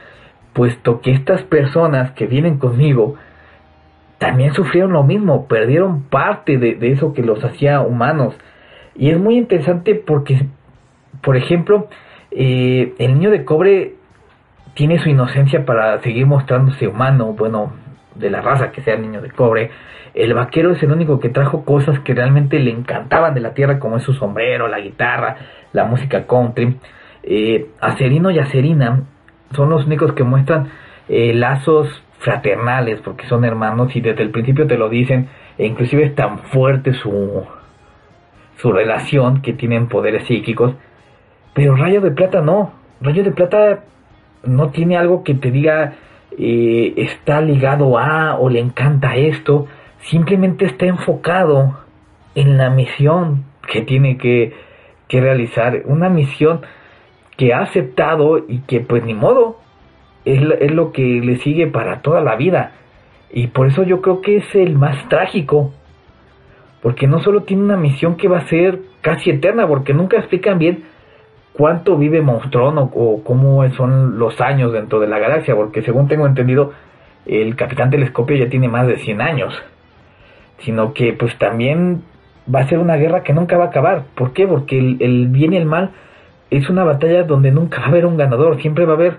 puesto 0.56 1.02
que 1.02 1.10
estas 1.12 1.42
personas 1.42 2.12
que 2.12 2.26
vienen 2.26 2.56
conmigo 2.56 3.16
también 4.16 4.54
sufrieron 4.54 4.94
lo 4.94 5.02
mismo, 5.02 5.46
perdieron 5.46 6.04
parte 6.04 6.56
de, 6.56 6.78
eso 6.90 7.12
que 7.12 7.22
los 7.22 7.44
hacía 7.44 7.82
humanos. 7.82 8.34
Y 8.94 9.10
es 9.10 9.20
muy 9.20 9.36
interesante 9.36 9.94
porque, 9.94 10.46
por 11.20 11.36
ejemplo, 11.36 11.88
eh, 12.30 12.94
el 12.98 13.12
niño 13.12 13.30
de 13.30 13.44
cobre 13.44 13.96
tiene 14.72 14.98
su 14.98 15.10
inocencia 15.10 15.66
para 15.66 16.00
seguir 16.00 16.24
mostrándose 16.24 16.88
humano, 16.88 17.34
bueno, 17.34 17.74
de 18.14 18.30
la 18.30 18.40
raza 18.40 18.72
que 18.72 18.80
sea 18.80 18.94
el 18.94 19.02
niño 19.02 19.20
de 19.20 19.30
cobre. 19.30 19.70
El 20.14 20.32
vaquero 20.32 20.72
es 20.72 20.82
el 20.82 20.90
único 20.90 21.20
que 21.20 21.28
trajo 21.28 21.66
cosas 21.66 22.00
que 22.00 22.14
realmente 22.14 22.58
le 22.58 22.70
encantaban 22.70 23.34
de 23.34 23.40
la 23.40 23.52
tierra, 23.52 23.78
como 23.78 23.98
es 23.98 24.04
su 24.04 24.14
sombrero, 24.14 24.68
la 24.68 24.80
guitarra, 24.80 25.36
la 25.74 25.84
música 25.84 26.26
country. 26.26 26.78
Eh, 27.22 27.66
Acerino 27.78 28.30
y 28.30 28.38
Acerina 28.38 29.02
son 29.52 29.70
los 29.70 29.86
únicos 29.86 30.12
que 30.12 30.24
muestran 30.24 30.70
eh, 31.08 31.32
lazos 31.34 31.88
fraternales, 32.18 33.00
porque 33.00 33.26
son 33.26 33.44
hermanos 33.44 33.94
y 33.94 34.00
desde 34.00 34.22
el 34.22 34.30
principio 34.30 34.66
te 34.66 34.78
lo 34.78 34.88
dicen, 34.88 35.28
e 35.58 35.66
inclusive 35.66 36.04
es 36.04 36.14
tan 36.14 36.38
fuerte 36.38 36.94
su, 36.94 37.44
su 38.56 38.72
relación 38.72 39.42
que 39.42 39.52
tienen 39.52 39.88
poderes 39.88 40.26
psíquicos. 40.26 40.74
Pero 41.54 41.76
Rayo 41.76 42.00
de 42.00 42.10
Plata 42.10 42.40
no. 42.40 42.72
Rayo 43.00 43.22
de 43.22 43.30
Plata 43.30 43.84
no 44.44 44.70
tiene 44.70 44.96
algo 44.96 45.22
que 45.24 45.34
te 45.34 45.50
diga 45.50 45.94
eh, 46.38 46.92
está 46.96 47.40
ligado 47.40 47.98
a 47.98 48.38
o 48.38 48.50
le 48.50 48.60
encanta 48.60 49.16
esto, 49.16 49.66
simplemente 50.00 50.66
está 50.66 50.84
enfocado 50.84 51.78
en 52.34 52.58
la 52.58 52.68
misión 52.68 53.44
que 53.66 53.80
tiene 53.80 54.18
que, 54.18 54.52
que 55.08 55.20
realizar, 55.20 55.82
una 55.86 56.10
misión 56.10 56.60
que 57.36 57.52
ha 57.52 57.60
aceptado 57.60 58.38
y 58.48 58.60
que 58.60 58.80
pues 58.80 59.04
ni 59.04 59.14
modo, 59.14 59.58
es, 60.24 60.40
es 60.60 60.70
lo 60.72 60.92
que 60.92 61.02
le 61.02 61.36
sigue 61.38 61.66
para 61.66 62.02
toda 62.02 62.20
la 62.20 62.36
vida. 62.36 62.72
Y 63.30 63.48
por 63.48 63.66
eso 63.66 63.82
yo 63.82 64.00
creo 64.00 64.20
que 64.20 64.36
es 64.36 64.54
el 64.54 64.76
más 64.76 65.08
trágico, 65.08 65.72
porque 66.82 67.06
no 67.06 67.20
solo 67.20 67.42
tiene 67.42 67.64
una 67.64 67.76
misión 67.76 68.16
que 68.16 68.28
va 68.28 68.38
a 68.38 68.48
ser 68.48 68.80
casi 69.00 69.30
eterna, 69.30 69.66
porque 69.66 69.92
nunca 69.92 70.18
explican 70.18 70.58
bien 70.58 70.84
cuánto 71.56 71.96
vive 71.96 72.20
Monstrón 72.22 72.76
o, 72.78 73.22
cómo 73.24 73.68
son 73.70 74.18
los 74.18 74.40
años 74.40 74.72
dentro 74.72 75.00
de 75.00 75.08
la 75.08 75.18
galaxia, 75.18 75.54
porque 75.54 75.82
según 75.82 76.06
tengo 76.06 76.26
entendido, 76.26 76.72
el 77.24 77.56
Capitán 77.56 77.90
Telescopio 77.90 78.36
ya 78.36 78.48
tiene 78.48 78.68
más 78.68 78.86
de 78.86 78.98
100 78.98 79.20
años, 79.20 79.54
sino 80.58 80.92
que 80.92 81.12
pues 81.12 81.36
también 81.38 82.02
va 82.52 82.60
a 82.60 82.68
ser 82.68 82.78
una 82.78 82.96
guerra 82.96 83.22
que 83.22 83.32
nunca 83.32 83.56
va 83.56 83.64
a 83.64 83.68
acabar. 83.68 84.04
¿Por 84.14 84.32
qué? 84.32 84.46
Porque 84.46 84.78
el, 84.78 85.28
bien 85.28 85.52
y 85.52 85.56
el 85.56 85.66
mal 85.66 85.90
es 86.50 86.68
una 86.70 86.84
batalla 86.84 87.24
donde 87.24 87.50
nunca 87.50 87.80
va 87.80 87.86
a 87.86 87.88
haber 87.88 88.06
un 88.06 88.16
ganador, 88.16 88.60
siempre 88.60 88.84
va 88.84 88.92
a 88.92 88.96
haber 88.96 89.16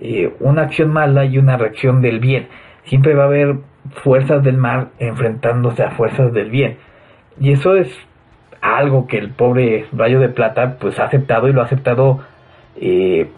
eh, 0.00 0.34
una 0.40 0.62
acción 0.62 0.90
mala 0.90 1.24
y 1.24 1.38
una 1.38 1.56
reacción 1.56 2.00
del 2.00 2.20
bien, 2.20 2.48
siempre 2.84 3.14
va 3.14 3.24
a 3.24 3.26
haber 3.26 3.56
fuerzas 4.02 4.42
del 4.42 4.56
mal 4.56 4.88
enfrentándose 4.98 5.82
a 5.82 5.90
fuerzas 5.90 6.32
del 6.32 6.50
bien. 6.50 6.78
Y 7.40 7.52
eso 7.52 7.74
es 7.76 7.88
algo 8.60 9.06
que 9.06 9.18
el 9.18 9.30
pobre 9.30 9.86
Rayo 9.92 10.20
de 10.20 10.28
Plata 10.28 10.76
pues 10.78 10.98
ha 10.98 11.04
aceptado 11.04 11.48
y 11.48 11.52
lo 11.52 11.62
ha 11.62 11.64
aceptado 11.64 12.20
eh, 12.76 13.28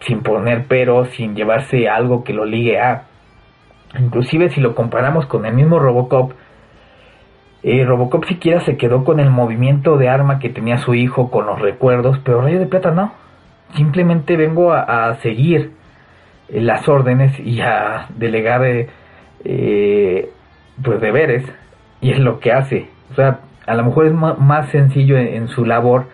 sin 0.00 0.22
poner 0.22 0.66
pero, 0.68 1.04
sin 1.06 1.34
llevarse 1.34 1.88
algo 1.88 2.24
que 2.24 2.32
lo 2.32 2.44
ligue 2.44 2.80
a. 2.80 3.04
Inclusive 3.98 4.50
si 4.50 4.60
lo 4.60 4.74
comparamos 4.74 5.26
con 5.26 5.46
el 5.46 5.54
mismo 5.54 5.78
Robocop, 5.78 6.32
eh, 7.62 7.84
Robocop 7.84 8.24
siquiera 8.26 8.60
se 8.60 8.76
quedó 8.76 9.04
con 9.04 9.20
el 9.20 9.30
movimiento 9.30 9.96
de 9.96 10.08
arma 10.08 10.38
que 10.38 10.48
tenía 10.48 10.78
su 10.78 10.94
hijo, 10.94 11.30
con 11.30 11.46
los 11.46 11.60
recuerdos, 11.60 12.18
pero 12.24 12.42
Rayo 12.42 12.58
de 12.58 12.66
Plata 12.66 12.90
no. 12.90 13.12
Simplemente 13.76 14.36
vengo 14.36 14.72
a, 14.72 15.14
seguir 15.16 15.72
eh, 16.48 16.60
las 16.60 16.88
órdenes 16.88 17.38
y 17.40 17.60
a 17.60 18.06
delegar 18.16 18.62
pues 20.82 21.00
deberes 21.00 21.44
y 22.00 22.10
es 22.12 22.18
lo 22.18 22.40
que 22.40 22.52
hace. 22.52 22.88
O 23.10 23.14
sea, 23.14 23.40
a 23.66 23.74
lo 23.74 23.84
mejor 23.84 24.06
es 24.06 24.12
más 24.12 24.70
sencillo 24.70 25.18
en, 25.18 25.48
su 25.48 25.64
labor, 25.64 26.06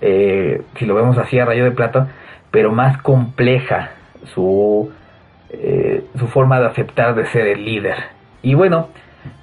eh, 0.00 0.62
si 0.78 0.86
lo 0.86 0.94
vemos 0.94 1.18
así 1.18 1.38
a 1.38 1.44
rayo 1.44 1.64
de 1.64 1.70
plata, 1.70 2.08
pero 2.50 2.72
más 2.72 3.02
compleja 3.02 3.90
su, 4.34 4.90
eh, 5.50 6.04
su 6.18 6.26
forma 6.28 6.60
de 6.60 6.66
aceptar 6.66 7.14
de 7.14 7.26
ser 7.26 7.46
el 7.48 7.64
líder. 7.64 7.96
Y 8.42 8.54
bueno, 8.54 8.88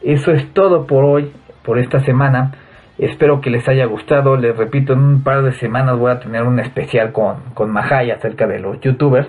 eso 0.02 0.32
es 0.32 0.54
todo 0.54 0.88
por 0.88 1.06
hoy, 1.06 1.32
por 1.64 1.80
esta 1.80 2.00
semana. 2.02 2.54
Espero 2.98 3.42
que 3.42 3.50
les 3.50 3.68
haya 3.68 3.86
gustado. 3.86 4.38
Les 4.38 4.56
repito, 4.56 4.94
en 4.94 5.00
un 5.00 5.24
par 5.24 5.44
de 5.44 5.54
semanas 5.54 5.98
voy 5.98 6.12
a 6.12 6.20
tener 6.20 6.44
un 6.44 6.60
especial 6.60 7.12
con, 7.12 7.38
con 7.54 7.72
Mahai 7.72 8.12
acerca 8.12 8.48
de 8.48 8.60
los 8.60 8.80
youtubers. 8.82 9.28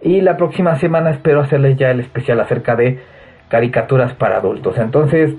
Y 0.00 0.20
la 0.20 0.36
próxima 0.36 0.76
semana 0.76 1.10
espero 1.10 1.40
hacerles 1.40 1.76
ya 1.76 1.90
el 1.90 2.00
especial 2.00 2.40
acerca 2.40 2.76
de 2.76 3.00
caricaturas 3.48 4.12
para 4.14 4.36
adultos. 4.36 4.78
Entonces, 4.78 5.34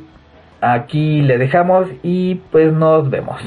aquí 0.62 1.22
le 1.22 1.38
dejamos 1.38 1.88
y 2.04 2.36
pues 2.52 2.74
nos 2.74 3.10
vemos. 3.10 3.42